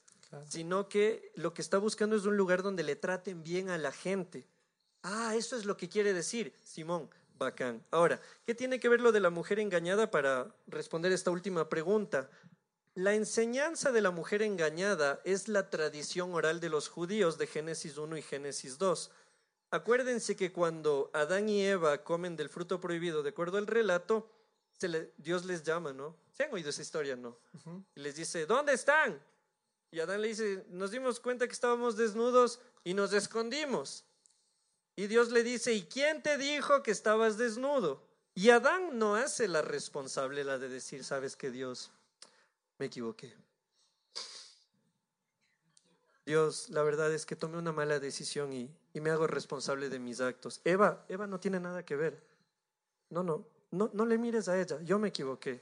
sino 0.49 0.89
que 0.89 1.31
lo 1.35 1.53
que 1.53 1.61
está 1.61 1.77
buscando 1.77 2.15
es 2.15 2.25
un 2.25 2.37
lugar 2.37 2.63
donde 2.63 2.83
le 2.83 2.95
traten 2.95 3.43
bien 3.43 3.69
a 3.69 3.77
la 3.77 3.91
gente. 3.91 4.47
Ah, 5.03 5.35
eso 5.35 5.55
es 5.55 5.65
lo 5.65 5.77
que 5.77 5.89
quiere 5.89 6.13
decir, 6.13 6.53
Simón. 6.63 7.09
Bacán. 7.37 7.83
Ahora, 7.91 8.21
¿qué 8.45 8.55
tiene 8.55 8.79
que 8.79 8.87
ver 8.87 9.01
lo 9.01 9.11
de 9.11 9.19
la 9.19 9.29
mujer 9.29 9.59
engañada 9.59 10.09
para 10.09 10.55
responder 10.67 11.11
esta 11.11 11.31
última 11.31 11.67
pregunta? 11.67 12.29
La 12.95 13.13
enseñanza 13.13 13.91
de 13.91 13.99
la 13.99 14.11
mujer 14.11 14.41
engañada 14.41 15.19
es 15.25 15.49
la 15.49 15.69
tradición 15.69 16.33
oral 16.33 16.61
de 16.61 16.69
los 16.69 16.87
judíos 16.87 17.37
de 17.37 17.45
Génesis 17.45 17.97
1 17.97 18.15
y 18.17 18.21
Génesis 18.21 18.77
2. 18.77 19.11
Acuérdense 19.71 20.37
que 20.37 20.53
cuando 20.53 21.11
Adán 21.13 21.49
y 21.49 21.61
Eva 21.61 22.05
comen 22.05 22.37
del 22.37 22.47
fruto 22.47 22.79
prohibido, 22.79 23.21
de 23.21 23.31
acuerdo 23.31 23.57
al 23.57 23.67
relato, 23.67 24.31
Dios 25.17 25.43
les 25.43 25.63
llama, 25.63 25.91
¿no? 25.91 26.15
¿Se 26.31 26.45
han 26.45 26.53
oído 26.53 26.69
esa 26.69 26.81
historia, 26.81 27.17
no? 27.17 27.37
Y 27.95 27.99
les 27.99 28.15
dice, 28.15 28.45
¿dónde 28.45 28.71
están? 28.71 29.21
Y 29.91 29.99
Adán 29.99 30.21
le 30.21 30.29
dice, 30.29 30.65
nos 30.69 30.91
dimos 30.91 31.19
cuenta 31.19 31.47
que 31.47 31.53
estábamos 31.53 31.97
desnudos 31.97 32.61
y 32.85 32.93
nos 32.93 33.11
escondimos. 33.11 34.05
Y 34.95 35.07
Dios 35.07 35.31
le 35.31 35.43
dice, 35.43 35.73
¿y 35.73 35.83
quién 35.83 36.23
te 36.23 36.37
dijo 36.37 36.81
que 36.81 36.91
estabas 36.91 37.37
desnudo? 37.37 38.07
Y 38.33 38.51
Adán 38.51 38.97
no 38.97 39.15
hace 39.15 39.49
la 39.49 39.61
responsable, 39.61 40.45
la 40.45 40.57
de 40.59 40.69
decir, 40.69 41.03
sabes 41.03 41.35
que 41.35 41.51
Dios, 41.51 41.91
me 42.77 42.87
equivoqué. 42.87 43.33
Dios, 46.25 46.69
la 46.69 46.81
verdad 46.81 47.13
es 47.13 47.25
que 47.25 47.35
tomé 47.35 47.57
una 47.57 47.71
mala 47.71 47.99
decisión 47.99 48.51
y, 48.51 48.71
me 48.93 49.11
hago 49.11 49.27
responsable 49.27 49.89
de 49.89 49.99
mis 49.99 50.21
actos. 50.21 50.61
Eva, 50.63 51.05
Eva 51.09 51.27
no 51.27 51.39
tiene 51.39 51.59
nada 51.59 51.85
que 51.85 51.95
ver. 51.95 52.23
No, 53.09 53.23
no, 53.23 53.45
no, 53.71 53.91
no 53.93 54.05
le 54.05 54.17
mires 54.17 54.47
a 54.47 54.59
ella, 54.59 54.81
yo 54.81 54.97
me 54.97 55.09
equivoqué. 55.09 55.61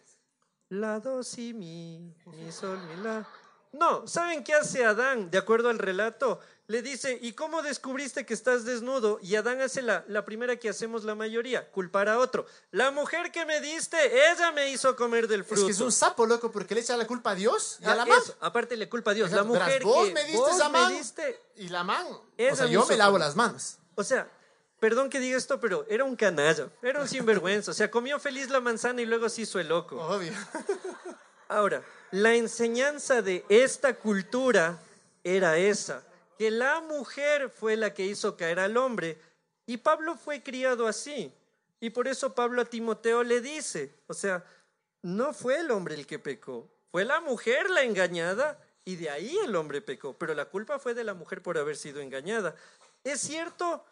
La, 0.70 1.00
do, 1.00 1.22
si, 1.24 1.54
mi, 1.54 2.16
mi, 2.26 2.52
sol, 2.52 2.80
mi, 2.88 3.04
la. 3.04 3.28
No, 3.74 4.08
¿saben 4.08 4.44
qué 4.44 4.54
hace 4.54 4.86
Adán? 4.86 5.32
De 5.32 5.40
acuerdo 5.40 5.70
al 5.70 5.80
relato, 5.80 6.40
le 6.68 6.82
dice, 6.82 7.18
¿y 7.22 7.34
cómo 7.34 7.64
descubriste 7.64 8.26
que 8.26 8.34
estás 8.34 8.66
desnudo? 8.66 9.20
Y 9.22 9.36
Adán 9.36 9.62
hace 9.62 9.82
la, 9.82 10.06
la, 10.08 10.24
primera 10.24 10.56
que 10.58 10.70
hacemos 10.70 11.04
la 11.04 11.16
mayoría, 11.16 11.70
culpar 11.72 12.08
a 12.08 12.20
otro. 12.20 12.46
La 12.72 12.92
mujer 12.92 13.32
que 13.32 13.46
me 13.46 13.60
diste, 13.62 13.98
ella 14.32 14.52
me 14.52 14.70
hizo 14.70 14.96
comer 14.96 15.28
del 15.28 15.44
fruto. 15.44 15.62
Es 15.62 15.66
que 15.66 15.72
es 15.72 15.82
un 15.82 15.92
sapo, 15.92 16.26
loco, 16.26 16.52
porque 16.52 16.76
le 16.76 16.82
echa 16.82 16.96
la 16.96 17.08
culpa 17.08 17.32
a 17.32 17.36
Dios 17.36 17.80
y 17.82 17.86
a 17.86 17.96
la 17.96 18.04
ah, 18.04 18.06
man. 18.06 18.20
aparte 18.42 18.78
le 18.78 18.88
culpa 18.88 19.12
a 19.12 19.14
Dios. 19.16 19.32
la 19.32 19.44
mujer 19.44 19.84
vos 19.84 20.08
que 20.08 20.14
me 20.14 20.24
diste 20.24 20.52
esa 20.52 20.70
man 20.70 20.94
y 21.56 21.68
la 21.70 21.84
man. 21.84 22.06
O 22.08 22.56
sea, 22.56 22.68
yo 22.68 22.86
me 22.86 22.96
lavo 22.96 23.18
las 23.18 23.36
manos. 23.36 23.80
O 23.96 24.04
sea, 24.04 24.30
perdón 24.80 25.10
que 25.10 25.20
diga 25.20 25.38
esto, 25.38 25.60
pero 25.60 25.86
era 25.90 26.04
un 26.04 26.16
canalla, 26.16 26.70
era 26.82 27.02
un 27.02 27.08
sinvergüenza. 27.08 27.72
O 27.72 27.74
sea, 27.74 27.90
comió 27.90 28.20
feliz 28.20 28.50
la 28.50 28.60
manzana 28.60 29.02
y 29.02 29.06
luego 29.06 29.30
se 29.30 29.42
hizo 29.42 29.60
el 29.60 29.68
loco. 29.68 29.98
Obvio. 29.98 30.32
Ahora, 31.50 31.84
la 32.14 32.36
enseñanza 32.36 33.24
de 33.24 33.44
esta 33.50 33.96
cultura 33.96 34.78
era 35.24 35.58
esa 35.58 36.04
que 36.38 36.52
la 36.52 36.80
mujer 36.82 37.50
fue 37.50 37.76
la 37.76 37.92
que 37.96 38.06
hizo 38.06 38.38
caer 38.38 38.60
al 38.60 38.78
hombre. 38.78 39.18
Y 39.66 39.78
Pablo 39.78 40.16
fue 40.16 40.44
criado 40.44 40.86
así. 40.86 41.34
Y 41.80 41.90
por 41.90 42.08
eso 42.08 42.36
Pablo 42.36 42.62
a 42.62 42.66
Timoteo 42.66 43.24
le 43.24 43.42
dice, 43.42 43.96
o 44.06 44.14
sea, 44.14 44.46
no 45.02 45.34
fue 45.34 45.62
el 45.62 45.72
hombre 45.72 45.96
el 45.96 46.06
que 46.06 46.20
pecó, 46.20 46.70
fue 46.92 47.04
la 47.04 47.20
mujer 47.20 47.72
la 47.72 47.82
engañada 47.82 48.60
y 48.86 48.96
de 48.96 49.10
ahí 49.10 49.36
el 49.44 49.56
hombre 49.56 49.82
pecó, 49.82 50.14
pero 50.14 50.36
la 50.36 50.46
culpa 50.46 50.78
fue 50.78 50.94
de 50.94 51.04
la 51.04 51.16
mujer 51.16 51.42
por 51.42 51.58
haber 51.58 51.78
sido 51.78 52.00
engañada. 52.00 52.56
Es 53.04 53.22
cierto 53.22 53.84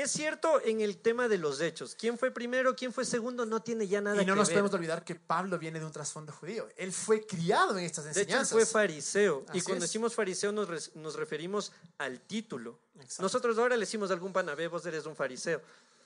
es 0.00 0.10
cierto 0.10 0.60
en 0.64 0.80
el 0.80 0.98
tema 0.98 1.28
de 1.28 1.38
los 1.38 1.60
hechos. 1.60 1.94
¿Quién 1.94 2.18
fue 2.18 2.30
primero, 2.30 2.74
quién 2.74 2.92
fue 2.92 3.04
segundo? 3.04 3.46
No 3.46 3.62
tiene 3.62 3.86
ya 3.86 4.00
nada 4.00 4.14
que 4.14 4.20
ver. 4.20 4.26
Y 4.26 4.30
no 4.30 4.36
nos 4.36 4.48
podemos 4.48 4.72
olvidar 4.72 5.04
que 5.04 5.14
Pablo 5.14 5.58
viene 5.58 5.78
de 5.78 5.86
un 5.86 5.92
trasfondo 5.92 6.32
judío. 6.32 6.68
Él 6.76 6.92
fue 6.92 7.26
criado 7.26 7.76
en 7.78 7.84
estas 7.84 8.06
enseñanzas. 8.06 8.50
De 8.50 8.56
hecho, 8.56 8.66
fue 8.66 8.80
fariseo. 8.80 9.44
y 9.52 9.60
cuando 9.62 9.82
decimos 9.82 10.14
fariseo 10.14 10.52
nos, 10.52 10.94
nos 10.96 11.16
referimos 11.16 11.72
al 11.98 12.20
título. 12.20 12.78
Nosotros 13.18 13.58
ahora 13.58 13.76
le 13.76 13.80
decimos 13.80 14.10
a 14.10 14.14
algún 14.14 14.32
panabé, 14.32 14.68
vos 14.68 14.84
eres 14.86 15.06
un 15.06 15.16
fariseo. 15.16 15.60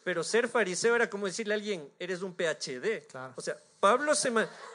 Pero 0.04 0.22
ser 0.22 0.48
fariseo 0.48 0.94
era 0.94 1.08
como 1.08 1.26
decirle 1.26 1.54
a 1.54 1.56
alguien, 1.56 1.90
eres 1.98 2.22
un 2.22 2.34
PhD. 2.34 3.06
O 3.36 3.40
sea, 3.40 3.58
Pablo 3.80 4.14
se, 4.14 4.32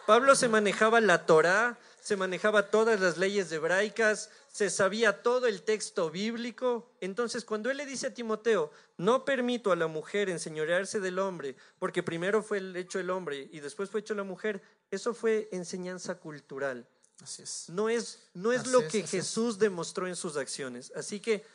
Pablo 0.08 0.36
se 0.36 0.48
manejaba 0.48 1.00
la 1.00 1.26
Torá, 1.26 1.78
se 2.10 2.18
manejaba 2.18 2.72
todas 2.72 3.00
las 3.00 3.18
leyes 3.18 3.52
hebraicas, 3.52 4.32
se 4.52 4.72
sabía 4.72 5.22
todo 5.22 5.46
el 5.46 5.62
texto 5.62 6.10
bíblico. 6.10 6.90
Entonces, 7.02 7.46
cuando 7.46 7.70
él 7.70 7.78
le 7.78 7.86
dice 7.86 8.08
a 8.08 8.14
Timoteo, 8.16 8.72
no 8.98 9.26
permito 9.26 9.72
a 9.72 9.76
la 9.76 9.86
mujer 9.86 10.28
enseñorearse 10.28 11.00
del 11.00 11.20
hombre, 11.20 11.56
porque 11.78 12.02
primero 12.02 12.42
fue 12.42 12.64
hecho 12.80 13.00
el 13.00 13.12
hombre 13.12 13.48
y 13.52 13.60
después 13.60 13.92
fue 13.92 14.00
hecho 14.00 14.16
la 14.16 14.24
mujer, 14.24 14.60
eso 14.90 15.14
fue 15.14 15.50
enseñanza 15.52 16.16
cultural. 16.16 16.88
Así 17.22 17.44
es. 17.44 17.70
No 17.70 17.90
es, 17.90 18.18
no 18.34 18.52
es 18.52 18.66
lo 18.66 18.88
que 18.88 19.06
Jesús 19.06 19.60
demostró 19.60 20.08
en 20.08 20.16
sus 20.16 20.36
acciones. 20.36 20.92
Así 20.96 21.20
que 21.20 21.46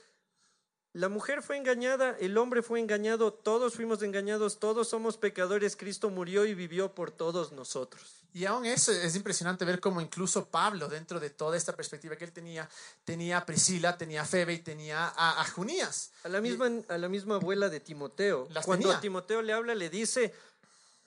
la 0.94 1.08
mujer 1.08 1.42
fue 1.42 1.56
engañada, 1.56 2.16
el 2.20 2.38
hombre 2.38 2.62
fue 2.62 2.78
engañado, 2.78 3.32
todos 3.32 3.74
fuimos 3.74 4.00
engañados, 4.04 4.60
todos 4.60 4.88
somos 4.88 5.16
pecadores, 5.16 5.74
Cristo 5.74 6.08
murió 6.08 6.46
y 6.46 6.54
vivió 6.54 6.94
por 6.94 7.10
todos 7.10 7.50
nosotros. 7.50 8.22
Y 8.32 8.44
aún 8.44 8.64
eso 8.64 8.92
es 8.92 9.16
impresionante 9.16 9.64
ver 9.64 9.80
cómo 9.80 10.00
incluso 10.00 10.46
Pablo, 10.46 10.86
dentro 10.86 11.18
de 11.18 11.30
toda 11.30 11.56
esta 11.56 11.74
perspectiva 11.74 12.14
que 12.14 12.24
él 12.24 12.32
tenía, 12.32 12.68
tenía 13.04 13.38
a 13.38 13.46
Priscila, 13.46 13.98
tenía 13.98 14.22
a 14.22 14.24
Febe 14.24 14.54
y 14.54 14.58
tenía 14.58 15.12
a, 15.16 15.44
Junías. 15.48 16.12
A 16.22 16.28
la, 16.28 16.40
misma, 16.40 16.70
a 16.88 16.96
la 16.96 17.08
misma 17.08 17.36
abuela 17.36 17.68
de 17.68 17.80
Timoteo. 17.80 18.48
Cuando 18.64 18.92
a 18.92 19.00
Timoteo 19.00 19.42
le 19.42 19.52
habla, 19.52 19.74
le 19.74 19.90
dice, 19.90 20.32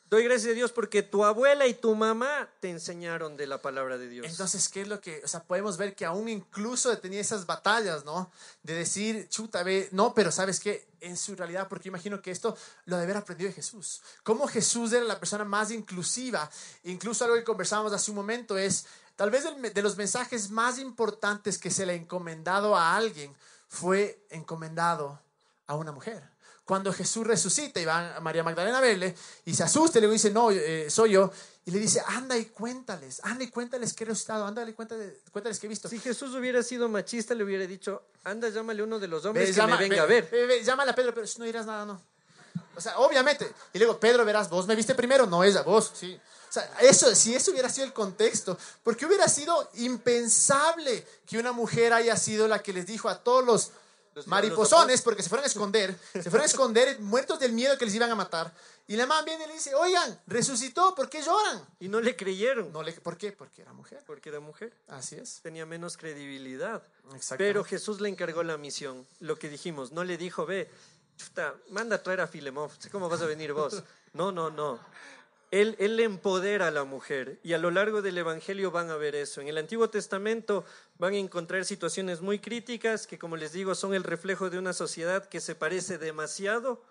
Doy 0.10 0.24
gracias 0.24 0.52
a 0.52 0.56
Dios 0.56 0.72
porque 0.72 1.04
tu 1.04 1.26
abuela 1.26 1.68
y 1.68 1.74
tu 1.74 1.94
mamá 1.94 2.50
te 2.62 2.70
enseñaron 2.70 3.36
de 3.36 3.46
la 3.46 3.62
palabra 3.62 3.98
de 3.98 4.08
Dios. 4.08 4.26
Entonces, 4.26 4.70
¿qué 4.70 4.82
es 4.82 4.88
lo 4.88 5.02
que, 5.02 5.22
o 5.22 5.28
sea, 5.28 5.44
podemos 5.44 5.76
ver 5.76 5.96
que 5.96 6.06
aún 6.06 6.30
incluso 6.30 6.98
tenía 7.00 7.20
esas 7.20 7.46
batallas, 7.46 8.06
¿no? 8.06 8.32
De 8.64 8.74
decir, 8.74 9.28
chuta, 9.28 9.64
ve, 9.64 9.90
no, 9.92 10.14
pero 10.14 10.32
¿sabes 10.32 10.62
qué? 10.62 10.88
En 11.02 11.18
su 11.18 11.36
realidad, 11.36 11.68
porque 11.68 11.90
imagino 11.90 12.22
que 12.22 12.32
esto 12.32 12.56
lo 12.86 12.96
de 12.96 13.04
haber 13.04 13.18
aprendido 13.18 13.50
de 13.50 13.56
Jesús. 13.56 14.02
Cómo 14.24 14.48
Jesús 14.48 14.94
era 14.94 15.04
la 15.04 15.20
persona 15.20 15.44
más 15.44 15.72
inclusiva. 15.72 16.50
Incluso 16.86 17.26
algo 17.26 17.36
que 17.36 17.44
conversábamos 17.44 17.92
hace 17.92 18.10
un 18.10 18.16
momento 18.16 18.58
es, 18.58 18.86
tal 19.18 19.30
vez 19.30 19.44
de 19.74 19.82
los 19.82 19.98
mensajes 19.98 20.50
más 20.50 20.80
importantes 20.80 21.58
que 21.58 21.70
se 21.70 21.86
le 21.86 21.92
ha 21.92 21.96
encomendado 21.98 22.78
a 22.78 22.96
alguien 22.96 23.36
fue 23.68 24.26
encomendado 24.30 25.22
a 25.66 25.76
una 25.76 25.92
mujer 25.92 26.37
cuando 26.68 26.92
Jesús 26.92 27.26
resucita 27.26 27.80
y 27.80 27.86
va 27.86 28.18
a 28.18 28.20
María 28.20 28.44
Magdalena 28.44 28.80
a 28.80 28.82
verle 28.82 29.16
y 29.46 29.56
se 29.56 29.64
asusta 29.64 30.00
y 30.00 30.02
le 30.02 30.10
dice, 30.10 30.30
no, 30.32 30.52
eh, 30.52 30.90
soy 30.90 31.12
yo. 31.12 31.32
Y 31.64 31.72
le 31.72 31.80
dice, 31.80 32.04
anda 32.06 32.38
y 32.38 32.46
cuéntales, 32.48 33.22
anda 33.24 33.46
y 33.46 33.48
cuéntales 33.48 33.94
que 33.94 34.04
he 34.04 34.08
resucitado, 34.08 34.46
anda 34.46 34.68
y 34.68 34.74
cuéntales, 34.74 35.14
cuéntales 35.32 35.60
que 35.60 35.68
he 35.68 35.70
visto. 35.70 35.88
Si 35.88 35.98
Jesús 35.98 36.36
hubiera 36.36 36.62
sido 36.62 36.90
machista, 36.90 37.34
le 37.34 37.46
hubiera 37.46 37.66
dicho, 37.66 38.04
anda, 38.26 38.50
llámale 38.50 38.82
a 38.82 38.84
uno 38.84 39.00
de 39.00 39.08
los 39.08 39.24
hombres 39.24 39.56
que 39.56 39.62
me 39.66 39.78
venga 39.78 40.04
a 40.04 40.06
ver. 40.06 40.30
llámale 40.62 40.92
a 40.92 40.96
Pedro, 40.96 41.14
pero 41.14 41.26
no 41.38 41.46
dirás 41.46 41.66
nada, 41.66 41.86
no. 41.86 42.02
O 42.76 42.82
sea, 42.82 43.00
obviamente. 43.00 43.50
Y 43.72 43.80
luego, 43.80 43.98
Pedro, 43.98 44.26
verás, 44.26 44.50
vos 44.50 44.68
me 44.68 44.76
viste 44.76 44.94
primero, 44.94 45.26
no 45.26 45.46
ella, 45.46 45.62
vos, 45.62 45.94
sí. 45.96 46.20
O 46.50 46.52
sea, 46.52 46.70
eso, 46.82 47.16
si 47.16 47.34
eso 47.34 47.52
hubiera 47.52 47.70
sido 47.70 47.86
el 47.86 47.94
contexto, 47.94 48.58
porque 48.84 49.06
hubiera 49.06 49.30
sido 49.30 49.70
impensable 49.76 51.08
que 51.26 51.38
una 51.38 51.54
mujer 51.54 51.94
haya 51.94 52.18
sido 52.18 52.46
la 52.50 52.62
que 52.62 52.74
les 52.74 52.86
dijo 52.86 53.08
a 53.08 53.20
todos 53.20 53.46
los 53.46 53.72
mariposones 54.26 55.02
porque 55.02 55.22
se 55.22 55.30
fueron 55.30 55.44
a 55.44 55.48
esconder, 55.54 55.96
se 56.14 56.24
fueron 56.24 56.42
a 56.42 56.46
esconder 56.46 57.00
muertos 57.00 57.40
del 57.40 57.52
miedo 57.52 57.78
que 57.78 57.86
les 57.86 57.94
iban 57.94 58.10
a 58.10 58.16
matar. 58.16 58.52
Y 58.90 58.96
la 58.96 59.06
mamá 59.06 59.22
viene 59.24 59.44
y 59.44 59.48
le 59.48 59.54
dice, 59.54 59.76
oigan, 59.76 60.18
resucitó, 60.28 60.96
¿por 60.96 61.10
qué 61.10 61.22
lloran? 61.22 61.62
Y 61.80 61.90
no 61.90 62.00
le 62.00 62.16
creyeron. 62.16 62.72
No 62.72 62.82
le, 62.82 62.94
¿Por 62.94 63.18
qué? 63.18 63.34
Porque 63.34 63.62
era 63.62 63.74
mujer. 63.74 64.02
Porque 64.08 64.30
era 64.30 64.40
mujer. 64.40 64.74
Así 64.88 65.16
es. 65.16 65.42
Tenía 65.44 65.66
menos 65.66 65.98
credibilidad. 65.98 66.82
Exactamente. 67.14 67.38
Pero 67.38 67.64
Jesús 67.66 68.00
le 68.00 68.08
encargó 68.08 68.44
la 68.44 68.58
misión. 68.58 69.06
Lo 69.20 69.38
que 69.38 69.50
dijimos, 69.50 69.92
no 69.92 70.06
le 70.06 70.18
dijo, 70.18 70.46
ve, 70.46 70.72
chuta, 71.18 71.54
manda 71.70 71.98
a 71.98 72.04
traer 72.04 72.22
a 72.22 72.28
Filemón, 72.28 72.70
cómo 72.92 73.10
vas 73.10 73.22
a 73.22 73.26
venir 73.26 73.54
vos. 73.54 73.84
No, 74.14 74.32
no, 74.32 74.50
no. 74.50 74.80
Él, 75.50 75.76
él 75.80 76.00
empodera 76.00 76.68
a 76.68 76.72
la 76.72 76.84
mujer 76.84 77.40
y 77.42 77.54
a 77.54 77.58
lo 77.58 77.72
largo 77.72 78.02
del 78.02 78.18
Evangelio 78.18 78.70
van 78.72 78.90
a 78.90 78.98
ver 78.98 79.16
eso. 79.16 79.40
En 79.40 79.48
el 79.48 79.58
Antiguo 79.58 79.90
Testamento 79.90 80.66
van 80.98 81.14
a 81.14 81.18
encontrar 81.18 81.64
situaciones 81.64 82.22
muy 82.22 82.40
críticas 82.40 83.08
que, 83.08 83.18
como 83.18 83.38
les 83.38 83.54
digo, 83.54 83.74
son 83.74 83.94
el 83.94 84.04
reflejo 84.04 84.50
de 84.50 84.60
una 84.60 84.74
sociedad 84.74 85.26
que 85.26 85.40
se 85.40 85.56
parece 85.56 85.98
demasiado 85.98 86.84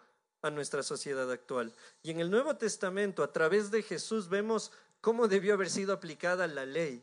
a 0.43 0.51
nuestra 0.51 0.83
sociedad 0.83 1.31
actual. 1.31 1.73
Y 2.03 2.11
en 2.11 2.21
el 2.21 2.31
Nuevo 2.31 2.57
Testamento, 2.57 3.23
a 3.23 3.33
través 3.33 3.71
de 3.71 3.83
Jesús, 3.83 4.29
vemos 4.29 4.73
cómo 5.01 5.29
debió 5.29 5.55
haber 5.55 5.69
sido 5.69 5.93
aplicada 5.93 6.47
la 6.47 6.65
ley 6.65 7.03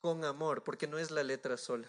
con 0.00 0.24
amor, 0.24 0.62
porque 0.62 0.86
no 0.86 0.98
es 0.98 1.10
la 1.10 1.22
letra 1.22 1.56
sola. 1.56 1.88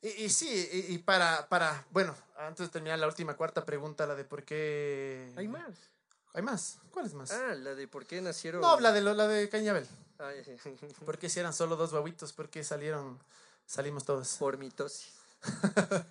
Y, 0.00 0.08
y 0.24 0.28
sí, 0.30 0.68
y, 0.72 0.94
y 0.94 0.98
para, 0.98 1.48
para, 1.48 1.86
bueno, 1.90 2.14
antes 2.36 2.66
de 2.66 2.72
terminar 2.72 2.98
la 2.98 3.08
última 3.08 3.36
cuarta 3.36 3.64
pregunta, 3.64 4.06
la 4.06 4.14
de 4.14 4.24
por 4.24 4.44
qué... 4.44 5.32
Hay 5.36 5.48
más. 5.48 5.90
¿Hay 6.34 6.42
más? 6.42 6.78
¿Cuál 6.92 7.06
es 7.06 7.14
más? 7.14 7.30
Ah, 7.30 7.54
la 7.54 7.74
de 7.74 7.88
por 7.88 8.06
qué 8.06 8.20
nacieron. 8.20 8.60
No, 8.60 8.78
la 8.80 8.92
de, 8.92 9.00
lo- 9.00 9.14
la 9.14 9.26
de 9.26 9.48
Cañabel. 9.48 9.86
¿Por 11.04 11.18
qué 11.18 11.28
si 11.28 11.40
eran 11.40 11.52
solo 11.54 11.76
dos 11.76 11.92
guaguitos? 11.92 12.32
¿Por 12.32 12.48
qué 12.48 12.64
salieron, 12.64 13.18
salimos 13.66 14.04
todos? 14.04 14.36
por 14.38 14.56
mitosis. 14.58 15.12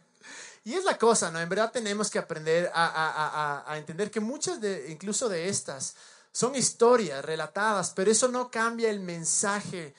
Y 0.65 0.73
es 0.73 0.83
la 0.83 0.97
cosa, 0.97 1.31
¿no? 1.31 1.39
En 1.39 1.47
verdad 1.47 1.71
tenemos 1.71 2.09
que 2.09 2.19
aprender 2.19 2.69
a- 2.73 3.63
a- 3.65 3.71
a 3.71 3.77
entender 3.77 4.11
que 4.11 4.19
muchas 4.19 4.59
de, 4.59 4.91
incluso 4.91 5.29
de 5.29 5.47
estas, 5.47 5.95
son 6.33 6.55
historias 6.55 7.23
relatadas, 7.23 7.93
pero 7.95 8.11
eso 8.11 8.27
no 8.27 8.51
cambia 8.51 8.89
el 8.89 8.99
mensaje 8.99 9.95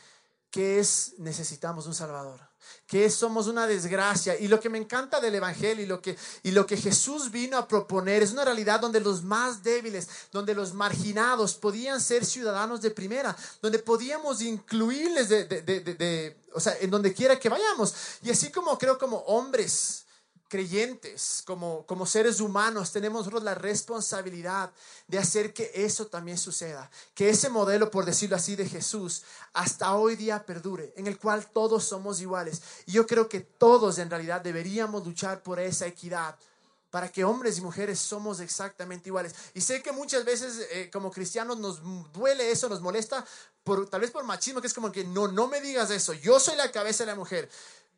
que 0.50 0.78
es 0.78 1.14
necesitamos 1.16 1.86
un 1.86 1.94
Salvador, 1.94 2.40
que 2.86 3.08
somos 3.10 3.46
una 3.46 3.66
desgracia. 3.66 4.38
Y 4.38 4.48
lo 4.48 4.58
que 4.60 4.68
me 4.70 4.78
encanta 4.78 5.20
del 5.20 5.34
Evangelio 5.34 5.84
y 5.84 5.86
lo 5.86 6.00
que, 6.00 6.16
y 6.42 6.50
lo 6.50 6.66
que 6.66 6.76
Jesús 6.76 7.30
vino 7.30 7.56
a 7.56 7.68
proponer 7.68 8.22
es 8.22 8.32
una 8.32 8.44
realidad 8.44 8.80
donde 8.80 9.00
los 9.00 9.22
más 9.22 9.62
débiles, 9.62 10.08
donde 10.32 10.54
los 10.54 10.74
marginados 10.74 11.54
podían 11.54 12.00
ser 12.00 12.24
ciudadanos 12.24 12.80
de 12.80 12.90
primera, 12.90 13.36
donde 13.62 13.78
podíamos 13.78 14.40
incluirles 14.42 15.28
de- 15.28 15.44
de- 15.44 15.62
de- 15.62 16.36
o 16.54 16.60
sea, 16.60 16.76
en 16.80 16.90
donde 16.90 17.12
quiera 17.12 17.38
que 17.38 17.48
vayamos. 17.48 17.94
Y 18.22 18.30
así 18.30 18.50
como 18.50 18.76
creo 18.78 18.98
como 18.98 19.18
hombres 19.18 20.04
creyentes, 20.48 21.42
como, 21.46 21.84
como 21.86 22.06
seres 22.06 22.40
humanos, 22.40 22.90
tenemos 22.90 23.20
nosotros 23.20 23.42
la 23.42 23.54
responsabilidad 23.54 24.72
de 25.06 25.18
hacer 25.18 25.52
que 25.52 25.70
eso 25.74 26.06
también 26.06 26.38
suceda, 26.38 26.90
que 27.14 27.28
ese 27.28 27.50
modelo, 27.50 27.90
por 27.90 28.04
decirlo 28.04 28.36
así, 28.36 28.56
de 28.56 28.66
Jesús 28.66 29.22
hasta 29.52 29.94
hoy 29.94 30.16
día 30.16 30.44
perdure, 30.44 30.92
en 30.96 31.06
el 31.06 31.18
cual 31.18 31.46
todos 31.52 31.84
somos 31.84 32.20
iguales. 32.20 32.62
Y 32.86 32.92
yo 32.92 33.06
creo 33.06 33.28
que 33.28 33.40
todos 33.40 33.98
en 33.98 34.10
realidad 34.10 34.40
deberíamos 34.40 35.06
luchar 35.06 35.42
por 35.42 35.60
esa 35.60 35.86
equidad. 35.86 36.36
Para 36.90 37.12
que 37.12 37.22
hombres 37.22 37.58
y 37.58 37.60
mujeres 37.60 37.98
somos 37.98 38.40
exactamente 38.40 39.10
iguales. 39.10 39.34
Y 39.52 39.60
sé 39.60 39.82
que 39.82 39.92
muchas 39.92 40.24
veces 40.24 40.66
eh, 40.70 40.88
como 40.90 41.10
cristianos 41.10 41.58
nos 41.58 41.82
duele 42.14 42.50
eso, 42.50 42.66
nos 42.70 42.80
molesta, 42.80 43.26
por, 43.62 43.90
tal 43.90 44.00
vez 44.00 44.10
por 44.10 44.24
machismo, 44.24 44.62
que 44.62 44.68
es 44.68 44.72
como 44.72 44.90
que 44.90 45.04
no, 45.04 45.28
no 45.28 45.48
me 45.48 45.60
digas 45.60 45.90
eso, 45.90 46.14
yo 46.14 46.40
soy 46.40 46.56
la 46.56 46.72
cabeza 46.72 47.04
de 47.04 47.08
la 47.08 47.14
mujer. 47.14 47.50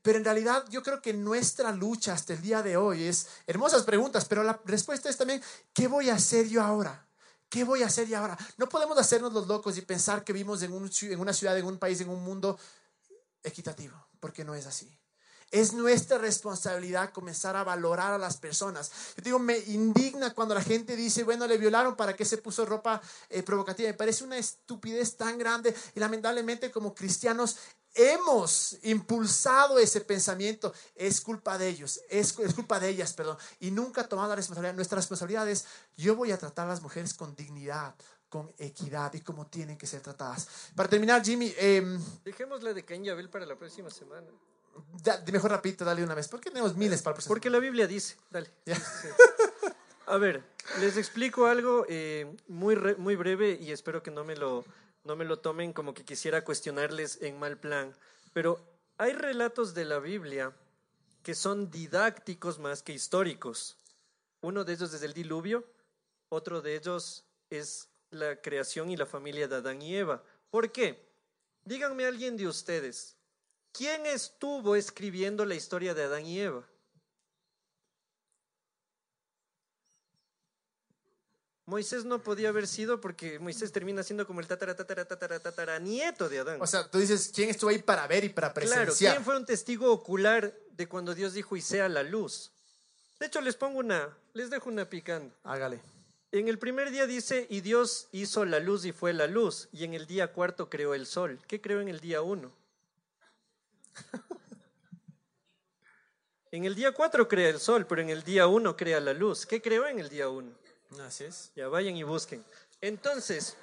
Pero 0.03 0.18
en 0.18 0.24
realidad 0.24 0.64
yo 0.70 0.82
creo 0.82 1.03
que 1.03 1.12
nuestra 1.12 1.72
lucha 1.72 2.14
hasta 2.14 2.32
el 2.32 2.40
día 2.40 2.62
de 2.62 2.76
hoy 2.76 3.05
es 3.05 3.26
hermosas 3.46 3.82
preguntas, 3.82 4.24
pero 4.24 4.42
la 4.42 4.59
respuesta 4.64 5.11
es 5.11 5.16
también, 5.16 5.42
¿qué 5.74 5.88
voy 5.88 6.09
a 6.09 6.14
hacer 6.14 6.48
yo 6.48 6.62
ahora? 6.62 7.07
¿Qué 7.51 7.64
voy 7.64 7.82
a 7.82 7.86
hacer 7.86 8.07
yo 8.09 8.16
ahora? 8.16 8.38
No 8.57 8.68
podemos 8.68 8.96
hacernos 8.96 9.32
los 9.32 9.46
locos 9.46 9.76
y 9.76 9.82
pensar 9.82 10.24
que 10.24 10.32
vivimos 10.32 10.62
en, 10.62 10.72
un 10.72 10.90
en 11.03 11.20
una 11.20 11.32
ciudad, 11.32 11.59
en 11.59 11.66
un 11.66 11.78
país, 11.78 12.01
en 12.01 12.09
un 12.09 12.22
mundo 12.22 12.59
equitativo, 13.42 13.96
porque 14.20 14.44
no 14.44 14.55
es 14.55 14.66
así. 14.66 14.88
Es 15.51 15.72
nuestra 15.72 16.16
responsabilidad 16.16 17.12
comenzar 17.12 17.57
a 17.57 17.64
valorar 17.64 18.12
a 18.12 18.18
las 18.18 18.36
personas. 18.36 18.92
Yo 19.16 19.24
digo, 19.24 19.38
me 19.40 19.59
indigna 19.59 20.32
cuando 20.32 20.55
la 20.55 20.62
gente 20.62 20.94
dice, 20.94 21.24
bueno, 21.24 21.44
le 21.48 21.59
violaron, 21.59 21.96
¿para 21.96 22.14
qué 22.14 22.24
se 22.24 22.38
puso 22.38 22.64
ropa 22.64 23.03
eh, 23.28 23.42
provocativa? 23.42 23.88
Me 23.88 23.94
parece 23.94 24.22
una 24.22 24.38
estupidez 24.38 25.16
tan 25.16 25.36
grande 25.36 25.74
y 25.96 25.98
lamentablemente 25.98 26.70
como 26.70 26.94
cristianos 26.94 27.57
hemos 27.95 28.76
impulsado 28.82 29.78
ese 29.78 30.01
pensamiento. 30.01 30.72
Es 30.95 31.20
culpa 31.20 31.59
de 31.59 31.68
ellos, 31.68 32.01
es, 32.09 32.38
es 32.38 32.55
culpa 32.55 32.78
de 32.80 32.88
ellas, 32.88 33.12
perdón. 33.12 33.36
Y 33.59 33.70
nunca 33.70 34.07
tomado 34.09 34.28
la 34.28 34.36
responsabilidad. 34.36 34.74
Nuestra 34.74 34.97
responsabilidad 34.97 35.49
es, 35.49 35.66
yo 35.97 36.16
voy 36.16 36.32
a 36.32 36.38
tratar 36.38 36.66
a 36.66 36.70
las 36.70 36.82
mujeres 36.82 37.14
con 37.14 37.34
dignidad, 37.36 37.95
con 38.28 38.53
equidad 38.59 39.12
y 39.14 39.20
como 39.20 39.47
tienen 39.47 39.76
que 39.76 39.86
ser 39.86 40.01
tratadas. 40.01 40.49
Para 40.74 40.88
terminar, 40.88 41.24
Jimmy, 41.24 41.53
Dejemos 42.24 42.62
la 42.62 42.72
de 42.72 42.84
Caín 42.84 43.05
y 43.05 43.09
Abel 43.11 43.28
para 43.28 43.45
la 43.47 43.57
próxima 43.57 43.91
semana. 43.91 44.26
Da- 45.03 45.18
de 45.18 45.32
mejor 45.32 45.51
rapidito, 45.51 45.84
dale 45.84 46.03
una 46.05 46.14
vez. 46.14 46.28
¿Por 46.28 46.41
qué 46.41 46.51
tenemos 46.51 46.76
miles 46.76 47.03
para 47.03 47.12
el 47.12 47.14
proceso? 47.16 47.28
Porque 47.28 47.51
la 47.51 47.59
Biblia 47.59 47.86
dice, 47.86 48.16
dale. 48.30 48.51
Sí. 48.66 49.09
A 50.07 50.16
ver, 50.16 50.43
les 50.80 50.97
explico 50.97 51.47
algo 51.47 51.84
eh, 51.88 52.36
muy, 52.49 52.74
re- 52.74 52.97
muy 52.97 53.14
breve 53.14 53.57
y 53.61 53.70
espero 53.70 54.03
que 54.03 54.11
no 54.11 54.24
me, 54.24 54.34
lo, 54.34 54.64
no 55.05 55.16
me 55.16 55.24
lo 55.24 55.38
tomen 55.38 55.72
como 55.72 55.94
que 55.94 56.05
quisiera 56.05 56.44
cuestionarles 56.44 57.22
en 57.22 57.38
mal 57.38 57.59
plan. 57.59 57.94
Pero 58.32 58.61
hay 58.98 59.12
relatos 59.12 59.74
de 59.74 59.84
la 59.84 59.98
Biblia 59.98 60.55
que 61.22 61.34
son 61.34 61.70
didácticos 61.70 62.59
más 62.59 62.82
que 62.82 62.92
históricos. 62.92 63.76
Uno 64.40 64.64
de 64.64 64.72
ellos 64.72 64.92
es 64.94 65.03
el 65.03 65.12
diluvio, 65.12 65.64
otro 66.28 66.62
de 66.62 66.76
ellos 66.76 67.24
es 67.51 67.88
la 68.11 68.40
creación 68.40 68.90
y 68.90 68.96
la 68.96 69.07
familia 69.07 69.48
de 69.48 69.57
Adán 69.57 69.82
y 69.82 69.96
Eva. 69.96 70.22
¿Por 70.51 70.72
qué? 70.72 71.11
Díganme 71.64 72.07
alguien 72.07 72.36
de 72.36 72.48
ustedes, 72.48 73.16
¿quién 73.72 74.07
estuvo 74.07 74.76
escribiendo 74.76 75.44
la 75.44 75.55
historia 75.55 75.94
de 75.94 76.05
Adán 76.05 76.26
y 76.26 76.40
Eva? 76.40 76.64
Moisés 81.70 82.04
no 82.04 82.20
podía 82.20 82.48
haber 82.48 82.66
sido 82.66 83.00
porque 83.00 83.38
Moisés 83.38 83.70
termina 83.70 84.02
siendo 84.02 84.26
como 84.26 84.40
el 84.40 84.48
tatara, 84.48 84.74
tatara, 84.74 85.04
tatara, 85.04 85.38
tatara 85.38 85.78
nieto 85.78 86.28
de 86.28 86.40
Adán. 86.40 86.60
O 86.60 86.66
sea, 86.66 86.90
tú 86.90 86.98
dices, 86.98 87.30
¿quién 87.32 87.48
estuvo 87.48 87.70
ahí 87.70 87.78
para 87.78 88.08
ver 88.08 88.24
y 88.24 88.28
para 88.28 88.52
claro, 88.52 88.68
presenciar? 88.68 89.14
¿quién 89.14 89.24
fue 89.24 89.36
un 89.36 89.46
testigo 89.46 89.92
ocular 89.92 90.52
de 90.72 90.88
cuando 90.88 91.14
Dios 91.14 91.32
dijo 91.32 91.54
y 91.54 91.60
sea 91.60 91.88
la 91.88 92.02
luz? 92.02 92.50
De 93.20 93.26
hecho, 93.26 93.40
les 93.40 93.54
pongo 93.54 93.78
una, 93.78 94.08
les 94.32 94.50
dejo 94.50 94.68
una 94.68 94.90
picando. 94.90 95.32
Hágale. 95.44 95.80
En 96.32 96.48
el 96.48 96.58
primer 96.58 96.90
día 96.90 97.06
dice, 97.06 97.46
y 97.48 97.60
Dios 97.60 98.08
hizo 98.10 98.44
la 98.44 98.58
luz 98.58 98.84
y 98.84 98.90
fue 98.90 99.12
la 99.12 99.28
luz, 99.28 99.68
y 99.72 99.84
en 99.84 99.94
el 99.94 100.08
día 100.08 100.32
cuarto 100.32 100.68
creó 100.68 100.94
el 100.94 101.06
sol. 101.06 101.38
¿Qué 101.46 101.60
creó 101.60 101.80
en 101.80 101.88
el 101.88 102.00
día 102.00 102.20
uno? 102.20 102.52
En 106.52 106.64
el 106.64 106.74
día 106.74 106.90
cuatro 106.90 107.28
crea 107.28 107.48
el 107.48 107.60
sol, 107.60 107.86
pero 107.86 108.02
en 108.02 108.10
el 108.10 108.24
día 108.24 108.48
uno 108.48 108.76
crea 108.76 108.98
la 108.98 109.12
luz. 109.12 109.46
¿Qué 109.46 109.62
creó 109.62 109.86
en 109.86 110.00
el 110.00 110.08
día 110.08 110.28
uno? 110.28 110.50
Así 110.99 111.24
es. 111.24 111.53
Ya 111.55 111.68
vayan 111.68 111.97
y 111.97 112.03
busquen. 112.03 112.45
Entonces, 112.80 113.57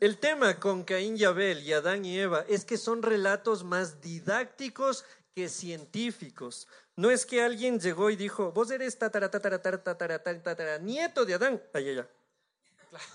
el 0.00 0.18
tema 0.18 0.58
con 0.58 0.84
Caín 0.84 1.16
y 1.16 1.24
Abel 1.24 1.62
y 1.62 1.72
Adán 1.72 2.04
y 2.04 2.18
Eva 2.18 2.44
es 2.48 2.64
que 2.64 2.76
son 2.76 3.02
relatos 3.02 3.64
más 3.64 4.00
didácticos 4.00 5.04
que 5.34 5.48
científicos. 5.48 6.68
No 6.96 7.10
es 7.10 7.26
que 7.26 7.42
alguien 7.42 7.80
llegó 7.80 8.10
y 8.10 8.16
dijo, 8.16 8.52
vos 8.52 8.70
eres 8.70 8.98
tatara, 8.98 9.30
tatara, 9.30 9.60
tatara, 9.60 10.22
tatara, 10.22 10.78
nieto 10.78 11.24
de 11.24 11.34
Adán. 11.34 11.62
Ay, 11.72 11.88
ay, 11.88 11.98
ay. 11.98 12.06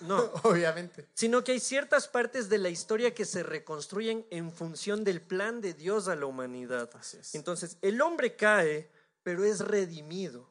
No, 0.01 0.17
Obviamente. 0.43 1.07
sino 1.13 1.43
que 1.43 1.53
hay 1.53 1.59
ciertas 1.59 2.07
partes 2.07 2.49
de 2.49 2.57
la 2.57 2.69
historia 2.69 3.13
que 3.13 3.23
se 3.23 3.43
reconstruyen 3.43 4.25
en 4.29 4.51
función 4.51 5.05
del 5.05 5.21
plan 5.21 5.61
de 5.61 5.73
Dios 5.73 6.09
a 6.09 6.15
la 6.15 6.25
humanidad. 6.25 6.89
Así 6.95 7.17
es. 7.17 7.35
Entonces, 7.35 7.77
el 7.81 8.01
hombre 8.01 8.35
cae, 8.35 8.89
pero 9.23 9.45
es 9.45 9.59
redimido. 9.59 10.49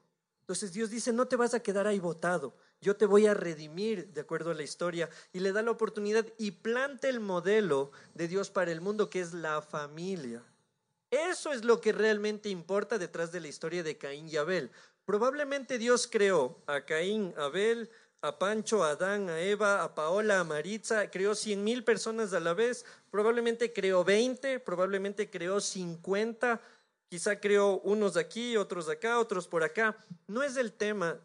Entonces 0.49 0.73
Dios 0.73 0.89
dice, 0.89 1.13
no 1.13 1.29
te 1.29 1.37
vas 1.37 1.53
a 1.53 1.61
quedar 1.61 1.87
ahí 1.87 1.99
botado, 1.99 2.55
yo 2.81 2.97
te 2.97 3.07
voy 3.07 3.27
a 3.27 3.35
redimir 3.35 4.09
de 4.13 4.21
acuerdo 4.21 4.51
a 4.51 4.55
la 4.55 4.63
historia 4.63 5.09
y 5.33 5.41
le 5.41 5.53
da 5.53 5.63
la 5.63 5.71
oportunidad 5.71 6.27
y 6.39 6.53
planta 6.53 7.09
el 7.09 7.21
modelo 7.21 7.91
de 8.15 8.29
Dios 8.29 8.51
para 8.51 8.71
el 8.71 8.81
mundo 8.81 9.11
que 9.11 9.21
es 9.21 9.35
la 9.35 9.63
familia. 9.63 10.43
Eso 11.11 11.53
es 11.53 11.65
lo 11.65 11.81
que 11.81 11.93
realmente 11.93 12.49
importa 12.49 12.99
detrás 12.99 13.33
de 13.33 13.41
la 13.41 13.49
historia 13.49 13.83
de 13.83 13.97
Caín 13.97 14.29
y 14.29 14.37
Abel. 14.37 14.71
Probablemente 15.05 15.79
Dios 15.79 16.07
creó 16.07 16.63
a 16.67 16.83
Caín, 16.83 17.33
Abel, 17.39 17.91
a 18.21 18.39
Pancho, 18.39 18.85
a 18.85 18.91
Adán, 18.91 19.31
a 19.31 19.41
Eva, 19.41 19.83
a 19.83 19.95
Paola, 19.95 20.41
a 20.41 20.45
Maritza, 20.45 21.11
creó 21.11 21.35
cien 21.35 21.65
mil 21.65 21.83
personas 21.83 22.33
a 22.33 22.41
la 22.41 22.53
vez, 22.53 22.85
probablemente 23.11 23.73
creó 23.73 24.05
20, 24.05 24.61
probablemente 24.61 25.31
creó 25.31 25.61
50, 25.61 26.61
quizá 27.09 27.41
creó 27.41 27.81
unos 27.81 28.15
de 28.15 28.21
aquí, 28.21 28.57
otros 28.57 28.87
de 28.87 28.95
acá, 28.95 29.19
otros 29.19 29.49
por 29.49 29.63
acá. 29.63 29.97
No 30.27 30.43
es 30.43 30.57
el 30.57 30.73
tema 30.73 31.19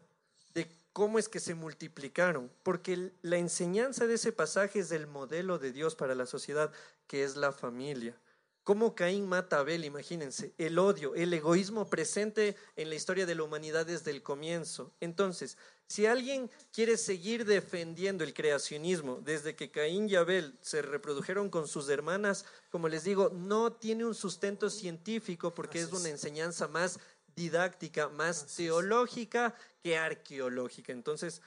cómo 0.94 1.18
es 1.18 1.28
que 1.28 1.40
se 1.40 1.56
multiplicaron, 1.56 2.50
porque 2.62 3.12
la 3.20 3.36
enseñanza 3.36 4.06
de 4.06 4.14
ese 4.14 4.30
pasaje 4.30 4.78
es 4.78 4.92
el 4.92 5.08
modelo 5.08 5.58
de 5.58 5.72
Dios 5.72 5.96
para 5.96 6.14
la 6.14 6.24
sociedad, 6.24 6.72
que 7.08 7.24
es 7.24 7.36
la 7.36 7.52
familia. 7.52 8.16
cómo 8.62 8.94
Caín 8.94 9.28
mata 9.28 9.56
a 9.56 9.60
Abel, 9.60 9.84
imagínense, 9.84 10.54
el 10.56 10.78
odio, 10.78 11.14
el 11.14 11.34
egoísmo 11.34 11.90
presente 11.90 12.56
en 12.76 12.88
la 12.88 12.94
historia 12.94 13.26
de 13.26 13.34
la 13.34 13.42
humanidad 13.42 13.84
desde 13.84 14.10
el 14.10 14.22
comienzo. 14.22 14.90
Entonces, 15.00 15.58
si 15.86 16.06
alguien 16.06 16.50
quiere 16.72 16.96
seguir 16.96 17.44
defendiendo 17.44 18.24
el 18.24 18.32
creacionismo 18.32 19.20
desde 19.20 19.54
que 19.54 19.70
Caín 19.70 20.08
y 20.08 20.14
Abel 20.14 20.56
se 20.62 20.80
reprodujeron 20.80 21.50
con 21.50 21.68
sus 21.68 21.90
hermanas, 21.90 22.46
como 22.70 22.88
les 22.88 23.04
digo, 23.04 23.30
no 23.34 23.72
tiene 23.72 24.06
un 24.06 24.14
sustento 24.14 24.70
científico 24.70 25.54
porque 25.54 25.80
es 25.80 25.92
una 25.92 26.08
enseñanza 26.08 26.66
más 26.66 26.98
didáctica, 27.34 28.08
más 28.08 28.46
teológica 28.46 29.54
que 29.82 29.96
arqueológica. 29.98 30.92
Entonces, 30.92 31.42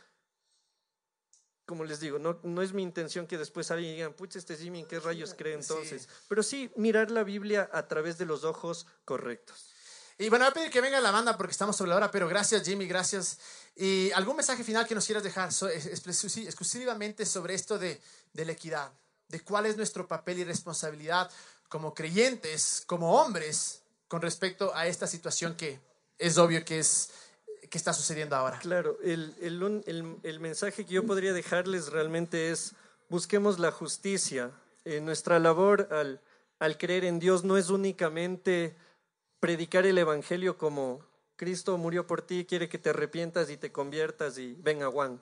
como 1.66 1.84
les 1.84 2.00
digo, 2.00 2.18
no, 2.18 2.40
no 2.44 2.62
es 2.62 2.72
mi 2.72 2.82
intención 2.82 3.28
que 3.28 3.38
después 3.38 3.72
alguien 3.72 3.96
diga, 3.96 4.10
pucha, 4.10 4.40
este 4.40 4.56
Jimmy, 4.56 4.80
¿en 4.80 4.86
qué 4.86 5.00
rayos 5.02 5.34
cree 5.38 5.54
entonces? 5.54 6.08
Pero 6.30 6.42
sí 6.42 6.72
mirar 6.78 7.12
la 7.12 7.24
Biblia 7.24 7.70
a 7.74 7.88
través 7.88 8.18
de 8.18 8.26
los 8.26 8.46
ojos 8.46 8.88
correctos. 9.04 9.74
Y 10.18 10.30
bueno, 10.30 10.46
voy 10.46 10.52
a 10.52 10.54
pedir 10.54 10.72
que 10.72 10.82
venga 10.82 11.00
la 11.02 11.12
banda 11.12 11.38
porque 11.38 11.52
estamos 11.52 11.76
sobre 11.76 11.90
la 11.90 11.98
hora, 11.98 12.10
pero 12.10 12.28
gracias 12.28 12.64
Jimmy, 12.64 12.88
gracias. 12.88 13.38
¿Y 13.76 14.12
algún 14.12 14.38
mensaje 14.38 14.64
final 14.64 14.88
que 14.88 14.96
nos 14.96 15.06
quieras 15.06 15.24
dejar 15.24 15.50
exclusivamente 15.50 17.26
sobre 17.26 17.54
esto 17.54 17.78
de, 17.78 18.02
de 18.34 18.46
la 18.46 18.54
equidad? 18.54 18.92
De 19.28 19.42
cuál 19.42 19.66
es 19.66 19.76
nuestro 19.76 20.08
papel 20.08 20.40
y 20.40 20.44
responsabilidad 20.46 21.30
como 21.68 21.94
creyentes, 21.94 22.84
como 22.88 23.22
hombres, 23.22 23.82
con 24.08 24.22
respecto 24.22 24.74
a 24.76 24.88
esta 24.88 25.08
situación 25.08 25.56
que 25.56 25.80
es 26.18 26.38
obvio 26.38 26.64
que 26.66 26.80
es 26.80 27.12
¿Qué 27.70 27.78
está 27.78 27.92
sucediendo 27.92 28.36
ahora. 28.36 28.60
Claro, 28.60 28.98
el, 29.04 29.36
el, 29.42 30.20
el, 30.24 30.40
mensaje 30.40 30.86
que 30.86 30.94
yo 30.94 31.06
podría 31.06 31.34
dejarles 31.34 31.92
realmente 31.92 32.50
es, 32.50 32.74
busquemos 33.10 33.60
la 33.60 33.72
justicia. 33.72 34.52
Eh, 34.86 35.02
nuestra 35.02 35.38
labor 35.38 35.90
al, 35.92 36.22
al 36.60 36.78
creer 36.78 37.04
en 37.04 37.20
Dios 37.20 37.44
no 37.44 37.58
es 37.58 37.70
únicamente 37.70 38.76
predicar 39.42 39.86
el 39.86 39.98
Evangelio 39.98 40.58
como 40.58 41.06
Cristo 41.36 41.78
murió 41.78 42.08
por 42.08 42.22
ti, 42.22 42.46
quiere 42.46 42.70
que 42.70 42.78
te 42.78 42.92
arrepientas 42.92 43.50
y 43.50 43.58
te 43.58 43.72
conviertas 43.72 44.38
y 44.38 44.56
venga 44.60 44.90
Juan. 44.90 45.22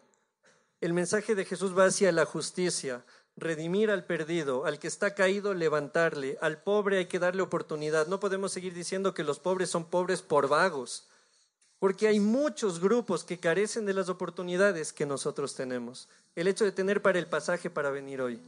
El 0.82 0.94
mensaje 0.94 1.34
de 1.36 1.46
Jesús 1.46 1.78
va 1.78 1.86
hacia 1.86 2.12
la 2.12 2.26
justicia, 2.26 3.04
redimir 3.38 3.92
al 3.92 4.06
perdido, 4.06 4.66
al 4.66 4.80
que 4.80 4.88
está 4.88 5.14
caído, 5.14 5.54
levantarle, 5.54 6.38
al 6.42 6.62
pobre 6.62 6.98
hay 7.00 7.06
que 7.06 7.20
darle 7.20 7.42
oportunidad. 7.42 8.08
No 8.08 8.20
podemos 8.20 8.52
seguir 8.52 8.74
diciendo 8.74 9.14
que 9.14 9.24
los 9.24 9.40
pobres 9.40 9.70
son 9.70 9.86
pobres 9.86 10.22
por 10.22 10.48
vagos 10.48 11.10
porque 11.80 12.08
hay 12.08 12.20
muchos 12.20 12.80
grupos 12.80 13.24
que 13.24 13.40
carecen 13.40 13.86
de 13.86 13.94
las 13.94 14.10
oportunidades 14.10 14.94
que 14.94 15.06
nosotros 15.06 15.56
tenemos. 15.56 16.08
El 16.36 16.48
hecho 16.48 16.66
de 16.66 16.72
tener 16.72 17.02
para 17.02 17.20
el 17.20 17.28
pasaje 17.28 17.70
para 17.70 17.92
venir 17.92 18.22
hoy. 18.22 18.40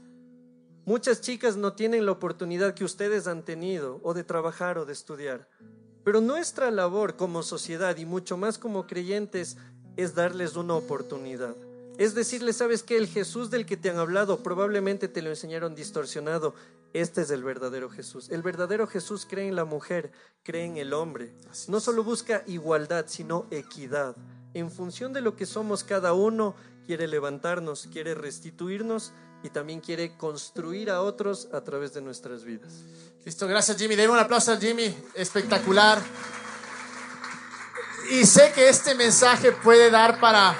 Muchas 0.86 1.22
chicas 1.22 1.58
no 1.58 1.74
tienen 1.74 2.06
la 2.06 2.14
oportunidad 2.14 2.74
que 2.74 2.86
ustedes 2.86 3.28
han 3.28 3.44
tenido 3.44 4.00
o 4.04 4.14
de 4.14 4.24
trabajar 4.24 4.78
o 4.78 4.86
de 4.86 4.94
estudiar. 4.94 5.48
Pero 6.04 6.22
nuestra 6.22 6.72
labor 6.72 7.18
como 7.18 7.44
sociedad 7.44 7.98
y 7.98 8.06
mucho 8.06 8.38
más 8.38 8.58
como 8.58 8.88
creyentes 8.88 9.58
es 9.98 10.16
darles 10.16 10.56
una 10.56 10.76
oportunidad. 10.76 11.56
Es 11.98 12.14
decirles, 12.14 12.58
sabes 12.58 12.84
que 12.84 12.95
el 12.98 13.08
Jesús 13.08 13.50
del 13.50 13.66
que 13.66 13.76
te 13.76 13.89
han 13.89 13.98
hablado 13.98 14.43
probablemente 14.43 15.08
te 15.08 15.24
lo 15.24 15.30
enseñaron 15.30 15.74
distorsionado, 15.74 16.54
este 16.93 17.22
es 17.22 17.32
el 17.32 17.43
verdadero 17.43 17.89
Jesús. 17.89 18.30
El 18.30 18.43
verdadero 18.43 18.88
Jesús 18.88 19.26
cree 19.28 19.48
en 19.48 19.56
la 19.56 19.66
mujer, 19.66 20.12
cree 20.43 20.66
en 20.66 20.78
el 20.78 20.93
hombre. 20.93 21.34
No 21.68 21.80
solo 21.80 22.04
busca 22.04 22.43
igualdad, 22.45 23.06
sino 23.08 23.48
equidad. 23.50 24.16
En 24.54 24.72
función 24.72 25.12
de 25.12 25.22
lo 25.22 25.36
que 25.36 25.45
somos 25.45 25.84
cada 25.84 26.14
uno, 26.14 26.56
quiere 26.86 27.08
levantarnos, 27.08 27.88
quiere 27.91 28.16
restituirnos 28.16 29.12
y 29.43 29.50
también 29.50 29.82
quiere 29.82 30.18
construir 30.18 30.89
a 30.89 31.02
otros 31.02 31.50
a 31.52 31.62
través 31.62 31.93
de 31.93 32.02
nuestras 32.02 32.43
vidas. 32.43 32.74
Listo, 33.26 33.48
gracias 33.48 33.78
Jimmy. 33.78 33.95
Deme 33.95 34.14
un 34.14 34.20
aplauso 34.20 34.52
a 34.52 34.58
Jimmy. 34.58 34.95
Espectacular. 35.16 36.02
Y 38.12 38.26
sé 38.26 38.52
que 38.54 38.70
este 38.70 38.95
mensaje 38.95 39.52
puede 39.52 39.91
dar 39.91 40.20
para 40.20 40.56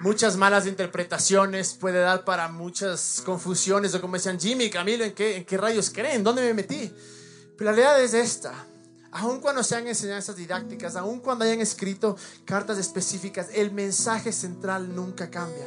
muchas 0.00 0.36
malas 0.36 0.66
interpretaciones, 0.66 1.74
puede 1.74 2.00
dar 2.00 2.24
para 2.24 2.48
muchas 2.48 3.22
confusiones, 3.24 3.94
o 3.94 4.00
como 4.00 4.14
decían, 4.14 4.40
Jimmy, 4.40 4.70
Camilo, 4.70 5.04
¿en 5.04 5.12
qué, 5.12 5.36
¿en 5.36 5.44
qué 5.44 5.56
rayos 5.56 5.90
creen? 5.90 6.24
¿Dónde 6.24 6.42
me 6.42 6.54
metí? 6.54 6.92
Pero 7.56 7.70
la 7.70 7.76
realidad 7.76 8.02
es 8.02 8.14
esta. 8.14 8.66
Aun 9.12 9.40
cuando 9.40 9.62
sean 9.62 9.86
enseñanzas 9.86 10.36
didácticas, 10.36 10.96
aun 10.96 11.20
cuando 11.20 11.44
hayan 11.44 11.60
escrito 11.60 12.16
cartas 12.44 12.78
específicas, 12.78 13.48
el 13.52 13.72
mensaje 13.72 14.32
central 14.32 14.94
nunca 14.94 15.30
cambia. 15.30 15.66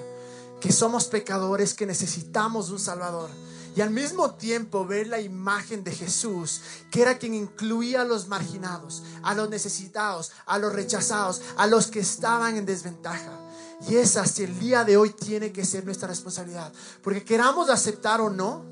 Que 0.59 0.71
somos 0.71 1.05
pecadores, 1.05 1.73
que 1.73 1.85
necesitamos 1.85 2.71
un 2.71 2.79
Salvador. 2.79 3.29
Y 3.75 3.81
al 3.81 3.89
mismo 3.89 4.35
tiempo 4.35 4.85
ver 4.85 5.07
la 5.07 5.19
imagen 5.19 5.83
de 5.83 5.91
Jesús, 5.91 6.61
que 6.89 7.01
era 7.01 7.17
quien 7.17 7.33
incluía 7.33 8.01
a 8.01 8.05
los 8.05 8.27
marginados, 8.27 9.03
a 9.23 9.33
los 9.33 9.49
necesitados, 9.49 10.31
a 10.45 10.57
los 10.57 10.73
rechazados, 10.73 11.41
a 11.57 11.67
los 11.67 11.87
que 11.87 11.99
estaban 11.99 12.55
en 12.55 12.65
desventaja. 12.65 13.42
Y 13.87 13.95
esa 13.97 14.21
hasta 14.21 14.43
el 14.43 14.57
día 14.59 14.83
de 14.83 14.95
hoy 14.97 15.09
tiene 15.11 15.51
que 15.51 15.65
ser 15.65 15.83
nuestra 15.85 16.07
responsabilidad. 16.07 16.71
Porque 17.01 17.23
queramos 17.23 17.69
aceptar 17.69 18.21
o 18.21 18.29
no, 18.29 18.63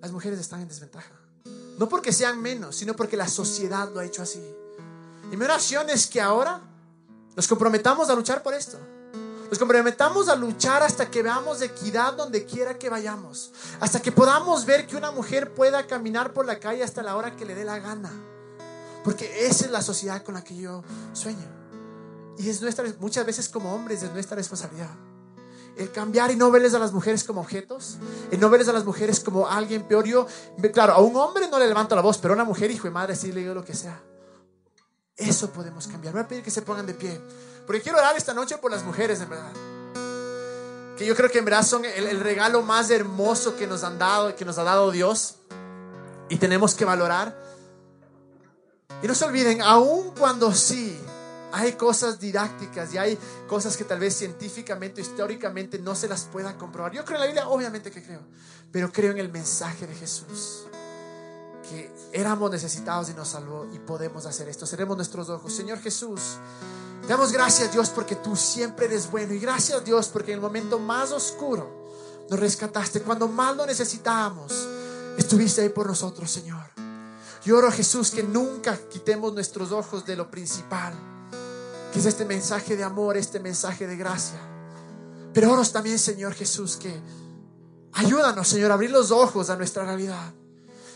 las 0.00 0.12
mujeres 0.12 0.38
están 0.38 0.60
en 0.60 0.68
desventaja. 0.68 1.12
No 1.78 1.88
porque 1.88 2.12
sean 2.12 2.40
menos, 2.40 2.76
sino 2.76 2.94
porque 2.94 3.16
la 3.16 3.28
sociedad 3.28 3.90
lo 3.92 4.00
ha 4.00 4.04
hecho 4.04 4.22
así. 4.22 4.42
Y 5.30 5.36
mi 5.36 5.44
oración 5.44 5.90
es 5.90 6.06
que 6.06 6.20
ahora 6.20 6.60
nos 7.36 7.48
comprometamos 7.48 8.08
a 8.08 8.14
luchar 8.14 8.42
por 8.42 8.54
esto. 8.54 8.78
Nos 9.50 9.58
comprometamos 9.58 10.28
a 10.28 10.36
luchar 10.36 10.82
hasta 10.82 11.10
que 11.10 11.22
veamos 11.22 11.60
equidad 11.60 12.14
donde 12.14 12.44
quiera 12.44 12.78
que 12.78 12.88
vayamos. 12.88 13.52
Hasta 13.80 14.00
que 14.00 14.10
podamos 14.10 14.64
ver 14.64 14.86
que 14.86 14.96
una 14.96 15.10
mujer 15.10 15.52
pueda 15.52 15.86
caminar 15.86 16.32
por 16.32 16.46
la 16.46 16.58
calle 16.58 16.82
hasta 16.82 17.02
la 17.02 17.16
hora 17.16 17.36
que 17.36 17.44
le 17.44 17.54
dé 17.54 17.64
la 17.64 17.78
gana. 17.78 18.10
Porque 19.02 19.46
esa 19.46 19.66
es 19.66 19.70
la 19.70 19.82
sociedad 19.82 20.22
con 20.22 20.34
la 20.34 20.42
que 20.42 20.56
yo 20.56 20.82
sueño. 21.12 21.53
Y 22.38 22.48
es 22.48 22.60
nuestra, 22.62 22.84
muchas 23.00 23.24
veces 23.24 23.48
como 23.48 23.74
hombres, 23.74 24.02
es 24.02 24.12
nuestra 24.12 24.36
responsabilidad. 24.36 24.90
El 25.76 25.90
cambiar 25.90 26.30
y 26.30 26.36
no 26.36 26.50
verles 26.50 26.74
a 26.74 26.78
las 26.78 26.92
mujeres 26.92 27.24
como 27.24 27.40
objetos, 27.40 27.96
el 28.30 28.38
no 28.38 28.48
verles 28.48 28.68
a 28.68 28.72
las 28.72 28.84
mujeres 28.84 29.20
como 29.20 29.48
alguien 29.48 29.86
peor. 29.86 30.04
Yo, 30.04 30.26
claro, 30.72 30.94
a 30.94 31.00
un 31.00 31.16
hombre 31.16 31.48
no 31.48 31.58
le 31.58 31.66
levanto 31.66 31.94
la 31.96 32.02
voz, 32.02 32.18
pero 32.18 32.34
a 32.34 32.36
una 32.36 32.44
mujer, 32.44 32.70
hijo 32.70 32.86
de 32.86 32.92
madre, 32.92 33.16
sí 33.16 33.32
le 33.32 33.40
digo 33.40 33.54
lo 33.54 33.64
que 33.64 33.74
sea. 33.74 34.00
Eso 35.16 35.50
podemos 35.50 35.86
cambiar. 35.86 36.12
Voy 36.12 36.22
a 36.22 36.28
pedir 36.28 36.42
que 36.42 36.50
se 36.50 36.62
pongan 36.62 36.86
de 36.86 36.94
pie. 36.94 37.20
Porque 37.66 37.82
quiero 37.82 37.98
orar 37.98 38.16
esta 38.16 38.34
noche 38.34 38.58
por 38.58 38.70
las 38.70 38.84
mujeres, 38.84 39.20
en 39.20 39.28
verdad. 39.30 39.52
Que 40.96 41.06
yo 41.06 41.16
creo 41.16 41.30
que 41.30 41.38
en 41.38 41.44
verdad 41.44 41.64
son 41.64 41.84
el, 41.84 42.06
el 42.06 42.20
regalo 42.20 42.62
más 42.62 42.90
hermoso 42.90 43.56
que 43.56 43.66
nos 43.66 43.82
han 43.84 43.98
dado, 43.98 44.34
que 44.34 44.44
nos 44.44 44.58
ha 44.58 44.64
dado 44.64 44.90
Dios. 44.90 45.36
Y 46.28 46.36
tenemos 46.36 46.74
que 46.74 46.84
valorar. 46.84 47.36
Y 49.02 49.06
no 49.06 49.14
se 49.14 49.24
olviden, 49.24 49.60
aun 49.62 50.12
cuando 50.16 50.52
sí 50.52 51.00
hay 51.54 51.74
cosas 51.74 52.18
didácticas 52.18 52.92
y 52.92 52.98
hay 52.98 53.18
cosas 53.46 53.76
que 53.76 53.84
tal 53.84 54.00
vez 54.00 54.16
científicamente, 54.16 55.00
históricamente 55.00 55.78
no 55.78 55.94
se 55.94 56.08
las 56.08 56.24
pueda 56.24 56.58
comprobar. 56.58 56.92
Yo 56.92 57.04
creo 57.04 57.16
en 57.16 57.20
la 57.20 57.26
Biblia, 57.26 57.48
obviamente 57.48 57.92
que 57.92 58.02
creo, 58.02 58.22
pero 58.72 58.90
creo 58.90 59.12
en 59.12 59.18
el 59.18 59.30
mensaje 59.30 59.86
de 59.86 59.94
Jesús. 59.94 60.64
Que 61.70 61.94
éramos 62.12 62.50
necesitados 62.50 63.08
y 63.08 63.14
nos 63.14 63.28
salvó 63.28 63.66
y 63.72 63.78
podemos 63.78 64.26
hacer 64.26 64.48
esto. 64.48 64.66
Seremos 64.66 64.96
nuestros 64.96 65.30
ojos. 65.30 65.54
Señor 65.54 65.78
Jesús, 65.78 66.38
damos 67.08 67.32
gracias 67.32 67.72
Dios 67.72 67.88
porque 67.90 68.16
tú 68.16 68.34
siempre 68.34 68.86
eres 68.86 69.08
bueno 69.10 69.32
y 69.32 69.38
gracias 69.38 69.84
Dios 69.84 70.08
porque 70.08 70.32
en 70.32 70.38
el 70.38 70.42
momento 70.42 70.80
más 70.80 71.12
oscuro 71.12 71.86
nos 72.28 72.38
rescataste. 72.38 73.00
Cuando 73.02 73.28
más 73.28 73.56
lo 73.56 73.64
necesitábamos, 73.64 74.66
estuviste 75.16 75.62
ahí 75.62 75.68
por 75.68 75.86
nosotros, 75.86 76.30
Señor. 76.30 76.64
Yo 77.44 77.58
oro 77.58 77.70
Jesús 77.70 78.10
que 78.10 78.24
nunca 78.24 78.76
quitemos 78.90 79.32
nuestros 79.32 79.70
ojos 79.70 80.04
de 80.04 80.16
lo 80.16 80.30
principal 80.30 81.13
es 81.98 82.06
este 82.06 82.24
mensaje 82.24 82.76
de 82.76 82.84
amor, 82.84 83.16
este 83.16 83.40
mensaje 83.40 83.86
de 83.86 83.96
gracia. 83.96 84.38
Pero 85.32 85.52
oros 85.52 85.72
también, 85.72 85.98
Señor 85.98 86.34
Jesús, 86.34 86.76
que 86.76 87.00
ayúdanos, 87.92 88.48
Señor, 88.48 88.70
a 88.70 88.74
abrir 88.74 88.90
los 88.90 89.10
ojos 89.10 89.50
a 89.50 89.56
nuestra 89.56 89.84
realidad. 89.84 90.32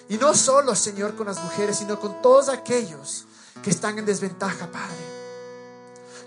Y 0.09 0.17
no 0.17 0.35
solo, 0.35 0.75
Señor, 0.75 1.17
con 1.17 1.27
las 1.27 1.43
mujeres, 1.43 1.79
sino 1.79 2.01
con 2.01 2.23
todos 2.23 2.49
aquellos 2.49 3.27
que 3.63 3.71
están 3.71 3.99
en 3.99 4.07
desventaja, 4.07 4.71
Padre. 4.71 4.97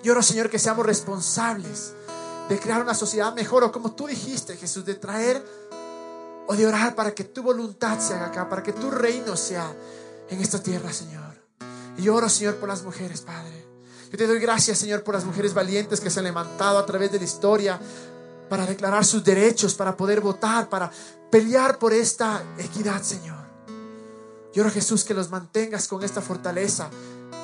Yo 0.04 0.14
oro, 0.14 0.22
Señor, 0.22 0.50
que 0.50 0.60
seamos 0.60 0.86
responsables 0.86 1.94
de 2.50 2.60
crear 2.60 2.82
una 2.82 2.94
sociedad 2.94 3.34
mejor, 3.34 3.64
o 3.64 3.72
como 3.72 3.94
tú 3.94 4.08
dijiste, 4.08 4.58
Jesús, 4.58 4.86
de 4.86 4.96
traer 4.96 5.44
o 6.48 6.56
de 6.56 6.68
orar 6.68 6.96
para 6.96 7.14
que 7.14 7.24
tu 7.24 7.44
voluntad 7.44 8.00
se 8.00 8.14
haga 8.14 8.28
acá, 8.28 8.50
para 8.50 8.62
que 8.62 8.74
tu 8.74 8.92
reino 8.92 9.38
sea 9.38 9.74
en 10.30 10.42
esta 10.42 10.62
tierra, 10.62 10.92
Señor. 10.92 11.42
Y 11.98 12.04
yo 12.04 12.16
oro, 12.16 12.30
Señor, 12.30 12.56
por 12.56 12.68
las 12.68 12.84
mujeres, 12.84 13.22
Padre. 13.22 13.71
Yo 14.12 14.18
te 14.18 14.28
doy 14.28 14.40
gracias, 14.40 14.78
Señor, 14.78 15.04
por 15.04 15.16
las 15.16 15.24
mujeres 15.24 15.54
valientes 15.54 16.02
que 16.02 16.10
se 16.10 16.20
han 16.20 16.26
levantado 16.26 16.78
a 16.78 16.86
través 16.86 17.12
de 17.12 17.18
la 17.18 17.24
historia 17.24 17.80
para 18.50 18.66
declarar 18.66 19.06
sus 19.06 19.24
derechos, 19.24 19.74
para 19.74 19.96
poder 19.96 20.20
votar, 20.20 20.68
para 20.68 20.92
pelear 21.30 21.80
por 21.80 21.94
esta 21.94 22.44
equidad, 22.58 23.02
Señor. 23.02 23.40
Yo 24.54 24.64
oro, 24.64 24.72
Jesús, 24.72 25.06
que 25.06 25.14
los 25.14 25.30
mantengas 25.30 25.88
con 25.88 26.04
esta 26.04 26.22
fortaleza. 26.22 26.90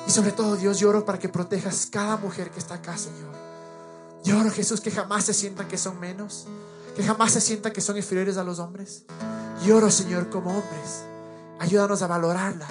Y 0.06 0.10
sobre 0.10 0.32
todo, 0.32 0.56
Dios, 0.56 0.78
lloro 0.78 1.06
para 1.06 1.18
que 1.18 1.30
protejas 1.30 1.88
cada 1.90 2.18
mujer 2.18 2.50
que 2.50 2.58
está 2.58 2.74
acá, 2.74 2.98
Señor. 2.98 3.34
Yo 4.24 4.38
oro, 4.38 4.50
Jesús, 4.50 4.80
que 4.82 4.90
jamás 4.90 5.24
se 5.24 5.32
sientan 5.32 5.68
que 5.68 5.78
son 5.78 5.98
menos, 5.98 6.46
que 6.94 7.02
jamás 7.02 7.32
se 7.32 7.40
sientan 7.40 7.72
que 7.72 7.80
son 7.80 7.96
inferiores 7.96 8.36
a 8.36 8.44
los 8.44 8.58
hombres. 8.58 9.04
Lloro, 9.64 9.90
Señor, 9.90 10.28
como 10.28 10.50
hombres, 10.50 11.02
Ayúdanos 11.58 12.02
a 12.02 12.06
valorarlas 12.06 12.70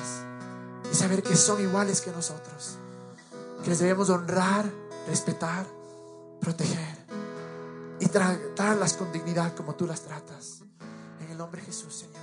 y 0.91 0.95
saber 0.95 1.21
que 1.21 1.35
son 1.35 1.61
iguales 1.61 1.99
que 2.01 2.11
nosotros. 2.11 2.77
Que 3.63 3.69
les 3.69 3.79
debemos 3.79 4.09
honrar, 4.09 4.65
respetar, 5.07 5.65
proteger 6.39 6.97
y 7.99 8.07
tratarlas 8.07 8.93
con 8.93 9.11
dignidad 9.11 9.55
como 9.55 9.75
tú 9.75 9.85
las 9.85 10.01
tratas. 10.01 10.61
En 11.19 11.31
el 11.31 11.37
nombre 11.37 11.61
de 11.61 11.67
Jesús, 11.67 11.93
Señor. 11.93 12.16